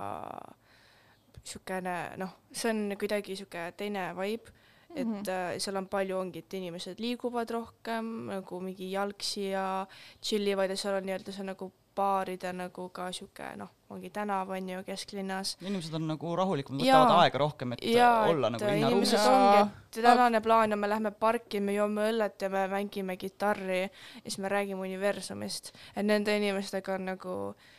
siukene 1.46 1.96
noh, 2.20 2.36
see 2.52 2.70
on 2.72 2.94
kuidagi 2.98 3.36
siuke 3.38 3.70
teine 3.78 4.08
vibe, 4.18 4.52
et 4.94 5.06
mm 5.06 5.22
-hmm. 5.22 5.58
seal 5.58 5.76
on 5.76 5.88
palju 5.88 6.18
ongi, 6.18 6.38
et 6.38 6.54
inimesed 6.54 7.00
liiguvad 7.02 7.50
rohkem 7.50 8.26
nagu 8.30 8.60
mingi 8.60 8.90
jalgsi 8.90 9.50
ja 9.50 9.86
tšillivad 10.20 10.70
ja 10.70 10.76
seal 10.76 10.94
on 10.94 11.06
nii-öelda 11.06 11.32
see 11.32 11.44
nagu 11.44 11.72
baaride 11.96 12.52
nagu 12.56 12.88
ka 12.94 13.08
sihuke 13.12 13.48
noh, 13.60 13.70
ongi 13.90 14.10
tänav 14.14 14.50
on 14.50 14.68
ju 14.68 14.82
kesklinnas. 14.86 15.56
inimesed 15.60 15.94
on 15.94 16.08
nagu 16.12 16.34
rahulikumad, 16.36 16.84
võtavad 16.84 17.22
aega 17.24 17.42
rohkem, 17.42 17.76
et 17.76 17.86
ja 17.90 18.10
olla 18.30 18.50
et 18.50 18.56
nagu 18.56 18.68
äh, 18.68 18.74
linnaruumis 18.78 19.14
ongi, 19.20 19.62
et 19.62 20.02
tänane 20.02 20.42
plaan 20.44 20.76
on, 20.76 20.82
me 20.82 20.90
lähme 20.90 21.10
parki, 21.10 21.60
me 21.60 21.76
joome 21.76 22.10
õllet 22.10 22.46
ja 22.46 22.52
me 22.52 22.66
mängime 22.72 23.16
kitarri 23.20 23.80
ja 23.86 23.90
siis 24.26 24.38
me 24.38 24.52
räägime 24.52 24.86
universumist. 24.88 25.72
et 25.94 26.06
nende 26.06 26.36
inimestega 26.36 26.94
on 26.98 27.10
nagu 27.14 27.38
äh,, 27.48 27.75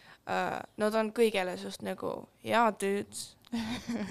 nad 0.78 0.96
on 1.00 1.14
kõigele 1.16 1.54
suht 1.60 1.84
nagu 1.88 2.10
jaa, 2.44 2.72
dude, 2.76 3.16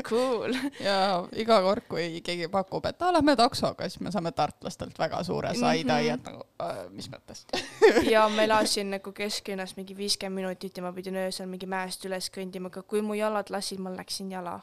cool. 0.08 0.54
ja 0.80 1.24
iga 1.36 1.58
kord, 1.64 1.84
kui 1.90 2.20
keegi 2.24 2.48
pakub, 2.52 2.84
et 2.88 3.02
aa, 3.02 3.12
lähme 3.16 3.36
taksoga, 3.38 3.88
siis 3.90 4.00
me 4.04 4.12
saame 4.14 4.32
tartlastelt 4.36 4.98
väga 4.98 5.22
suure 5.26 5.52
side-eye, 5.56 6.14
et 6.14 6.28
nagu 6.28 6.44
äh, 6.64 6.78
mis 6.94 7.08
mõttes. 7.12 7.44
ja 8.14 8.26
ma 8.32 8.44
elasin 8.48 8.94
nagu 8.96 9.12
kesklinnas 9.16 9.76
mingi 9.76 9.96
viiskümmend 9.96 10.46
minutit 10.46 10.76
ja 10.76 10.84
ma 10.84 10.92
pidin 10.96 11.18
öösel 11.20 11.50
mingi 11.50 11.68
mäest 11.70 12.04
üles 12.08 12.30
kõndima, 12.32 12.72
aga 12.72 12.84
kui 12.88 13.04
mu 13.04 13.16
jalad 13.18 13.52
lasid, 13.52 13.82
ma 13.82 13.92
läksin 13.94 14.32
jala. 14.32 14.60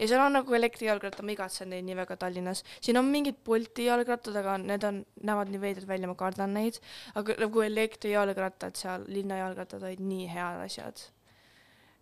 Ja 0.00 0.08
seal 0.08 0.22
on 0.24 0.36
nagu 0.38 0.54
elektrijalgratta, 0.56 1.24
ma 1.26 1.34
igatsen 1.34 1.70
neid 1.74 1.84
nii 1.86 1.96
väga 2.00 2.16
Tallinnas. 2.20 2.64
siin 2.80 2.98
on 2.98 3.08
mingid 3.12 3.40
Bolti 3.44 3.86
jalgrattad, 3.86 4.36
aga 4.40 4.56
need 4.58 4.84
on, 4.88 5.02
näevad 5.22 5.52
nii 5.52 5.60
veidrad 5.60 5.88
välja, 5.88 6.08
ma 6.08 6.16
kardan 6.18 6.54
neid. 6.56 6.80
aga 7.14 7.36
nagu 7.40 7.64
elektrijalgrattad 7.66 8.80
seal, 8.80 9.04
linnajalgrattad 9.08 9.82
olid 9.82 10.00
nii 10.12 10.28
head 10.32 10.64
asjad. 10.64 11.04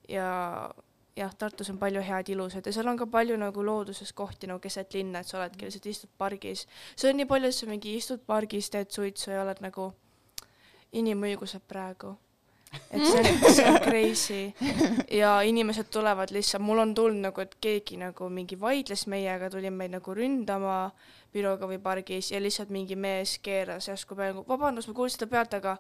ja 0.09 0.29
jah, 1.19 1.35
Tartus 1.35 1.71
on 1.71 1.79
palju 1.79 2.03
head 2.07 2.31
ilusat 2.33 2.67
ja 2.67 2.73
seal 2.73 2.89
on 2.89 2.99
ka 2.99 3.07
palju 3.11 3.37
nagu 3.41 3.65
looduses 3.65 4.13
kohti 4.13 4.47
nagu 4.47 4.63
keset 4.63 4.95
linna, 4.95 5.21
et 5.21 5.31
sa 5.31 5.41
oledki 5.41 5.67
lihtsalt 5.67 5.87
istud 5.87 6.15
pargis. 6.19 6.67
see 6.97 7.11
on 7.11 7.19
nii 7.19 7.27
palju, 7.27 7.51
et 7.51 7.59
sa 7.59 7.67
mingi 7.67 7.97
istud 7.97 8.23
pargis, 8.27 8.71
teed 8.71 8.95
suitsu 8.95 9.35
ja 9.35 9.43
oled 9.43 9.63
nagu 9.65 9.91
inimõigused 10.93 11.67
praegu. 11.69 12.17
Et 12.91 13.05
see 13.05 13.21
on, 13.21 13.53
see 13.55 13.69
on 13.69 13.79
crazy. 13.85 14.41
Ja 15.11 15.41
inimesed 15.43 15.91
tulevad 15.93 16.33
lihtsalt, 16.35 16.63
mul 16.65 16.83
on 16.85 16.95
tulnud 16.95 17.29
nagu, 17.29 17.45
et 17.45 17.55
keegi 17.61 18.01
nagu 18.01 18.29
mingi 18.33 18.59
vaidles 18.61 19.07
meiega, 19.11 19.51
tuli 19.51 19.71
meid 19.71 19.95
nagu 19.97 20.15
ründama 20.15 20.81
bürooga 21.33 21.69
või 21.69 21.79
pargis 21.83 22.33
ja 22.33 22.41
lihtsalt 22.41 22.73
mingi 22.73 22.97
mees 22.97 23.39
keeras 23.45 23.89
järsku 23.89 24.17
peale, 24.17 24.45
vabandust, 24.49 24.89
ma 24.89 24.97
kuulsin 24.97 25.21
seda 25.21 25.31
pealt, 25.33 25.57
aga 25.59 25.77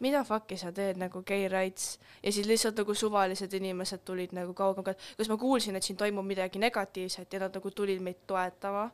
mida 0.00 0.22
fuck'i 0.24 0.56
sa 0.60 0.72
teed 0.76 0.98
nagu 1.00 1.22
gay 1.24 1.48
rights? 1.48 1.98
Ja 2.22 2.32
siis 2.32 2.46
lihtsalt 2.48 2.76
nagu 2.76 2.94
suvalised 2.94 3.52
inimesed 3.56 4.02
tulid 4.04 4.32
nagu 4.36 4.54
kaugemalt, 4.56 4.98
kas 5.16 5.28
ma 5.28 5.36
kuulsin, 5.40 5.76
et 5.76 5.84
siin 5.84 5.96
toimub 5.96 6.26
midagi 6.26 6.60
negatiivset? 6.60 7.32
Ja 7.32 7.40
nad 7.46 7.56
nagu 7.56 7.70
tulid 7.70 8.02
meid 8.04 8.24
toetama. 8.26 8.90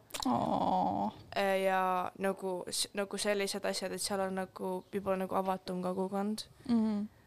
Äh, 1.36 1.64
ja 1.64 2.11
nagu, 2.18 2.62
nagu 2.95 3.18
sellised 3.18 3.64
asjad, 3.66 3.93
et 3.93 4.03
seal 4.03 4.20
on 4.28 4.38
nagu 4.43 4.84
juba 4.95 5.16
nagu 5.18 5.34
avatum 5.38 5.82
kogukond, 5.82 6.47
siis 6.66 6.70
Jaa. 6.70 7.21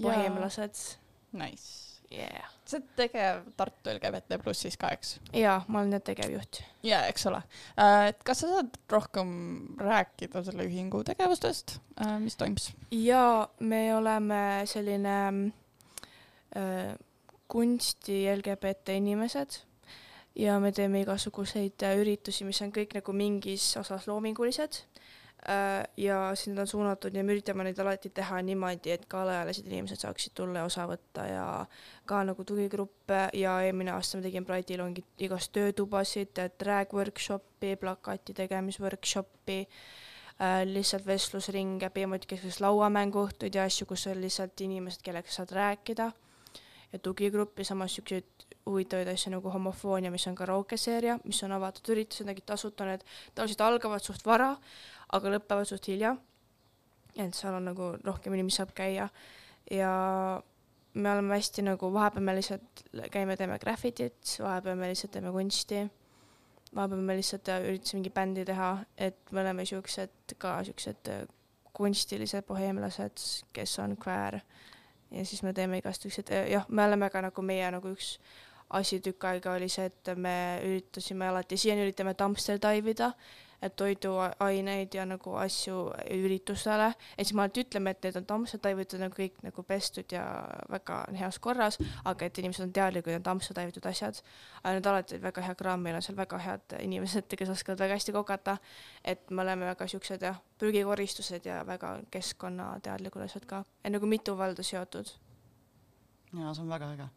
Boheemlased, 0.00 0.98
Nice. 1.32 2.00
yeah. 2.10 2.46
sa 2.64 2.78
oled 2.78 2.88
tegev 2.98 3.42
Tartu 3.58 3.92
LGBT 3.92 4.38
plussis 4.42 4.76
ka, 4.80 4.90
eks? 4.94 5.16
jaa, 5.36 5.58
ma 5.68 5.82
olen 5.82 6.00
tegevjuht. 6.04 6.62
jaa, 6.86 7.04
eks 7.10 7.26
ole. 7.30 7.42
et 8.08 8.22
kas 8.26 8.42
sa 8.42 8.52
saad 8.54 8.78
rohkem 8.92 9.30
rääkida 9.80 10.44
selle 10.46 10.66
ühingu 10.68 11.02
tegevustest, 11.06 11.78
mis 12.22 12.38
toimus? 12.38 12.70
ja 12.94 13.48
me 13.60 13.82
oleme 13.96 14.42
selline 14.70 15.18
äh, 16.56 16.94
kunsti 17.48 18.24
LGBT 18.36 19.00
inimesed 19.02 19.60
ja 20.36 20.60
me 20.60 20.72
teeme 20.72 21.00
igasuguseid 21.04 21.84
äh, 21.86 21.98
üritusi, 22.00 22.44
mis 22.48 22.62
on 22.64 22.74
kõik 22.74 22.96
nagu 22.98 23.16
mingis 23.16 23.72
osas 23.80 24.08
loomingulised 24.10 24.82
äh, 24.82 25.06
ja 25.96 26.34
siis 26.34 26.48
need 26.48 26.58
on 26.58 26.66
suunatud 26.66 27.14
ja 27.14 27.22
me 27.24 27.34
üritame 27.36 27.62
neid 27.66 27.78
alati 27.78 28.10
teha 28.10 28.40
niimoodi, 28.42 28.90
et 28.90 29.04
ka 29.06 29.20
alaealised 29.22 29.66
inimesed 29.68 30.00
saaksid 30.02 30.34
tulla 30.34 30.64
ja 30.64 30.66
osa 30.66 30.86
võtta 30.90 31.26
ja 31.28 31.44
ka 32.06 32.22
nagu 32.26 32.44
tugigruppe. 32.44 33.28
Ja 33.36 33.60
eelmine 33.62 33.94
aasta 33.94 34.18
me 34.18 34.26
tegime 34.26 34.48
Pride'il 34.48 34.82
ongi 34.82 35.04
igast 35.22 35.52
töötubasid, 35.54 36.40
drag 36.58 36.94
workshopi, 36.96 37.76
plakati 37.78 38.34
tegemisworkshopi 38.34 39.60
äh, 39.62 40.64
lihtsalt 40.66 41.06
vestlusringe, 41.06 41.92
põhimõtteliselt 41.94 42.60
lauamänguõhtuid 42.64 43.54
ja 43.54 43.68
asju, 43.70 43.86
kus 43.92 44.08
on 44.10 44.20
lihtsalt 44.20 44.60
inimesed, 44.66 45.04
kellega 45.04 45.30
saad 45.30 45.54
rääkida. 45.54 46.10
Ja 46.92 46.98
tugigruppi, 47.02 47.64
samas 47.66 47.94
siukseid 47.96 48.46
huvitavaid 48.66 49.08
asju 49.10 49.32
nagu 49.34 49.50
homofoonia, 49.50 50.10
mis 50.10 50.26
on 50.30 50.34
karaukeseeria, 50.38 51.18
mis 51.24 51.42
on 51.46 51.54
avatud 51.56 51.90
üritused, 51.94 52.26
nägid 52.26 52.46
tasuta, 52.46 52.86
need. 52.88 53.02
Tavaliselt 53.34 53.64
algavad 53.66 54.04
suht 54.04 54.26
vara, 54.26 54.52
aga 55.12 55.36
lõpevad 55.36 55.68
suht 55.68 55.88
hilja. 55.90 56.16
et 57.16 57.34
seal 57.34 57.54
on 57.56 57.64
nagu 57.64 57.94
rohkem 58.04 58.34
inimesi 58.34 58.60
saab 58.60 58.74
käia. 58.76 59.08
Ja 59.72 59.92
me 60.94 61.12
oleme 61.12 61.34
hästi 61.34 61.62
nagu, 61.64 61.92
vahepeal 61.92 62.24
me 62.24 62.34
lihtsalt 62.36 62.82
käime, 63.12 63.36
teeme 63.36 63.58
graffitit, 63.58 64.36
vahepeal 64.40 64.76
me 64.76 64.90
lihtsalt 64.90 65.12
teeme 65.12 65.32
kunsti, 65.32 65.80
vahepeal 66.74 67.00
me 67.00 67.16
lihtsalt 67.16 67.48
äh, 67.48 67.64
üritasime 67.70 68.00
mingi 68.00 68.12
bändi 68.12 68.44
teha, 68.44 68.70
et 68.96 69.32
me 69.32 69.40
oleme 69.40 69.64
siuksed 69.64 70.36
ka 70.38 70.58
siuksed 70.64 71.10
äh, 71.12 71.24
kunstilised 71.76 72.46
boheemlased, 72.48 73.24
kes 73.52 73.78
on 73.78 73.96
queer. 74.00 74.40
Ja 75.10 75.24
siis 75.24 75.42
me 75.42 75.52
teeme 75.52 75.78
igast 75.78 76.02
siuksed, 76.02 76.32
jah, 76.50 76.68
me 76.68 76.84
oleme 76.84 77.10
ka 77.10 77.22
nagu 77.24 77.42
meie 77.42 77.70
nagu 77.72 77.92
üks 77.96 78.16
asi 78.76 79.00
tükk 79.00 79.24
aega 79.28 79.52
oli 79.54 79.68
see, 79.70 79.86
et 79.86 80.12
me 80.18 80.36
üritasime 80.64 81.28
alati, 81.28 81.58
siiani 81.60 81.84
üritame 81.86 82.16
dumpster 82.18 82.58
dive 82.62 82.96
ida, 82.96 83.12
et 83.66 83.76
toiduaineid 83.76 84.94
ja 84.94 85.04
nagu 85.08 85.34
asju 85.40 85.80
üritustele, 86.14 86.92
et 87.16 87.26
siis 87.26 87.34
me 87.36 87.44
alati 87.44 87.64
ütleme, 87.66 87.92
et 87.92 88.08
need 88.08 88.30
on 88.30 88.46
dive 88.46 88.86
itud 88.86 89.02
nagu 89.02 89.16
kõik 89.16 89.42
nagu 89.44 89.66
pestud 89.66 90.12
ja 90.12 90.24
väga 90.70 91.02
heas 91.18 91.38
korras, 91.42 91.78
aga 92.04 92.26
et 92.26 92.38
inimesed 92.38 92.66
on 92.66 92.72
teadlikud, 92.72 93.12
et 93.12 93.20
on 93.20 93.28
dumpster 93.30 93.56
dive 93.58 93.74
itud 93.74 93.86
asjad. 93.90 94.22
need 94.64 94.86
alati 94.86 95.16
olid 95.16 95.28
väga 95.28 95.46
hea 95.48 95.54
kraam, 95.54 95.82
meil 95.82 95.96
on 95.96 96.02
seal 96.02 96.16
väga 96.16 96.38
head 96.38 96.78
inimesed, 96.80 97.28
kes 97.38 97.52
oskavad 97.52 97.84
väga 97.84 98.00
hästi 98.00 98.12
kokata, 98.12 98.56
et 99.04 99.30
me 99.30 99.42
oleme 99.42 99.66
väga 99.66 99.86
siuksed 99.86 100.22
jah, 100.22 100.40
prügikoristused 100.58 101.46
ja 101.46 101.62
väga 101.66 102.00
keskkonnateadlikud 102.10 103.22
asjad 103.28 103.46
ka, 103.46 103.64
et 103.84 103.92
nagu 103.92 104.06
mitu 104.06 104.36
valda 104.38 104.62
seotud 104.62 105.12
jaa, 106.40 106.54
see 106.54 106.64
on 106.64 106.68
väga 106.70 106.90
äge. 106.94 107.08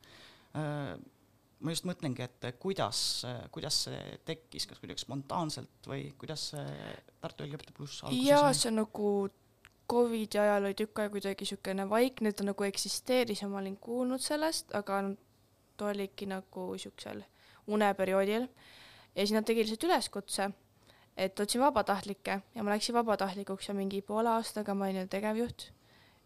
Ma 1.59 1.73
just 1.73 1.87
mõtlengi, 1.87 2.23
et 2.23 2.47
kuidas, 2.61 3.25
kuidas 3.51 3.83
see 3.87 4.17
tekkis, 4.27 4.67
kas 4.69 4.79
kuidagi 4.79 5.03
spontaanselt 5.03 5.89
või 5.91 6.09
kuidas 6.19 6.49
see 6.53 6.93
Tartu 7.19 7.43
LGBT 7.43 7.75
pluss 7.75 8.03
alguse 8.05 8.23
jaa, 8.23 8.47
sai? 8.53 8.61
see 8.61 8.71
on 8.71 8.81
nagu 8.83 9.09
Covidi 9.89 10.37
ajal 10.37 10.67
oli 10.67 10.77
tükk 10.77 11.01
aega 11.01 11.11
kuidagi 11.15 11.45
niisugune 11.47 11.87
vaikne, 11.89 12.31
ta 12.31 12.45
nagu 12.45 12.65
eksisteeris 12.67 13.41
ja 13.41 13.49
ma 13.49 13.57
olin 13.57 13.77
kuulnud 13.81 14.21
sellest, 14.21 14.69
aga 14.77 15.01
ta 15.77 15.89
oligi 15.89 16.27
nagu 16.29 16.65
niisugusel 16.75 17.23
uneperioodil. 17.67 18.45
ja 19.15 19.23
siis 19.23 19.33
nad 19.33 19.47
tegid 19.47 19.65
lihtsalt 19.65 19.87
üleskutse, 19.89 20.51
et 21.17 21.39
otsin 21.39 21.61
vabatahtlikke 21.61 22.39
ja 22.55 22.63
ma 22.63 22.75
läksin 22.75 22.95
vabatahtlikuks 22.95 23.67
ja 23.67 23.73
mingi 23.73 24.01
poole 24.01 24.29
aastaga 24.29 24.73
ma 24.77 24.85
olin 24.85 25.09
tegevjuht. 25.09 25.71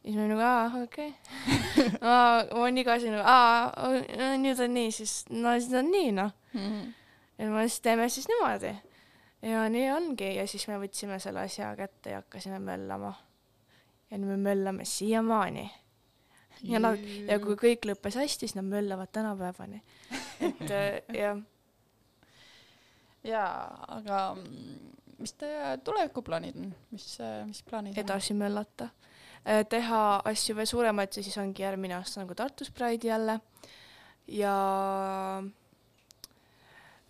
Siis 0.03 0.15
ma 0.15 0.25
olin 0.25 0.35
nagu, 0.35 0.43
aa, 0.43 0.83
okei 0.83 1.09
okay. 1.09 1.89
ma 2.03 2.17
olin 2.61 2.83
iga 2.83 2.97
asi 2.99 3.09
nagu, 3.13 3.23
aa, 3.25 4.35
nüüd 4.43 4.59
on 4.63 4.77
nii, 4.77 4.91
siis 4.91 5.23
no 5.31 5.55
siis 5.57 5.79
on 5.79 5.91
nii, 5.91 6.11
noh 6.19 6.35
ja 7.37 7.49
me 7.49 7.67
siis 7.67 7.81
teeme 7.81 8.09
siis 8.09 8.27
niimoodi. 8.27 8.75
ja 9.41 9.69
nii 9.69 9.91
ongi 9.91 10.35
ja 10.35 10.47
siis 10.47 10.67
me 10.67 10.77
võtsime 10.79 11.19
selle 11.19 11.43
asja 11.43 11.73
kätte 11.75 12.13
ja 12.13 12.21
hakkasime 12.21 12.59
möllama. 12.59 13.13
ja 14.11 14.17
nüüd 14.17 14.35
me 14.35 14.37
möllame 14.37 14.85
siiamaani. 14.85 15.71
ja 16.63 16.79
nad, 16.79 16.99
ja 17.27 17.39
kui 17.39 17.57
kõik 17.59 17.87
lõppes 17.89 18.17
hästi, 18.19 18.47
siis 18.47 18.55
nad 18.55 18.67
möllavad 18.69 19.11
tänapäevani. 19.11 19.81
et 20.39 20.71
äh, 20.71 21.01
jah, 21.23 21.41
jaa, 23.23 23.53
aga 23.97 24.23
mm, 24.35 24.91
mis 25.19 25.33
teie 25.39 25.77
tulevikuplaanid 25.83 26.59
on, 26.59 26.75
mis, 26.91 27.17
mis 27.47 27.63
plaanid 27.63 27.97
on? 27.97 28.03
edasi 28.05 28.37
möllata. 28.37 28.89
Teha 29.43 30.21
asju 30.25 30.55
veel 30.55 30.69
suuremaid 30.69 31.17
ja 31.17 31.23
siis 31.23 31.37
ongi 31.37 31.65
järgmine 31.65 31.97
aasta 31.97 32.21
nagu 32.21 32.35
Tartus 32.35 32.71
Pride'i 32.71 33.09
jälle. 33.09 33.39
ja 34.27 34.53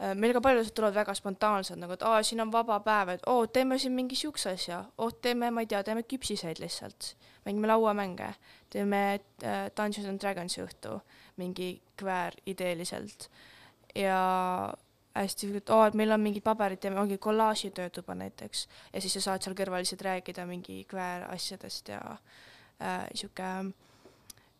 äh, 0.01 0.15
meil 0.15 0.33
ka 0.33 0.41
paljud 0.41 0.71
tulevad 0.73 0.95
väga 0.95 1.13
spontaanselt 1.13 1.79
nagu, 1.79 1.93
et 1.93 2.03
aa, 2.03 2.23
siin 2.23 2.41
on 2.41 2.51
vaba 2.51 2.79
päev, 2.79 3.13
et 3.13 3.27
oo, 3.29 3.45
teeme 3.47 3.77
siin 3.79 3.93
mingi 3.93 4.15
siukse 4.17 4.55
asja, 4.57 4.83
oh, 4.97 5.13
teeme, 5.21 5.51
ma 5.51 5.61
ei 5.61 5.69
tea, 5.69 5.83
teeme 5.85 6.03
küpsiseid 6.03 6.59
lihtsalt, 6.59 7.13
mängime 7.45 7.69
lauamänge, 7.69 8.33
teeme 8.73 9.03
äh, 9.43 9.67
Dungeons 9.77 10.09
and 10.09 10.21
Dragonsi 10.21 10.63
õhtu. 10.65 10.99
Mingi 11.37 11.81
kväär 11.97 12.35
ideeliselt. 12.45 13.29
Ja 13.97 14.73
hästi, 15.15 15.51
et 15.57 15.69
oo, 15.69 15.83
et 15.85 15.95
meil 15.97 16.11
on 16.13 16.21
mingid 16.21 16.43
paberid, 16.45 16.81
teeme, 16.81 16.97
ongi 17.01 17.19
kollaaži 17.21 17.71
töötuba 17.75 18.15
näiteks 18.17 18.67
ja 18.93 19.01
siis 19.01 19.13
sa 19.19 19.27
saad 19.27 19.45
seal 19.45 19.55
kõrval 19.57 19.83
lihtsalt 19.83 20.01
rääkida 20.07 20.45
mingi 20.49 20.81
kväär 20.89 21.27
asjadest 21.29 21.91
ja 21.93 21.99
äh, 22.81 23.05
sihuke, 23.13 23.49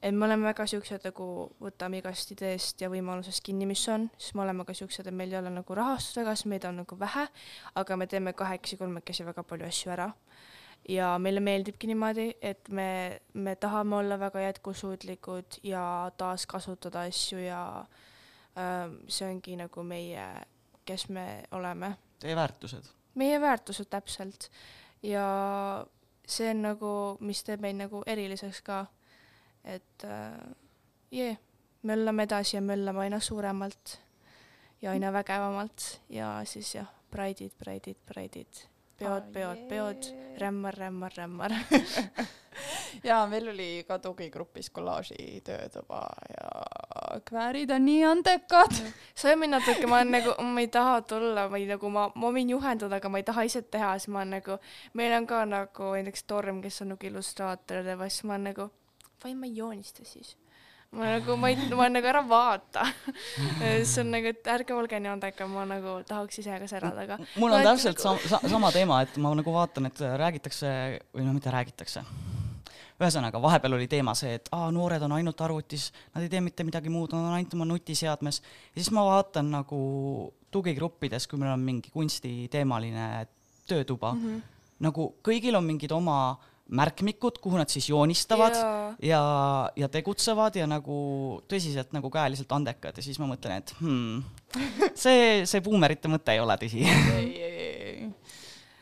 et 0.01 0.13
me 0.13 0.27
oleme 0.27 0.45
väga 0.51 0.67
siuksed 0.69 1.07
nagu 1.09 1.27
võtame 1.63 2.03
igast 2.03 2.35
ideest 2.35 2.81
ja 2.85 2.91
võimalusest 2.93 3.43
kinni, 3.45 3.65
mis 3.69 3.85
on, 3.89 4.09
siis 4.17 4.37
me 4.37 4.45
oleme 4.45 4.65
ka 4.67 4.77
siuksed, 4.77 5.09
et 5.09 5.17
meil 5.17 5.33
ei 5.33 5.41
ole 5.41 5.53
nagu 5.55 5.79
rahastust 5.79 6.21
väga, 6.21 6.37
sest 6.37 6.51
meid 6.53 6.69
on 6.69 6.83
nagu 6.83 6.99
vähe, 7.01 7.25
aga 7.81 7.97
me 7.97 8.09
teeme 8.11 8.37
kahekesi, 8.37 8.77
kolmekesi 8.77 9.25
väga 9.25 9.45
palju 9.47 9.69
asju 9.69 9.95
ära. 9.97 10.13
ja 10.89 11.17
meile 11.17 11.39
meeldibki 11.39 11.87
niimoodi, 11.87 12.33
et 12.41 12.69
me, 12.69 13.19
me 13.33 13.55
tahame 13.55 13.95
olla 13.95 14.19
väga 14.19 14.41
jätkusuutlikud 14.41 15.61
ja 15.63 16.11
taaskasutada 16.17 17.07
asju 17.07 17.39
ja 17.39 17.61
äh, 17.79 18.01
see 19.07 19.27
ongi 19.29 19.55
nagu 19.57 19.83
meie, 19.83 20.25
kes 20.85 21.07
me 21.09 21.43
oleme. 21.51 21.95
Teie 22.19 22.35
väärtused. 22.35 22.91
meie 23.15 23.41
väärtused 23.41 23.89
täpselt. 23.89 24.49
Ja 25.03 25.25
see 26.27 26.51
on 26.51 26.61
nagu, 26.63 26.91
mis 27.19 27.43
teeb 27.43 27.63
meid 27.63 27.79
nagu 27.79 28.03
eriliseks 28.07 28.61
ka, 28.63 28.85
et 29.63 30.05
jee, 31.11 31.37
möllame 31.83 32.23
edasi 32.27 32.57
ja 32.57 32.61
möllame 32.61 33.05
aina 33.05 33.19
suuremalt 33.19 33.97
ja 34.81 34.91
aina 34.91 35.13
vägevamalt. 35.13 36.01
Ja 36.09 36.41
siis 36.45 36.75
jah, 36.75 36.87
Pride'id, 37.11 37.51
Pride'id, 37.59 37.99
Pride'id, 38.05 38.63
peod, 38.99 39.33
peod, 39.33 39.67
peod, 39.69 40.13
rämmar, 40.37 40.73
rämmar, 40.77 41.13
rämmar. 41.17 41.51
jaa, 43.03 43.27
meil 43.27 43.47
oli 43.49 43.67
ka 43.87 43.97
tugigrupis 43.99 44.69
kollaaži 44.69 45.41
töötuba 45.45 46.01
ja 46.29 47.19
kväärid 47.25 47.71
on 47.71 47.85
nii 47.85 48.03
andekad. 48.05 48.75
see 49.15 49.33
on 49.33 49.39
mind 49.39 49.57
natuke, 49.57 49.87
ma 49.87 49.95
olen 50.01 50.11
nagu, 50.11 50.35
ma 50.43 50.59
ei 50.59 50.67
taha 50.67 51.01
tulla 51.01 51.47
või 51.51 51.65
nagu 51.69 51.89
ma, 51.89 52.07
ma 52.15 52.31
võin 52.35 52.53
juhendada, 52.53 52.99
aga 52.99 53.09
ma 53.09 53.21
ei 53.21 53.27
taha 53.27 53.45
ise 53.49 53.61
teha, 53.61 53.95
siis 53.97 54.11
ma 54.13 54.21
olen 54.21 54.37
nagu, 54.39 54.57
meil 54.93 55.17
on 55.17 55.27
ka 55.27 55.43
nagu 55.49 55.91
näiteks 55.97 56.23
Torm, 56.29 56.61
kes 56.61 56.81
on 56.85 56.93
nagu 56.93 57.09
illustraator 57.09 57.81
ja 57.81 57.89
teeb 57.91 58.05
asju, 58.07 58.29
ma 58.29 58.37
olen 58.37 58.49
nagu, 58.51 58.69
vai 59.23 59.35
ma 59.35 59.49
ei 59.49 59.57
joonista 59.57 60.05
siis. 60.05 60.35
Ma 60.93 61.09
nagu, 61.15 61.35
ma 61.41 61.49
ei, 61.49 61.57
ma 61.73 61.87
nagu 61.89 62.09
ära 62.09 62.21
vaata. 62.27 62.85
see 63.83 64.01
on 64.03 64.11
nagu, 64.13 64.29
et 64.33 64.49
ärge 64.55 64.75
olge 64.77 64.99
nii 65.01 65.11
andekad, 65.15 65.49
ma 65.49 65.65
nagu 65.69 65.97
tahaks 66.07 66.39
ise 66.43 66.59
ka 66.61 66.69
särada, 66.69 67.07
aga 67.07 67.17
mul 67.41 67.55
on 67.57 67.65
täpselt 67.65 67.97
nagu- 67.97 68.21
sam-, 68.29 68.29
sa- 68.29 68.49
sama 68.55 68.71
teema, 68.75 69.01
et 69.05 69.17
ma 69.17 69.33
nagu 69.37 69.55
vaatan, 69.55 69.89
et 69.89 70.03
räägitakse 70.21 70.69
või 71.15 71.25
no 71.27 71.33
mitte 71.33 71.53
räägitakse. 71.53 72.05
ühesõnaga, 73.03 73.41
vahepeal 73.41 73.73
oli 73.75 73.87
teema 73.91 74.13
see, 74.15 74.35
et 74.37 74.47
aa, 74.55 74.69
noored 74.71 75.01
on 75.03 75.11
ainult 75.17 75.41
arvutis, 75.41 75.89
nad 76.13 76.23
ei 76.23 76.29
tee 76.31 76.39
mitte 76.45 76.63
midagi 76.63 76.91
muud, 76.93 77.11
nad 77.11 77.25
on 77.25 77.33
ainult 77.35 77.53
oma 77.57 77.65
nutiseadmes. 77.65 78.41
ja 78.75 78.81
siis 78.81 78.91
ma 78.95 79.03
vaatan 79.03 79.49
nagu 79.51 80.31
tugigruppides, 80.53 81.27
kui 81.27 81.39
meil 81.41 81.55
on 81.55 81.59
mingi 81.65 81.89
kunstiteemaline 81.91 83.27
töötuba 83.67 84.13
mm, 84.13 84.21
-hmm. 84.23 84.41
nagu 84.79 85.15
kõigil 85.25 85.55
on 85.57 85.65
mingid 85.65 85.91
oma 85.91 86.37
märkmikud, 86.71 87.37
kuhu 87.43 87.57
nad 87.59 87.69
siis 87.69 87.89
joonistavad 87.89 88.55
ja, 88.55 88.93
ja, 89.01 89.23
ja 89.75 89.89
tegutsevad 89.91 90.55
ja 90.55 90.67
nagu 90.69 90.95
tõsiselt 91.51 91.91
nagu 91.95 92.09
käeliselt 92.13 92.51
andekad 92.55 92.97
ja 92.97 93.03
siis 93.03 93.19
ma 93.19 93.27
mõtlen, 93.27 93.59
et 93.59 93.73
hmm, 93.81 94.23
see, 94.95 95.43
see 95.49 95.63
buumerite 95.65 96.11
mõte 96.11 96.35
ei 96.35 96.39
ole 96.39 96.55
tõsi. 96.61 96.85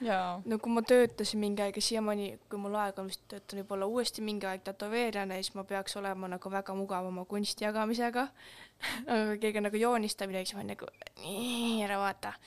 jaa. 0.05 0.37
no 0.45 0.59
kui 0.61 0.75
ma 0.77 0.85
töötasin 0.85 1.41
mingi 1.41 1.65
aeg 1.65 1.81
ja 1.81 1.85
siiamaani, 1.87 2.29
kui 2.51 2.61
mul 2.61 2.77
aega 2.83 3.01
on, 3.01 3.09
vist 3.09 3.25
töötan 3.31 3.63
võib-olla 3.63 3.89
uuesti 3.89 4.23
mingi 4.25 4.45
aeg 4.49 4.63
tätoveerijana 4.67 5.39
ja 5.39 5.43
siis 5.43 5.57
ma 5.57 5.65
peaks 5.65 5.97
olema 5.97 6.29
nagu 6.29 6.53
väga 6.53 6.77
mugav 6.77 7.09
oma 7.09 7.25
kunsti 7.25 7.65
jagamisega. 7.65 8.27
aga 9.09 9.35
keegi 9.41 9.57
on 9.57 9.69
nagu 9.71 9.81
joonistab 9.81 10.29
midagi, 10.29 10.51
siis 10.51 10.59
ma 10.59 10.63
olen 10.63 10.73
nagu 10.75 10.93
nii, 11.25 11.75
ära 11.89 11.97
vaata. 12.01 12.37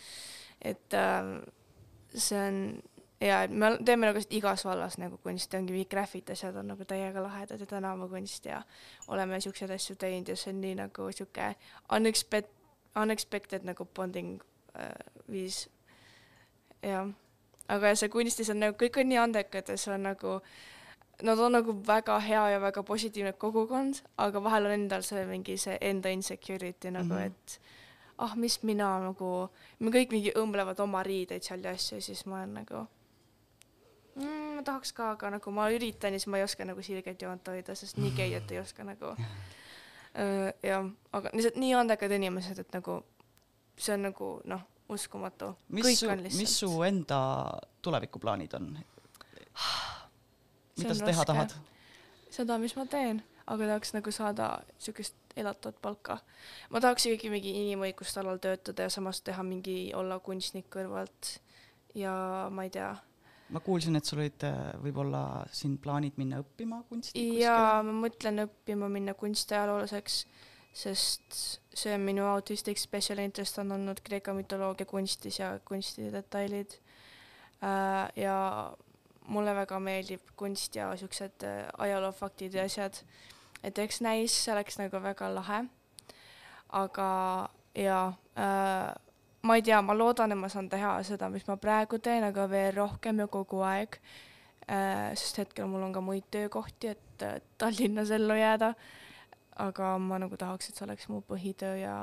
et 0.63 0.95
äh, 0.95 1.35
see 2.15 2.39
on 2.39 2.59
ja, 3.25 3.43
et 3.43 3.51
me 3.51 3.71
teeme 3.85 4.09
nagu 4.09 4.21
igas 4.31 4.65
vallas 4.67 4.99
nagu 5.01 5.19
kunsti, 5.23 5.57
ongi 5.57 5.77
kõik 5.79 5.91
graffiti 5.95 6.35
asjad 6.35 6.57
on 6.61 6.69
nagu 6.73 6.85
täiega 6.89 7.23
lahedad 7.23 7.61
ja 7.61 7.67
tänavakunst 7.67 8.49
ja 8.51 8.63
oleme 9.09 9.41
siukseid 9.41 9.73
asju 9.75 9.97
teinud 10.01 10.29
ja 10.29 10.37
see 10.37 10.53
on 10.53 10.61
nii 10.61 10.75
nagu 10.83 11.09
sihuke 11.13 11.55
unexpected, 11.97 12.53
unexpected 13.03 13.67
nagu 13.67 13.87
bonding 13.97 14.37
äh, 14.79 14.93
viis 15.31 15.65
jah, 16.83 17.09
aga 17.69 17.95
see 17.97 18.13
kunstis 18.13 18.53
on 18.53 18.63
nagu 18.67 18.79
kõik 18.81 19.01
on 19.01 19.13
nii 19.13 19.23
andekad 19.27 19.75
ja 19.75 19.81
see 19.81 19.95
on 19.95 20.09
nagu 20.11 20.41
Nad 21.23 21.39
on 21.39 21.53
nagu 21.55 21.71
väga 21.87 22.17
hea 22.19 22.49
ja 22.51 22.59
väga 22.59 22.83
positiivne 22.83 23.33
kogukond, 23.39 24.01
aga 24.19 24.41
vahel 24.43 24.67
on 24.67 24.73
endal 24.75 25.05
see 25.07 25.23
mingi 25.29 25.55
see 25.63 25.77
enda 25.81 26.11
insecurity 26.11 26.91
nagu 26.91 27.13
mm. 27.13 27.19
-hmm. 27.19 27.27
et 27.27 27.61
ah, 28.19 28.35
mis 28.37 28.63
mina 28.63 28.89
nagu, 28.99 29.49
me 29.79 29.91
kõik 29.95 30.11
mingi 30.11 30.33
õmblevad 30.35 30.81
oma 30.83 31.03
riideid 31.03 31.43
seal 31.43 31.63
ja 31.65 31.71
asju 31.71 31.99
ja 31.99 32.03
siis 32.03 32.27
ma 32.27 32.41
olen 32.41 32.55
nagu 32.55 32.87
mm,, 34.17 34.55
ma 34.59 34.63
tahaks 34.67 34.93
ka, 34.97 35.11
aga 35.17 35.35
nagu 35.37 35.55
ma 35.55 35.69
üritan 35.75 36.15
ja 36.15 36.21
siis 36.21 36.31
ma 36.33 36.41
ei 36.41 36.47
oska 36.47 36.67
nagu 36.69 36.83
sirget 36.83 37.23
joont 37.23 37.49
hoida, 37.49 37.75
sest 37.79 37.99
nii 38.01 38.15
geiet 38.17 38.55
ei 38.55 38.61
oska 38.63 38.87
nagu. 38.87 39.15
jah, 40.63 40.87
aga 41.13 41.35
lihtsalt 41.35 41.59
nii 41.59 41.75
andekad 41.75 42.13
inimesed, 42.15 42.61
et 42.63 42.77
nagu 42.77 43.01
see 43.77 43.95
on 43.97 44.09
nagu 44.09 44.31
noh, 44.45 44.63
uskumatu. 44.89 45.55
mis 45.69 46.01
su, 46.01 46.11
mis 46.39 46.59
su 46.61 46.71
enda 46.83 47.21
tulevikuplaanid 47.83 48.55
on? 48.55 48.73
mida 50.79 50.95
sa 50.95 51.07
teha 51.07 51.25
tahad? 51.25 51.55
seda, 52.31 52.59
mis 52.59 52.77
ma 52.77 52.87
teen, 52.91 53.23
aga 53.47 53.71
tahaks 53.75 53.95
nagu 53.97 54.13
saada 54.15 54.49
siukest 54.79 55.15
elatavat 55.37 55.81
palka. 55.83 56.19
ma 56.71 56.81
tahaks 56.81 57.07
ikkagi 57.09 57.31
mingi 57.33 57.55
inimõiguste 57.65 58.23
alal 58.23 58.39
töötada 58.43 58.87
ja 58.87 58.93
samas 58.93 59.23
teha 59.23 59.43
mingi, 59.47 59.93
olla 59.95 60.19
kunstnik 60.23 60.71
kõrvalt 60.73 61.39
ja 61.95 62.15
ma 62.51 62.67
ei 62.67 62.73
tea. 62.75 62.95
Ma 63.55 63.63
kuulsin, 63.63 63.97
et 63.99 64.09
sul 64.09 64.23
olid 64.23 64.47
äh, 64.47 64.63
võib-olla 64.83 65.45
siin 65.55 65.77
plaanid 65.83 66.19
minna 66.21 66.41
õppima 66.43 66.83
kunsti 66.89 67.27
ja 67.39 67.81
ma 67.87 67.95
mõtlen 68.05 68.45
õppima 68.49 68.89
minna 68.91 69.15
kunstiajaloolaseks, 69.19 70.25
sest 70.75 71.39
see 71.75 71.93
on 71.95 72.03
minu 72.03 72.27
autistic 72.27 72.81
special 72.83 73.23
interest 73.23 73.61
on 73.63 73.71
olnud 73.77 74.03
Kreeka 74.05 74.35
mütoloogia 74.35 74.89
kunstis 74.91 75.39
ja 75.39 75.53
kunsti 75.67 76.11
detailid. 76.13 76.81
ja 78.19 78.35
mulle 79.33 79.55
väga 79.57 79.79
meeldib 79.81 80.35
kunst 80.37 80.77
ja 80.77 80.91
siuksed 80.99 81.47
äh, 81.47 81.69
ajaloofaktid 81.87 82.55
ja 82.55 82.67
asjad. 82.69 83.01
et 83.65 83.79
eks 83.79 84.01
näis, 84.05 84.35
see 84.45 84.53
oleks 84.53 84.79
nagu 84.79 85.01
väga 85.03 85.31
lahe. 85.35 85.65
aga 86.69 87.09
ja 87.75 88.13
äh, 88.39 88.95
ma 89.45 89.59
ei 89.59 89.63
tea, 89.63 89.81
ma 89.85 89.97
loodan, 89.97 90.33
et 90.33 90.41
ma 90.41 90.49
saan 90.53 90.69
teha 90.73 90.97
seda, 91.07 91.29
mis 91.33 91.45
ma 91.49 91.57
praegu 91.61 91.99
teen, 92.03 92.25
aga 92.25 92.47
veel 92.51 92.73
rohkem 92.79 93.21
ja 93.25 93.29
kogu 93.31 93.61
aeg 93.67 93.99
äh,. 94.67 95.13
sest 95.21 95.43
hetkel 95.43 95.69
mul 95.71 95.85
on 95.85 95.93
ka 95.93 96.01
muid 96.05 96.27
töökohti, 96.33 96.95
et 96.97 97.23
äh, 97.27 97.41
Tallinnas 97.59 98.11
ellu 98.15 98.37
jääda. 98.39 98.75
aga 99.57 99.99
ma 100.03 100.19
nagu 100.19 100.37
tahaks, 100.37 100.69
et 100.69 100.77
see 100.77 100.87
oleks 100.87 101.07
mu 101.09 101.21
põhitöö 101.23 101.77
ja 101.79 101.95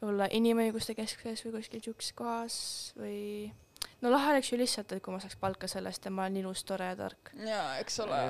võib-olla 0.00 0.28
inimõiguste 0.32 0.94
keskuses 0.96 1.44
või 1.44 1.58
kuskil 1.58 1.82
siukses 1.84 2.14
kohas 2.16 2.56
või 2.96 3.52
no 4.00 4.12
lahe 4.12 4.30
oleks 4.32 4.52
ju 4.52 4.58
lihtsalt, 4.60 4.92
et 4.92 5.02
kui 5.04 5.12
ma 5.14 5.20
saaks 5.22 5.36
palka 5.40 5.68
sellest 5.70 6.08
ja 6.08 6.12
ma 6.14 6.24
olen 6.26 6.38
ilus, 6.42 6.62
tore 6.68 6.88
ja 6.90 6.96
tark. 6.98 7.32
jaa, 7.46 7.66
eks 7.82 8.00
ole. 8.04 8.20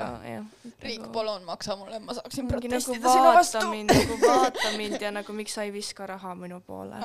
riik, 0.83 1.07
palun 1.15 1.47
maksa 1.47 1.77
mulle, 1.79 2.01
ma 2.03 2.17
saaksin 2.17 2.49
nagu 2.49 2.61
protestida 2.61 3.13
sinu 3.13 3.29
vaata 3.29 3.39
vastu. 3.39 3.65
mind, 3.71 3.95
nagu 3.95 4.19
vaata 4.23 4.75
mind 4.77 5.07
ja 5.07 5.13
nagu 5.15 5.37
miks 5.37 5.55
sa 5.59 5.67
ei 5.67 5.73
viska 5.75 6.07
raha 6.07 6.35
minu 6.39 6.61
poole. 6.67 7.03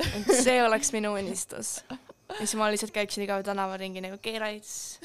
Et 0.00 0.34
see 0.44 0.58
oleks 0.64 0.92
minu 0.96 1.14
unistus. 1.18 1.80
ja 1.90 2.40
siis 2.40 2.56
ma 2.58 2.70
lihtsalt 2.72 2.94
käiksin 2.94 3.24
iga 3.26 3.38
päev 3.38 3.48
tänavaringi 3.50 4.02
nagu 4.04 4.18
keeraits. 4.22 5.00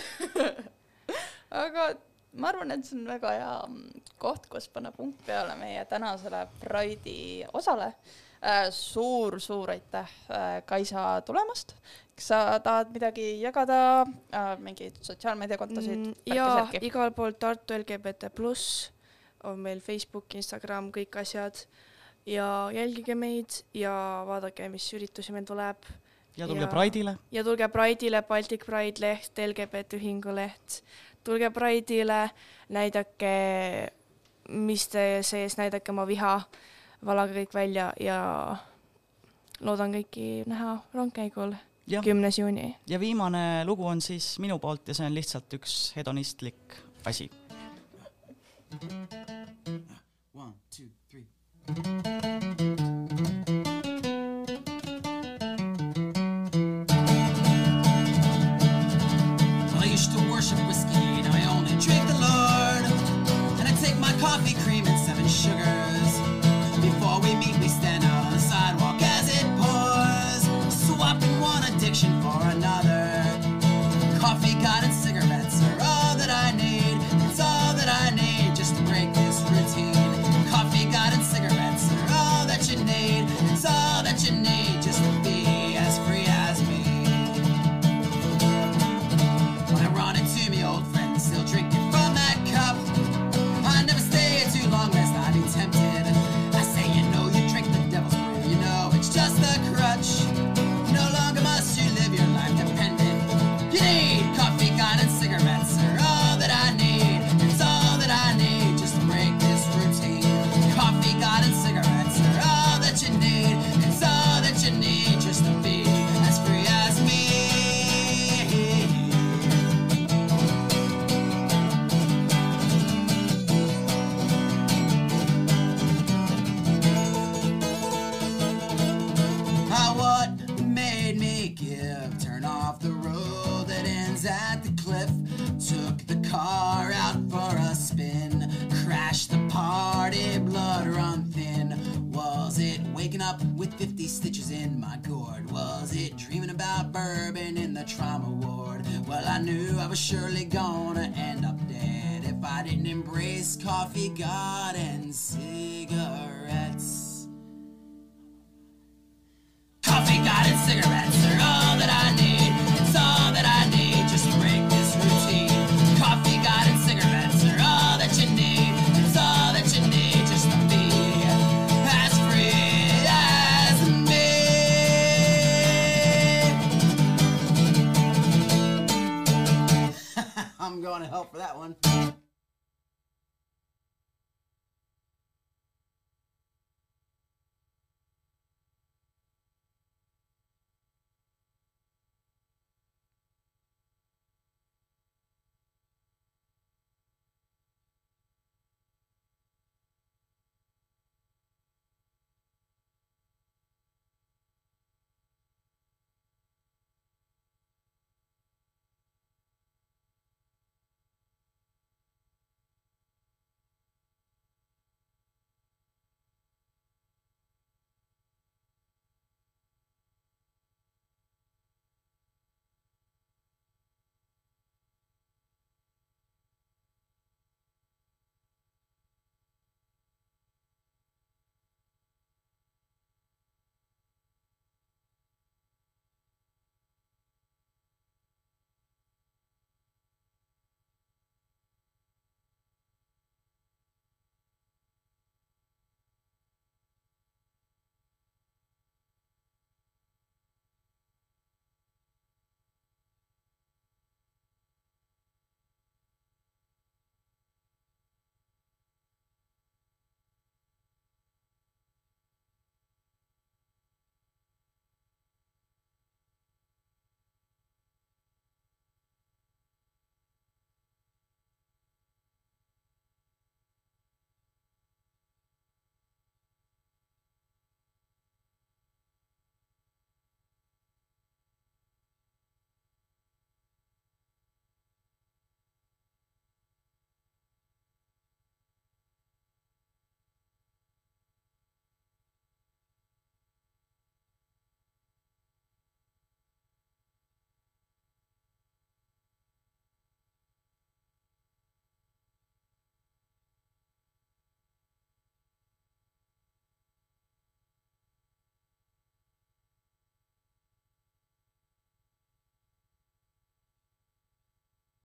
aga 1.66 1.94
ma 2.36 2.52
arvan, 2.52 2.74
et 2.76 2.86
see 2.86 2.98
on 3.00 3.08
väga 3.08 3.34
hea 3.38 3.52
mm, 3.68 4.06
koht, 4.22 4.48
kus 4.52 4.68
panna 4.72 4.92
punkt 4.96 5.22
peale 5.28 5.56
meie 5.60 5.86
tänasele 5.90 6.46
Pride'i 6.62 7.46
osale 7.54 7.92
äh,. 8.42 8.68
suur-suur 8.72 9.72
aitäh 9.76 10.12
äh,, 10.30 10.60
Kaisa 10.66 11.22
tulemast. 11.26 11.76
kas 12.16 12.28
sa 12.32 12.60
tahad 12.64 12.92
midagi 12.96 13.40
jagada 13.42 13.80
äh,, 14.02 14.58
mingeid 14.60 15.00
sotsiaalmeediakontosid 15.02 15.96
Mm, 15.96 16.14
mm,? 16.14 16.36
ja 16.36 16.68
igal 16.82 17.12
pool 17.12 17.38
Tartu 17.40 17.78
LGBT 17.80 18.32
pluss 18.36 18.92
on 19.46 19.60
meil 19.60 19.80
Facebook, 19.80 20.26
Instagram, 20.36 20.90
kõik 20.92 21.20
asjad 21.22 21.66
ja 22.26 22.70
jälgige 22.74 23.16
meid 23.16 23.60
ja 23.74 24.24
vaadake, 24.28 24.70
mis 24.70 24.88
üritusi 24.94 25.32
meil 25.36 25.46
tuleb 25.46 25.86
ja 26.38 26.48
tulge 26.48 26.62
Ja- 26.66 26.68
Pride'ile. 26.72 27.18
ja 27.32 27.44
tulge 27.44 27.68
Pride'ile, 27.68 28.22
Baltic 28.28 28.66
Pride 28.66 29.02
leht, 29.02 29.38
LGBT 29.48 29.94
ühingu 30.00 30.36
leht, 30.36 30.82
tulge 31.24 31.50
Pride'ile, 31.50 32.30
näidake, 32.70 33.92
mis 34.50 34.88
te 34.88 35.20
sees, 35.22 35.58
näidake 35.58 35.92
oma 35.92 36.08
viha, 36.08 36.42
valage 37.06 37.34
kõik 37.46 37.54
välja 37.54 37.94
ja 38.00 38.18
loodan 39.62 39.94
kõiki 39.94 40.44
näha 40.50 40.80
rongkäigul 40.94 41.54
kümnes 42.04 42.40
juuni. 42.40 42.76
ja 42.88 43.00
viimane 43.00 43.64
lugu 43.66 43.86
on 43.86 44.02
siis 44.02 44.40
minu 44.40 44.60
poolt 44.60 44.88
ja 44.88 44.94
see 44.94 45.06
on 45.06 45.14
lihtsalt 45.14 45.54
üks 45.54 45.94
hedonistlik 45.96 46.76
asi. 47.06 47.30
One, 48.72 49.08
two, 49.08 49.35
three. 51.68 52.06
I 52.06 52.25